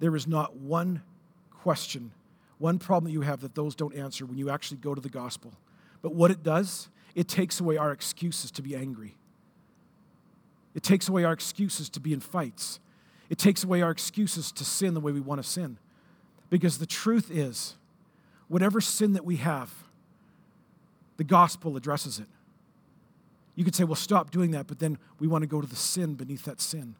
there 0.00 0.16
is 0.16 0.26
not 0.26 0.56
one 0.56 1.02
question, 1.50 2.12
one 2.58 2.78
problem 2.78 3.04
that 3.04 3.12
you 3.12 3.22
have 3.22 3.40
that 3.40 3.54
those 3.54 3.74
don't 3.74 3.94
answer 3.94 4.26
when 4.26 4.38
you 4.38 4.50
actually 4.50 4.78
go 4.78 4.94
to 4.94 5.00
the 5.00 5.08
gospel. 5.08 5.52
But 6.02 6.14
what 6.14 6.30
it 6.30 6.42
does, 6.42 6.88
it 7.14 7.28
takes 7.28 7.60
away 7.60 7.76
our 7.76 7.92
excuses 7.92 8.50
to 8.52 8.62
be 8.62 8.76
angry. 8.76 9.14
It 10.74 10.82
takes 10.82 11.08
away 11.08 11.24
our 11.24 11.32
excuses 11.32 11.88
to 11.90 12.00
be 12.00 12.12
in 12.12 12.20
fights. 12.20 12.80
It 13.30 13.38
takes 13.38 13.64
away 13.64 13.80
our 13.80 13.90
excuses 13.90 14.52
to 14.52 14.64
sin 14.64 14.94
the 14.94 15.00
way 15.00 15.12
we 15.12 15.20
want 15.20 15.42
to 15.42 15.48
sin. 15.48 15.78
Because 16.50 16.78
the 16.78 16.86
truth 16.86 17.30
is, 17.30 17.74
whatever 18.48 18.80
sin 18.80 19.12
that 19.14 19.24
we 19.24 19.36
have, 19.36 19.72
the 21.16 21.24
gospel 21.24 21.76
addresses 21.76 22.18
it. 22.18 22.26
You 23.54 23.64
could 23.64 23.74
say, 23.74 23.84
well, 23.84 23.94
stop 23.94 24.30
doing 24.30 24.50
that, 24.50 24.66
but 24.66 24.80
then 24.80 24.98
we 25.20 25.28
want 25.28 25.42
to 25.42 25.46
go 25.46 25.60
to 25.60 25.66
the 25.66 25.76
sin 25.76 26.14
beneath 26.14 26.44
that 26.44 26.60
sin. 26.60 26.96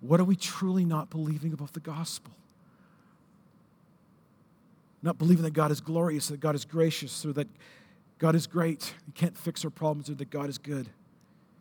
What 0.00 0.20
are 0.20 0.24
we 0.24 0.36
truly 0.36 0.84
not 0.84 1.10
believing 1.10 1.52
about 1.52 1.72
the 1.72 1.80
gospel? 1.80 2.32
Not 5.02 5.18
believing 5.18 5.44
that 5.44 5.52
God 5.52 5.70
is 5.70 5.80
glorious, 5.80 6.28
that 6.28 6.40
God 6.40 6.54
is 6.54 6.64
gracious, 6.64 7.24
or 7.24 7.32
that 7.34 7.48
God 8.18 8.34
is 8.34 8.46
great. 8.46 8.94
You 9.06 9.12
can't 9.14 9.36
fix 9.36 9.64
our 9.64 9.70
problems, 9.70 10.10
or 10.10 10.14
that 10.14 10.30
God 10.30 10.48
is 10.48 10.58
good. 10.58 10.88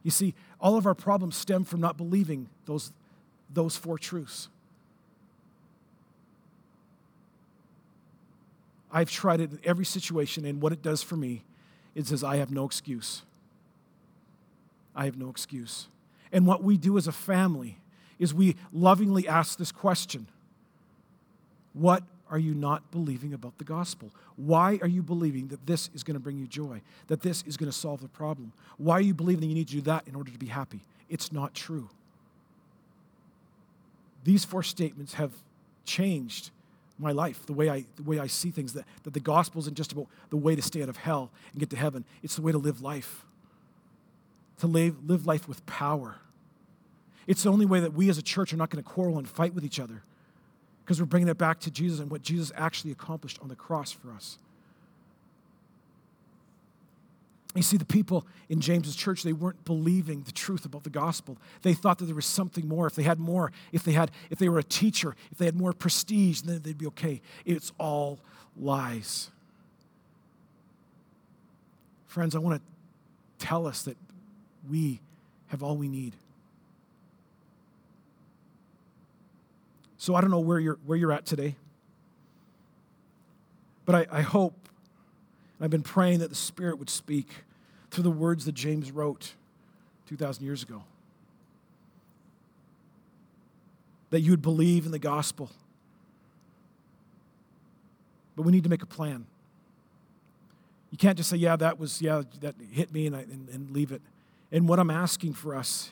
You 0.04 0.12
see, 0.12 0.34
all 0.60 0.78
of 0.78 0.86
our 0.86 0.96
problems 0.96 1.36
stem 1.36 1.64
from 1.64 1.82
not 1.82 1.98
believing 1.98 2.48
those, 2.66 2.92
those 3.54 3.76
four 3.78 3.98
truths. 3.98 4.50
I've 8.92 9.12
tried 9.12 9.42
it 9.42 9.52
in 9.52 9.60
every 9.64 9.86
situation, 9.86 10.46
and 10.46 10.62
what 10.62 10.72
it 10.72 10.82
does 10.82 11.02
for 11.02 11.18
me, 11.18 11.44
it 11.96 12.08
says, 12.08 12.24
I 12.24 12.38
have 12.38 12.52
no 12.52 12.66
excuse. 12.66 13.24
I 14.96 15.06
have 15.06 15.18
no 15.18 15.30
excuse. 15.30 15.88
And 16.32 16.46
what 16.46 16.64
we 16.64 16.78
do 16.78 16.98
as 16.98 17.08
a 17.08 17.12
family 17.12 17.78
is 18.20 18.34
we 18.34 18.56
lovingly 18.72 19.28
ask 19.28 19.58
this 19.58 19.72
question 19.72 20.28
What 21.74 22.04
are 22.30 22.40
you 22.40 22.54
not 22.54 22.92
believing 22.92 23.34
about 23.34 23.58
the 23.58 23.64
gospel? 23.64 24.12
Why 24.36 24.80
are 24.82 24.88
you 24.88 25.04
believing 25.04 25.48
that 25.50 25.66
this 25.66 25.90
is 25.94 26.04
going 26.04 26.16
to 26.16 26.20
bring 26.20 26.38
you 26.38 26.48
joy, 26.48 26.82
that 27.08 27.22
this 27.22 27.44
is 27.44 27.58
going 27.58 27.72
to 27.72 27.78
solve 27.78 28.02
the 28.02 28.08
problem? 28.08 28.52
Why 28.78 28.96
are 28.96 29.02
you 29.02 29.14
believing 29.14 29.42
that 29.42 29.48
you 29.48 29.56
need 29.56 29.68
to 29.68 29.76
do 29.76 29.82
that 29.82 30.08
in 30.08 30.16
order 30.16 30.32
to 30.32 30.38
be 30.38 30.48
happy? 30.48 30.82
It's 31.10 31.32
not 31.32 31.54
true. 31.54 31.90
These 34.24 34.44
four 34.44 34.64
statements 34.64 35.14
have 35.14 35.32
changed 35.86 36.50
my 36.98 37.12
life, 37.12 37.46
the 37.46 37.54
way 37.54 37.70
I, 37.70 37.86
the 37.96 38.04
way 38.04 38.20
I 38.20 38.28
see 38.28 38.50
things, 38.50 38.74
that, 38.74 38.86
that 39.04 39.14
the 39.14 39.20
gospel 39.20 39.60
isn't 39.60 39.76
just 39.76 39.92
about 39.92 40.08
the 40.30 40.38
way 40.38 40.56
to 40.56 40.62
stay 40.62 40.82
out 40.82 40.90
of 40.90 40.98
hell 40.98 41.30
and 41.52 41.60
get 41.60 41.70
to 41.72 41.76
heaven, 41.76 42.06
it's 42.24 42.36
the 42.36 42.42
way 42.42 42.52
to 42.52 42.58
live 42.58 42.82
life, 42.82 43.26
to 44.60 44.68
live, 44.68 45.08
live 45.08 45.28
life 45.28 45.48
with 45.48 45.66
power 45.66 46.16
it's 47.28 47.44
the 47.44 47.52
only 47.52 47.66
way 47.66 47.80
that 47.80 47.94
we 47.94 48.10
as 48.10 48.18
a 48.18 48.22
church 48.22 48.54
are 48.54 48.58
not 48.58 48.70
going 48.70 48.84
to 48.84 48.90
quarrel 48.90 49.18
and 49.18 49.28
fight 49.28 49.54
with 49.54 49.64
each 49.66 49.80
other. 49.80 50.04
because 50.86 51.00
we're 51.00 51.08
bringing 51.08 51.28
it 51.28 51.38
back 51.38 51.60
to 51.62 51.72
Jesus 51.72 52.00
and 52.00 52.12
what 52.12 52.22
Jesus 52.22 52.52
actually 52.56 52.92
accomplished 52.92 53.40
on 53.42 53.48
the 53.48 53.56
cross 53.56 53.92
for 53.92 54.12
us. 54.12 54.38
You 57.56 57.64
see, 57.64 57.78
the 57.78 57.86
people 57.86 58.28
in 58.50 58.60
James's 58.60 58.96
church, 58.96 59.24
they 59.24 59.34
weren't 59.34 59.64
believing 59.66 60.22
the 60.24 60.32
truth 60.32 60.64
about 60.64 60.84
the 60.84 60.90
gospel. 60.92 61.38
They 61.64 61.74
thought 61.74 61.98
that 61.98 62.06
there 62.06 62.14
was 62.14 62.26
something 62.28 62.68
more. 62.68 62.86
If 62.86 62.94
they 62.94 63.02
had 63.04 63.18
more, 63.18 63.52
if 63.72 63.84
they 63.84 63.94
had, 63.94 64.12
if 64.30 64.38
they 64.38 64.50
were 64.50 64.60
a 64.60 64.64
teacher, 64.64 65.16
if 65.32 65.40
they 65.40 65.46
had 65.46 65.56
more 65.56 65.74
prestige, 65.74 66.42
then 66.42 66.62
they'd 66.62 66.78
be 66.78 66.86
okay. 66.88 67.22
It's 67.46 67.72
all 67.80 68.20
lies. 68.56 69.32
Friends, 72.08 72.36
I 72.36 72.40
want 72.40 72.62
to 72.62 73.46
tell 73.46 73.66
us 73.66 73.84
that 73.84 73.98
we 74.70 75.00
have 75.48 75.64
all 75.64 75.78
we 75.78 75.88
need. 75.88 76.14
So 80.06 80.14
I 80.14 80.22
don't 80.22 80.30
know 80.30 80.38
where 80.38 80.60
you're 80.60 80.78
where 80.86 80.96
you're 81.00 81.12
at 81.12 81.26
today. 81.26 81.56
But 83.86 83.96
I, 83.96 84.20
I 84.20 84.22
hope 84.22 84.54
I've 85.60 85.72
been 85.72 85.82
praying 85.82 86.20
that 86.20 86.30
the 86.30 86.36
Spirit 86.36 86.78
would 86.78 86.92
speak 86.92 87.28
through 87.90 88.04
the 88.04 88.12
words 88.12 88.46
that 88.46 88.52
James 88.52 88.92
wrote 88.92 89.34
2,000 90.08 90.46
years 90.46 90.62
ago. 90.62 90.84
That 94.12 94.20
you 94.20 94.30
would 94.30 94.44
believe 94.44 94.86
in 94.86 94.92
the 94.92 95.00
gospel. 95.00 95.50
But 98.36 98.44
we 98.44 98.52
need 98.52 98.64
to 98.66 98.70
make 98.70 98.84
a 98.84 98.88
plan. 98.88 99.26
You 100.92 101.00
can't 101.00 101.18
just 101.18 101.32
say, 101.32 101.38
yeah, 101.38 101.56
that 101.56 101.80
was, 101.80 102.00
yeah, 102.00 102.22
that 102.42 102.54
hit 102.72 102.94
me 102.94 103.08
and, 103.08 103.16
I, 103.16 103.22
and, 103.22 103.50
and 103.52 103.72
leave 103.72 103.92
it. 103.92 104.04
And 104.52 104.70
what 104.70 104.78
I'm 104.78 104.92
asking 104.92 105.34
for 105.34 105.56
us 105.56 105.90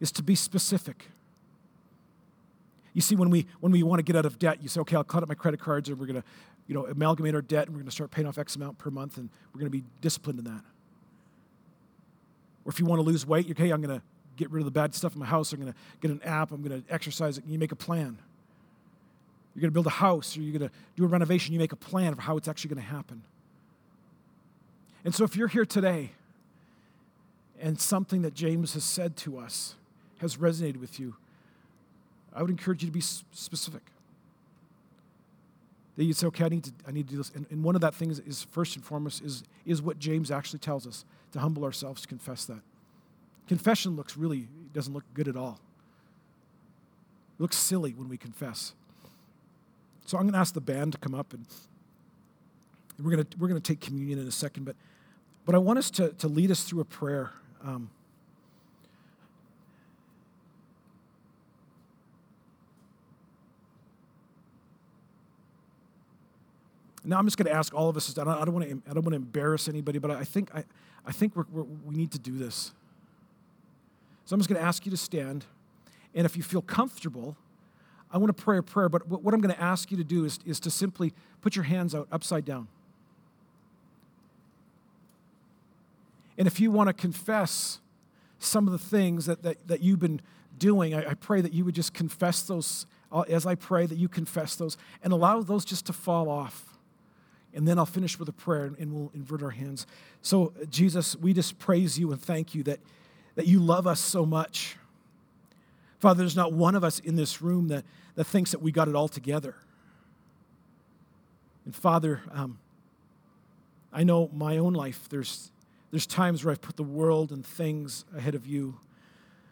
is 0.00 0.10
to 0.12 0.22
be 0.24 0.34
specific. 0.34 1.06
You 2.94 3.00
see, 3.00 3.16
when 3.16 3.30
we, 3.30 3.46
when 3.60 3.72
we 3.72 3.82
want 3.82 4.00
to 4.00 4.02
get 4.02 4.16
out 4.16 4.26
of 4.26 4.38
debt, 4.38 4.62
you 4.62 4.68
say, 4.68 4.80
okay, 4.80 4.96
I'll 4.96 5.04
cut 5.04 5.22
up 5.22 5.28
my 5.28 5.34
credit 5.34 5.60
cards 5.60 5.88
and 5.88 5.98
we're 5.98 6.06
going 6.06 6.20
to 6.20 6.28
you 6.66 6.74
know, 6.74 6.86
amalgamate 6.86 7.34
our 7.34 7.42
debt 7.42 7.66
and 7.66 7.74
we're 7.74 7.80
going 7.80 7.88
to 7.88 7.94
start 7.94 8.10
paying 8.10 8.26
off 8.26 8.38
X 8.38 8.56
amount 8.56 8.78
per 8.78 8.90
month 8.90 9.16
and 9.16 9.28
we're 9.52 9.60
going 9.60 9.70
to 9.70 9.76
be 9.76 9.84
disciplined 10.00 10.38
in 10.38 10.44
that. 10.44 10.62
Or 12.64 12.70
if 12.70 12.78
you 12.78 12.86
want 12.86 13.00
to 13.00 13.02
lose 13.02 13.26
weight, 13.26 13.50
okay, 13.50 13.70
I'm 13.70 13.82
going 13.82 13.98
to 13.98 14.04
get 14.36 14.50
rid 14.50 14.60
of 14.60 14.64
the 14.66 14.70
bad 14.70 14.94
stuff 14.94 15.14
in 15.14 15.20
my 15.20 15.26
house. 15.26 15.52
I'm 15.52 15.60
going 15.60 15.72
to 15.72 15.78
get 16.00 16.10
an 16.10 16.22
app. 16.22 16.52
I'm 16.52 16.62
going 16.62 16.82
to 16.82 16.92
exercise 16.92 17.38
it. 17.38 17.44
And 17.44 17.52
you 17.52 17.58
make 17.58 17.72
a 17.72 17.76
plan. 17.76 18.18
You're 19.54 19.60
going 19.60 19.70
to 19.70 19.74
build 19.74 19.86
a 19.86 19.90
house 19.90 20.36
or 20.36 20.40
you're 20.40 20.58
going 20.58 20.70
to 20.70 20.74
do 20.96 21.04
a 21.04 21.08
renovation. 21.08 21.52
You 21.52 21.58
make 21.58 21.72
a 21.72 21.76
plan 21.76 22.14
for 22.14 22.22
how 22.22 22.36
it's 22.36 22.48
actually 22.48 22.74
going 22.74 22.82
to 22.82 22.88
happen. 22.88 23.22
And 25.04 25.14
so 25.14 25.24
if 25.24 25.36
you're 25.36 25.48
here 25.48 25.64
today 25.64 26.12
and 27.60 27.78
something 27.80 28.22
that 28.22 28.34
James 28.34 28.74
has 28.74 28.84
said 28.84 29.16
to 29.18 29.38
us 29.38 29.74
has 30.18 30.36
resonated 30.36 30.78
with 30.78 31.00
you, 31.00 31.16
I 32.34 32.42
would 32.42 32.50
encourage 32.50 32.82
you 32.82 32.88
to 32.88 32.92
be 32.92 33.00
specific. 33.00 33.82
That 35.96 36.04
you'd 36.04 36.16
say, 36.16 36.26
okay, 36.28 36.44
I 36.44 36.48
need 36.48 36.64
to, 36.64 36.72
I 36.88 36.90
need 36.90 37.06
to 37.08 37.10
do 37.12 37.18
this. 37.18 37.30
And, 37.34 37.46
and 37.50 37.62
one 37.62 37.74
of 37.74 37.82
that 37.82 37.94
things 37.94 38.18
is, 38.20 38.44
first 38.50 38.76
and 38.76 38.84
foremost, 38.84 39.22
is, 39.22 39.44
is 39.66 39.82
what 39.82 39.98
James 39.98 40.30
actually 40.30 40.60
tells 40.60 40.86
us 40.86 41.04
to 41.32 41.40
humble 41.40 41.64
ourselves, 41.64 42.02
to 42.02 42.08
confess 42.08 42.46
that. 42.46 42.60
Confession 43.46 43.96
looks 43.96 44.16
really, 44.16 44.48
doesn't 44.72 44.94
look 44.94 45.04
good 45.12 45.28
at 45.28 45.36
all. 45.36 45.60
It 47.38 47.42
looks 47.42 47.56
silly 47.56 47.92
when 47.92 48.08
we 48.08 48.16
confess. 48.16 48.72
So 50.06 50.16
I'm 50.16 50.24
going 50.24 50.32
to 50.32 50.38
ask 50.38 50.54
the 50.54 50.60
band 50.60 50.92
to 50.92 50.98
come 50.98 51.14
up 51.14 51.32
and 51.32 51.46
we're 53.02 53.10
going 53.10 53.24
to, 53.24 53.38
we're 53.38 53.48
going 53.48 53.60
to 53.60 53.72
take 53.72 53.80
communion 53.80 54.18
in 54.18 54.26
a 54.26 54.32
second, 54.32 54.64
but, 54.64 54.76
but 55.44 55.54
I 55.54 55.58
want 55.58 55.78
us 55.78 55.90
to, 55.92 56.10
to 56.14 56.28
lead 56.28 56.50
us 56.50 56.64
through 56.64 56.80
a 56.80 56.84
prayer. 56.84 57.32
Um, 57.62 57.90
Now 67.04 67.18
I'm 67.18 67.26
just 67.26 67.36
going 67.36 67.46
to 67.46 67.52
ask 67.52 67.74
all 67.74 67.88
of 67.88 67.96
us. 67.96 68.16
I 68.16 68.24
don't, 68.24 68.34
I 68.34 68.44
don't 68.44 68.54
want 68.54 68.68
to. 68.68 68.82
I 68.88 68.94
don't 68.94 69.04
want 69.04 69.12
to 69.12 69.16
embarrass 69.16 69.68
anybody, 69.68 69.98
but 69.98 70.10
I 70.10 70.24
think 70.24 70.54
I, 70.54 70.64
I 71.06 71.12
think 71.12 71.34
we're, 71.34 71.46
we're, 71.50 71.62
we 71.62 71.96
need 71.96 72.12
to 72.12 72.18
do 72.18 72.38
this. 72.38 72.72
So 74.24 74.34
I'm 74.34 74.40
just 74.40 74.48
going 74.48 74.60
to 74.60 74.66
ask 74.66 74.86
you 74.86 74.90
to 74.90 74.96
stand, 74.96 75.44
and 76.14 76.24
if 76.24 76.36
you 76.36 76.44
feel 76.44 76.62
comfortable, 76.62 77.36
I 78.12 78.18
want 78.18 78.36
to 78.36 78.40
pray 78.40 78.58
a 78.58 78.62
prayer. 78.62 78.88
But 78.88 79.08
what 79.08 79.34
I'm 79.34 79.40
going 79.40 79.54
to 79.54 79.60
ask 79.60 79.90
you 79.90 79.96
to 79.96 80.04
do 80.04 80.24
is, 80.24 80.38
is 80.46 80.60
to 80.60 80.70
simply 80.70 81.12
put 81.40 81.56
your 81.56 81.64
hands 81.64 81.94
out 81.94 82.06
upside 82.12 82.44
down. 82.44 82.68
And 86.38 86.46
if 86.46 86.60
you 86.60 86.70
want 86.70 86.88
to 86.88 86.92
confess 86.92 87.80
some 88.38 88.66
of 88.66 88.72
the 88.72 88.78
things 88.78 89.26
that, 89.26 89.42
that, 89.42 89.66
that 89.68 89.82
you've 89.82 89.98
been 89.98 90.20
doing, 90.56 90.94
I, 90.94 91.10
I 91.10 91.14
pray 91.14 91.40
that 91.40 91.52
you 91.52 91.64
would 91.64 91.74
just 91.74 91.94
confess 91.94 92.42
those 92.42 92.86
uh, 93.10 93.20
as 93.22 93.44
I 93.44 93.54
pray, 93.54 93.86
that 93.86 93.98
you 93.98 94.08
confess 94.08 94.56
those 94.56 94.78
and 95.02 95.12
allow 95.12 95.42
those 95.42 95.64
just 95.64 95.86
to 95.86 95.92
fall 95.92 96.28
off 96.28 96.71
and 97.54 97.66
then 97.68 97.78
I'll 97.78 97.86
finish 97.86 98.18
with 98.18 98.28
a 98.28 98.32
prayer 98.32 98.72
and 98.78 98.92
we'll 98.92 99.10
invert 99.14 99.42
our 99.42 99.50
hands. 99.50 99.86
So, 100.22 100.52
Jesus, 100.70 101.16
we 101.16 101.32
just 101.32 101.58
praise 101.58 101.98
you 101.98 102.12
and 102.12 102.20
thank 102.20 102.54
you 102.54 102.62
that, 102.64 102.80
that 103.34 103.46
you 103.46 103.58
love 103.58 103.86
us 103.86 104.00
so 104.00 104.24
much. 104.24 104.76
Father, 106.00 106.18
there's 106.18 106.36
not 106.36 106.52
one 106.52 106.74
of 106.74 106.82
us 106.82 106.98
in 106.98 107.16
this 107.16 107.42
room 107.42 107.68
that, 107.68 107.84
that 108.14 108.24
thinks 108.24 108.50
that 108.52 108.62
we 108.62 108.72
got 108.72 108.88
it 108.88 108.94
all 108.94 109.08
together. 109.08 109.56
And 111.64 111.74
Father, 111.74 112.22
um, 112.32 112.58
I 113.92 114.02
know 114.02 114.30
my 114.32 114.56
own 114.56 114.72
life, 114.72 115.08
there's, 115.08 115.52
there's 115.90 116.06
times 116.06 116.44
where 116.44 116.52
I've 116.52 116.60
put 116.60 116.76
the 116.76 116.82
world 116.82 117.30
and 117.30 117.44
things 117.44 118.04
ahead 118.16 118.34
of 118.34 118.46
you. 118.46 118.80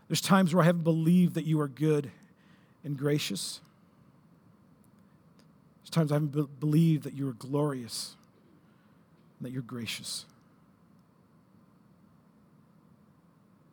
There's 0.09 0.21
times 0.21 0.55
where 0.55 0.63
I 0.63 0.67
haven't 0.67 0.83
believed 0.83 1.35
that 1.35 1.45
you 1.45 1.61
are 1.61 1.69
good 1.69 2.11
and 2.83 2.97
gracious. 2.97 3.61
Times 5.91 6.12
I 6.12 6.16
haven't 6.16 6.32
be- 6.32 6.47
believed 6.61 7.05
that 7.05 7.14
you're 7.14 7.32
glorious, 7.32 8.16
that 9.41 9.51
you're 9.51 9.62
gracious. 9.62 10.26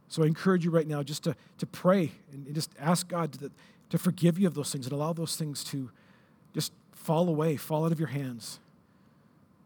So 0.09 0.23
I 0.23 0.25
encourage 0.25 0.65
you 0.65 0.71
right 0.71 0.87
now 0.87 1.03
just 1.03 1.23
to, 1.25 1.35
to 1.59 1.65
pray 1.65 2.11
and, 2.31 2.53
just 2.55 2.71
ask 2.79 3.07
God 3.07 3.33
to, 3.33 3.51
to 3.89 3.97
forgive 3.97 4.39
you 4.39 4.47
of 4.47 4.55
those 4.55 4.71
things 4.71 4.85
and 4.85 4.93
allow 4.93 5.13
those 5.13 5.35
things 5.35 5.63
to 5.65 5.91
just 6.53 6.71
fall 6.91 7.29
away, 7.29 7.55
fall 7.55 7.85
out 7.85 7.91
of 7.91 7.99
your 7.99 8.07
hands, 8.07 8.59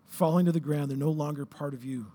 fall 0.07 0.37
into 0.37 0.51
the 0.51 0.59
ground. 0.59 0.89
They're 0.89 0.97
no 0.97 1.11
longer 1.11 1.45
part 1.45 1.73
of 1.73 1.85
you. 1.85 2.07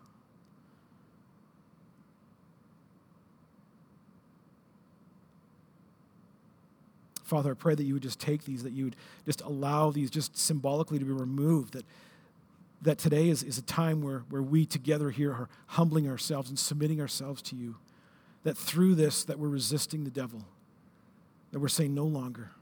Father, 7.27 7.51
I 7.51 7.55
pray 7.55 7.75
that 7.75 7.83
you 7.83 7.95
would 7.95 8.05
just 8.05 8.21
take 8.21 8.45
these, 8.45 8.63
that 8.63 8.73
you 8.73 8.85
would 8.85 8.97
just 9.25 9.41
allow 9.41 9.91
these 9.91 10.11
just 10.11 10.39
symbolically 10.39 11.01
to 11.01 11.05
be 11.05 11.11
removed, 11.11 11.75
that, 11.75 11.85
that 12.83 12.99
today 12.99 13.29
is, 13.29 13.43
is 13.43 13.59
a 13.59 13.63
time 13.63 14.01
where, 14.01 14.21
where 14.31 14.43
we 14.43 14.65
together 14.65 15.11
here 15.11 15.33
are 15.33 15.49
humbling 15.67 16.09
ourselves 16.09 16.49
and 16.49 16.57
submitting 16.57 17.01
ourselves 17.01 17.43
to 17.43 17.57
you, 17.57 17.75
that 18.45 18.57
through 18.57 18.95
this 18.95 19.25
that 19.25 19.41
we're 19.41 19.49
resisting 19.49 20.05
the 20.05 20.11
devil, 20.11 20.45
that 21.51 21.59
we're 21.59 21.67
saying 21.67 21.93
no 21.93 22.05
longer. 22.05 22.53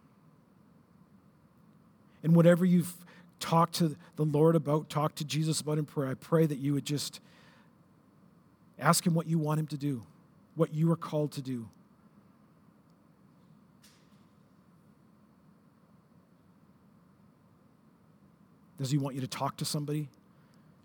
And 2.22 2.34
whatever 2.34 2.64
you've 2.64 2.94
talked 3.40 3.74
to 3.74 3.96
the 4.16 4.24
Lord 4.24 4.56
about, 4.56 4.88
talked 4.88 5.16
to 5.16 5.24
Jesus 5.26 5.60
about 5.60 5.76
in 5.76 5.84
prayer, 5.84 6.08
I 6.08 6.14
pray 6.14 6.46
that 6.46 6.56
you 6.56 6.72
would 6.72 6.86
just 6.86 7.20
ask 8.78 9.06
him 9.06 9.12
what 9.12 9.26
you 9.26 9.38
want 9.38 9.60
him 9.60 9.66
to 9.66 9.76
do, 9.76 10.04
what 10.54 10.72
you 10.72 10.90
are 10.90 10.96
called 10.96 11.32
to 11.32 11.42
do. 11.42 11.68
Does 18.78 18.90
he 18.90 18.98
want 18.98 19.14
you 19.14 19.20
to 19.20 19.26
talk 19.28 19.56
to 19.58 19.64
somebody? 19.64 20.08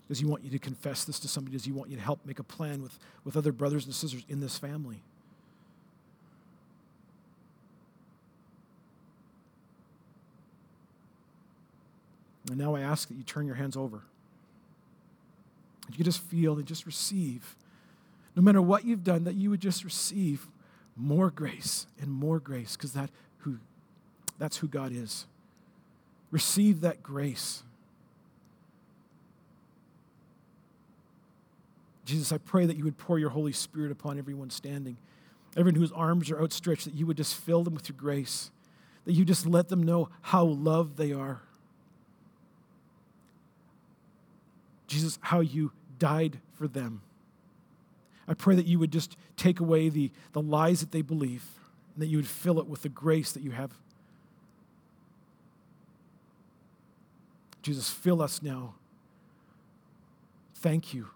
Does 0.07 0.19
he 0.19 0.25
want 0.25 0.43
you 0.43 0.49
to 0.51 0.59
confess 0.59 1.05
this 1.05 1.19
to 1.19 1.27
somebody? 1.27 1.55
Does 1.55 1.65
he 1.65 1.71
want 1.71 1.89
you 1.89 1.95
to 1.97 2.01
help 2.01 2.19
make 2.25 2.39
a 2.39 2.43
plan 2.43 2.81
with, 2.81 2.97
with 3.23 3.37
other 3.37 3.51
brothers 3.51 3.85
and 3.85 3.93
sisters 3.93 4.23
in 4.27 4.39
this 4.39 4.57
family? 4.57 5.01
And 12.49 12.57
now 12.57 12.75
I 12.75 12.81
ask 12.81 13.07
that 13.07 13.15
you 13.15 13.23
turn 13.23 13.45
your 13.45 13.55
hands 13.55 13.77
over. 13.77 14.01
You 15.95 16.03
just 16.03 16.21
feel 16.21 16.57
and 16.57 16.65
just 16.65 16.85
receive, 16.85 17.55
no 18.35 18.41
matter 18.41 18.61
what 18.61 18.85
you've 18.85 19.03
done, 19.03 19.23
that 19.25 19.35
you 19.35 19.49
would 19.49 19.59
just 19.59 19.83
receive 19.83 20.47
more 20.95 21.29
grace 21.29 21.87
and 21.99 22.11
more 22.11 22.39
grace, 22.39 22.75
because 22.75 22.93
that 22.93 23.09
who 23.39 23.57
that's 24.37 24.57
who 24.57 24.67
God 24.67 24.91
is. 24.91 25.25
Receive 26.31 26.81
that 26.81 27.03
grace. 27.03 27.63
Jesus, 32.09 32.31
I 32.31 32.39
pray 32.39 32.65
that 32.65 32.75
you 32.75 32.83
would 32.85 32.97
pour 32.97 33.19
your 33.19 33.29
Holy 33.29 33.51
Spirit 33.51 33.91
upon 33.91 34.17
everyone 34.17 34.49
standing, 34.49 34.97
everyone 35.55 35.79
whose 35.79 35.91
arms 35.91 36.31
are 36.31 36.41
outstretched, 36.41 36.85
that 36.85 36.95
you 36.95 37.05
would 37.05 37.17
just 37.17 37.35
fill 37.35 37.63
them 37.63 37.75
with 37.75 37.87
your 37.87 37.95
grace, 37.95 38.49
that 39.05 39.13
you 39.13 39.23
just 39.23 39.45
let 39.45 39.69
them 39.69 39.83
know 39.83 40.09
how 40.23 40.43
loved 40.43 40.97
they 40.97 41.13
are. 41.13 41.41
Jesus, 44.87 45.19
how 45.21 45.41
you 45.41 45.71
died 45.99 46.39
for 46.53 46.67
them. 46.67 47.03
I 48.27 48.33
pray 48.33 48.55
that 48.55 48.65
you 48.65 48.79
would 48.79 48.91
just 48.91 49.15
take 49.37 49.59
away 49.59 49.89
the, 49.89 50.09
the 50.33 50.41
lies 50.41 50.79
that 50.79 50.91
they 50.91 51.03
believe 51.03 51.45
and 51.93 52.01
that 52.01 52.07
you 52.07 52.17
would 52.17 52.27
fill 52.27 52.59
it 52.59 52.65
with 52.65 52.81
the 52.81 52.89
grace 52.89 53.33
that 53.33 53.43
you 53.43 53.51
have. 53.51 53.71
Jesus, 57.61 57.87
fill 57.87 58.19
us 58.19 58.41
now. 58.41 58.73
Thank 60.55 60.91
you 60.91 61.09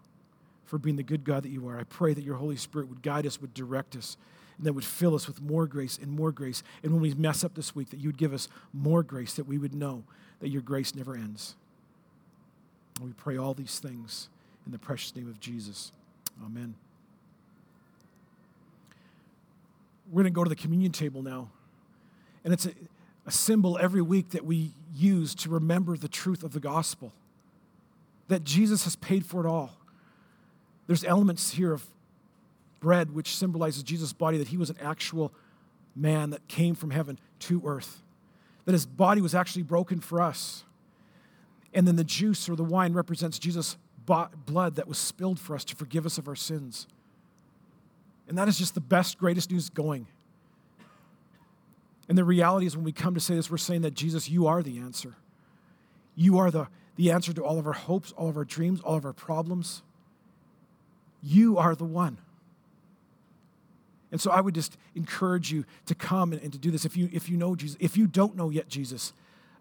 for 0.74 0.78
being 0.78 0.96
the 0.96 1.04
good 1.04 1.22
God 1.22 1.44
that 1.44 1.50
you 1.50 1.68
are. 1.68 1.78
I 1.78 1.84
pray 1.84 2.14
that 2.14 2.24
your 2.24 2.34
Holy 2.34 2.56
Spirit 2.56 2.88
would 2.88 3.00
guide 3.00 3.26
us, 3.26 3.40
would 3.40 3.54
direct 3.54 3.94
us, 3.94 4.16
and 4.58 4.66
that 4.66 4.72
would 4.72 4.84
fill 4.84 5.14
us 5.14 5.28
with 5.28 5.40
more 5.40 5.68
grace 5.68 6.00
and 6.02 6.10
more 6.10 6.32
grace. 6.32 6.64
And 6.82 6.90
when 6.90 7.00
we 7.00 7.14
mess 7.14 7.44
up 7.44 7.54
this 7.54 7.76
week, 7.76 7.90
that 7.90 8.00
you 8.00 8.08
would 8.08 8.16
give 8.16 8.32
us 8.32 8.48
more 8.72 9.04
grace, 9.04 9.34
that 9.34 9.46
we 9.46 9.56
would 9.56 9.72
know 9.72 10.02
that 10.40 10.48
your 10.48 10.62
grace 10.62 10.92
never 10.92 11.14
ends. 11.14 11.54
And 12.96 13.06
we 13.06 13.12
pray 13.12 13.36
all 13.36 13.54
these 13.54 13.78
things 13.78 14.28
in 14.66 14.72
the 14.72 14.78
precious 14.80 15.14
name 15.14 15.28
of 15.28 15.38
Jesus. 15.38 15.92
Amen. 16.44 16.74
We're 20.10 20.24
going 20.24 20.34
to 20.34 20.36
go 20.36 20.42
to 20.42 20.50
the 20.50 20.56
communion 20.56 20.90
table 20.90 21.22
now. 21.22 21.50
And 22.42 22.52
it's 22.52 22.66
a, 22.66 22.72
a 23.26 23.30
symbol 23.30 23.78
every 23.80 24.02
week 24.02 24.30
that 24.30 24.44
we 24.44 24.72
use 24.92 25.36
to 25.36 25.50
remember 25.50 25.96
the 25.96 26.08
truth 26.08 26.42
of 26.42 26.52
the 26.52 26.58
gospel 26.58 27.12
that 28.26 28.42
Jesus 28.42 28.82
has 28.82 28.96
paid 28.96 29.24
for 29.24 29.46
it 29.46 29.48
all. 29.48 29.78
There's 30.86 31.04
elements 31.04 31.52
here 31.52 31.72
of 31.72 31.86
bread, 32.80 33.14
which 33.14 33.36
symbolizes 33.36 33.82
Jesus' 33.82 34.12
body, 34.12 34.38
that 34.38 34.48
he 34.48 34.56
was 34.56 34.70
an 34.70 34.76
actual 34.80 35.32
man 35.96 36.30
that 36.30 36.46
came 36.48 36.74
from 36.74 36.90
heaven 36.90 37.18
to 37.40 37.62
earth, 37.64 38.02
that 38.64 38.72
his 38.72 38.86
body 38.86 39.20
was 39.20 39.34
actually 39.34 39.62
broken 39.62 40.00
for 40.00 40.20
us. 40.20 40.64
And 41.72 41.88
then 41.88 41.96
the 41.96 42.04
juice 42.04 42.48
or 42.48 42.56
the 42.56 42.64
wine 42.64 42.92
represents 42.92 43.38
Jesus' 43.38 43.76
blood 44.06 44.76
that 44.76 44.86
was 44.86 44.98
spilled 44.98 45.40
for 45.40 45.54
us 45.54 45.64
to 45.64 45.76
forgive 45.76 46.04
us 46.04 46.18
of 46.18 46.28
our 46.28 46.36
sins. 46.36 46.86
And 48.28 48.36
that 48.38 48.48
is 48.48 48.58
just 48.58 48.74
the 48.74 48.80
best, 48.80 49.18
greatest 49.18 49.50
news 49.50 49.70
going. 49.70 50.06
And 52.08 52.18
the 52.18 52.24
reality 52.24 52.66
is, 52.66 52.76
when 52.76 52.84
we 52.84 52.92
come 52.92 53.14
to 53.14 53.20
say 53.20 53.34
this, 53.34 53.50
we're 53.50 53.56
saying 53.56 53.80
that 53.82 53.94
Jesus, 53.94 54.28
you 54.28 54.46
are 54.46 54.62
the 54.62 54.78
answer. 54.78 55.16
You 56.14 56.38
are 56.38 56.50
the, 56.50 56.68
the 56.96 57.10
answer 57.10 57.32
to 57.32 57.42
all 57.42 57.58
of 57.58 57.66
our 57.66 57.72
hopes, 57.72 58.12
all 58.12 58.28
of 58.28 58.36
our 58.36 58.44
dreams, 58.44 58.80
all 58.82 58.96
of 58.96 59.06
our 59.06 59.14
problems. 59.14 59.82
You 61.24 61.56
are 61.56 61.74
the 61.74 61.84
one. 61.84 62.18
And 64.12 64.20
so 64.20 64.30
I 64.30 64.40
would 64.40 64.54
just 64.54 64.76
encourage 64.94 65.50
you 65.50 65.64
to 65.86 65.94
come 65.94 66.32
and, 66.32 66.40
and, 66.42 66.52
to 66.52 66.58
do 66.58 66.70
this. 66.70 66.84
If 66.84 66.96
you, 66.96 67.08
if 67.12 67.28
you 67.28 67.36
know 67.36 67.56
Jesus, 67.56 67.76
if 67.80 67.96
you 67.96 68.06
don't 68.06 68.36
know 68.36 68.50
yet 68.50 68.68
Jesus, 68.68 69.12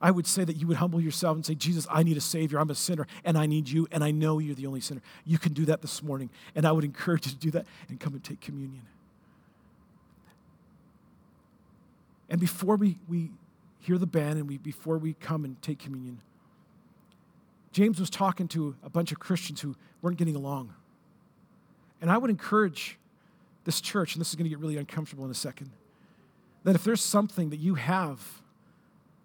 I 0.02 0.12
would 0.12 0.28
say 0.28 0.44
that 0.44 0.58
you 0.58 0.68
would 0.68 0.78
humble 0.78 1.00
yourself 1.02 1.36
and 1.36 1.46
say, 1.46 1.56
Jesus, 1.56 1.88
I 1.90 2.04
need 2.04 2.18
a 2.18 2.22
Savior. 2.22 2.60
I'm 2.60 2.70
a 2.70 2.76
sinner 2.76 3.08
and 3.24 3.38
I 3.38 3.46
need 3.46 3.70
you, 3.70 3.88
and 3.92 4.04
I 4.04 4.12
know 4.12 4.38
you're 4.40 4.54
the 4.54 4.68
only 4.68 4.82
sinner. 4.82 5.02
You 5.26 5.40
can 5.40 5.54
do 5.54 5.66
that 5.66 5.82
this 5.82 6.04
morning. 6.04 6.30
And 6.54 6.68
I 6.68 6.72
would 6.74 6.84
encourage 6.84 7.26
you 7.26 7.32
to 7.32 7.38
do 7.38 7.52
that 7.52 7.66
and 7.88 8.00
come 8.00 8.14
and 8.14 8.24
take 8.24 8.42
communion. 8.42 8.84
And 12.30 12.42
before 12.42 12.76
we, 12.76 12.98
we 13.08 13.32
hear 13.80 13.98
the 13.98 14.06
band 14.06 14.38
and 14.38 14.48
we, 14.48 14.58
before 14.58 14.98
we 14.98 15.14
come 15.14 15.46
and 15.46 15.60
take 15.62 15.80
communion, 15.80 16.20
James 17.72 18.00
was 18.00 18.10
talking 18.10 18.48
to 18.50 18.76
a 18.84 18.90
bunch 18.90 19.12
of 19.12 19.20
Christians 19.20 19.62
who 19.62 19.76
weren't 20.02 20.18
getting 20.18 20.36
along. 20.36 20.74
And 22.04 22.12
I 22.12 22.18
would 22.18 22.30
encourage 22.30 22.98
this 23.64 23.80
church, 23.80 24.14
and 24.14 24.20
this 24.20 24.28
is 24.28 24.36
going 24.36 24.44
to 24.44 24.50
get 24.50 24.60
really 24.60 24.76
uncomfortable 24.76 25.24
in 25.24 25.32
a 25.32 25.34
second, 25.34 25.72
that 26.66 26.76
if 26.76 26.84
there's 26.84 27.00
something 27.00 27.50
that 27.50 27.60
you 27.60 27.76
have 27.76 28.42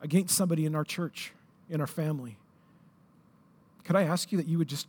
against 0.01 0.37
somebody 0.37 0.64
in 0.64 0.76
our 0.76 0.85
church, 0.85 1.33
in 1.68 1.81
our 1.81 1.89
family, 1.89 2.39
could 3.83 3.97
I 3.97 4.05
ask 4.05 4.31
you 4.31 4.39
that 4.39 4.47
you 4.47 4.59
would 4.59 4.68
just, 4.68 4.87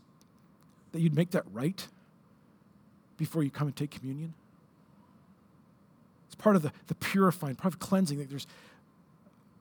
that 0.91 1.01
you'd 1.01 1.15
make 1.15 1.31
that 1.31 1.45
right 1.51 1.87
before 3.17 3.41
you 3.41 3.49
come 3.49 3.65
and 3.65 3.75
take 3.75 3.89
communion? 3.89 4.35
It's 6.27 6.35
part 6.35 6.55
of 6.55 6.61
the, 6.61 6.71
the 6.85 6.95
purifying, 6.95 7.55
part 7.55 7.73
of 7.73 7.79
cleansing. 7.79 8.19
That 8.19 8.29
there's, 8.29 8.45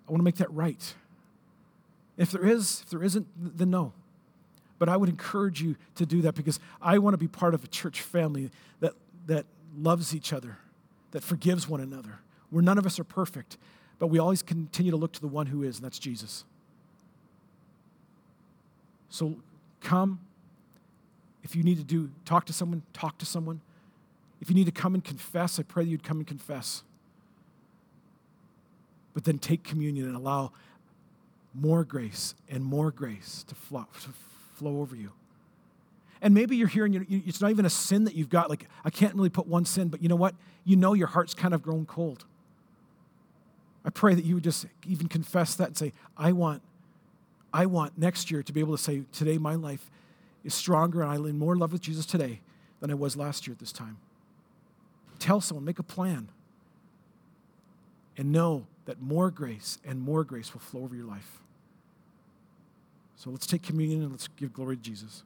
I 0.06 0.12
want 0.12 0.20
to 0.20 0.24
make 0.24 0.36
that 0.36 0.52
right. 0.52 0.94
If 2.18 2.30
there 2.30 2.44
is, 2.44 2.82
if 2.84 2.90
there 2.90 3.02
isn't, 3.02 3.26
then 3.56 3.70
no. 3.70 3.94
But 4.78 4.88
I 4.88 4.96
would 4.96 5.08
encourage 5.08 5.60
you 5.60 5.76
to 5.96 6.06
do 6.06 6.22
that 6.22 6.34
because 6.34 6.60
I 6.80 6.98
want 6.98 7.14
to 7.14 7.18
be 7.18 7.28
part 7.28 7.54
of 7.54 7.64
a 7.64 7.68
church 7.68 8.00
family 8.00 8.50
that, 8.80 8.94
that 9.26 9.46
loves 9.76 10.14
each 10.14 10.32
other, 10.32 10.58
that 11.10 11.22
forgives 11.22 11.68
one 11.68 11.80
another, 11.80 12.20
where 12.50 12.62
none 12.62 12.78
of 12.78 12.86
us 12.86 12.98
are 12.98 13.04
perfect, 13.04 13.56
but 13.98 14.06
we 14.06 14.18
always 14.18 14.42
continue 14.42 14.92
to 14.92 14.96
look 14.96 15.12
to 15.12 15.20
the 15.20 15.28
one 15.28 15.46
who 15.46 15.62
is, 15.62 15.76
and 15.76 15.84
that's 15.84 15.98
Jesus. 15.98 16.44
So 19.08 19.36
come. 19.80 20.20
If 21.42 21.56
you 21.56 21.62
need 21.62 21.78
to 21.78 21.84
do 21.84 22.10
talk 22.24 22.44
to 22.46 22.52
someone, 22.52 22.82
talk 22.92 23.18
to 23.18 23.26
someone. 23.26 23.60
If 24.40 24.48
you 24.48 24.54
need 24.54 24.66
to 24.66 24.72
come 24.72 24.94
and 24.94 25.02
confess, 25.02 25.58
I 25.58 25.62
pray 25.62 25.84
that 25.84 25.90
you'd 25.90 26.04
come 26.04 26.18
and 26.18 26.26
confess. 26.26 26.82
But 29.14 29.24
then 29.24 29.38
take 29.38 29.64
communion 29.64 30.06
and 30.06 30.14
allow 30.14 30.52
more 31.54 31.84
grace 31.84 32.34
and 32.48 32.64
more 32.64 32.90
grace 32.90 33.44
to 33.48 33.54
flow, 33.54 33.86
to 34.02 34.10
flow 34.58 34.80
over 34.80 34.96
you. 34.96 35.12
And 36.20 36.34
maybe 36.34 36.56
you're 36.56 36.68
here 36.68 36.84
and 36.84 36.92
you're, 36.92 37.06
it's 37.08 37.40
not 37.40 37.50
even 37.50 37.64
a 37.64 37.70
sin 37.70 38.04
that 38.04 38.14
you've 38.14 38.28
got. 38.28 38.50
Like, 38.50 38.66
I 38.84 38.90
can't 38.90 39.14
really 39.14 39.30
put 39.30 39.46
one 39.46 39.64
sin, 39.64 39.88
but 39.88 40.02
you 40.02 40.08
know 40.08 40.16
what? 40.16 40.34
You 40.64 40.76
know 40.76 40.94
your 40.94 41.06
heart's 41.06 41.34
kind 41.34 41.54
of 41.54 41.62
grown 41.62 41.86
cold. 41.86 42.24
I 43.84 43.90
pray 43.90 44.14
that 44.14 44.24
you 44.24 44.34
would 44.34 44.44
just 44.44 44.66
even 44.86 45.08
confess 45.08 45.54
that 45.54 45.68
and 45.68 45.76
say, 45.76 45.92
I 46.16 46.32
want, 46.32 46.62
I 47.52 47.66
want 47.66 47.96
next 47.96 48.30
year 48.30 48.42
to 48.42 48.52
be 48.52 48.60
able 48.60 48.76
to 48.76 48.82
say, 48.82 49.04
today 49.12 49.38
my 49.38 49.54
life 49.54 49.90
is 50.44 50.54
stronger 50.54 51.02
and 51.02 51.10
I'm 51.10 51.24
in 51.26 51.38
more 51.38 51.56
love 51.56 51.72
with 51.72 51.82
Jesus 51.82 52.04
today 52.04 52.40
than 52.80 52.90
I 52.90 52.94
was 52.94 53.16
last 53.16 53.46
year 53.46 53.52
at 53.52 53.60
this 53.60 53.72
time. 53.72 53.98
Tell 55.18 55.40
someone, 55.40 55.64
make 55.64 55.78
a 55.78 55.84
plan. 55.84 56.28
And 58.16 58.32
know 58.32 58.66
that 58.86 59.00
more 59.00 59.30
grace 59.30 59.78
and 59.84 60.00
more 60.00 60.24
grace 60.24 60.52
will 60.52 60.60
flow 60.60 60.82
over 60.82 60.96
your 60.96 61.06
life. 61.06 61.38
So 63.18 63.30
let's 63.30 63.48
take 63.48 63.62
communion 63.62 64.02
and 64.02 64.12
let's 64.12 64.28
give 64.28 64.52
glory 64.52 64.76
to 64.76 64.82
Jesus. 64.82 65.24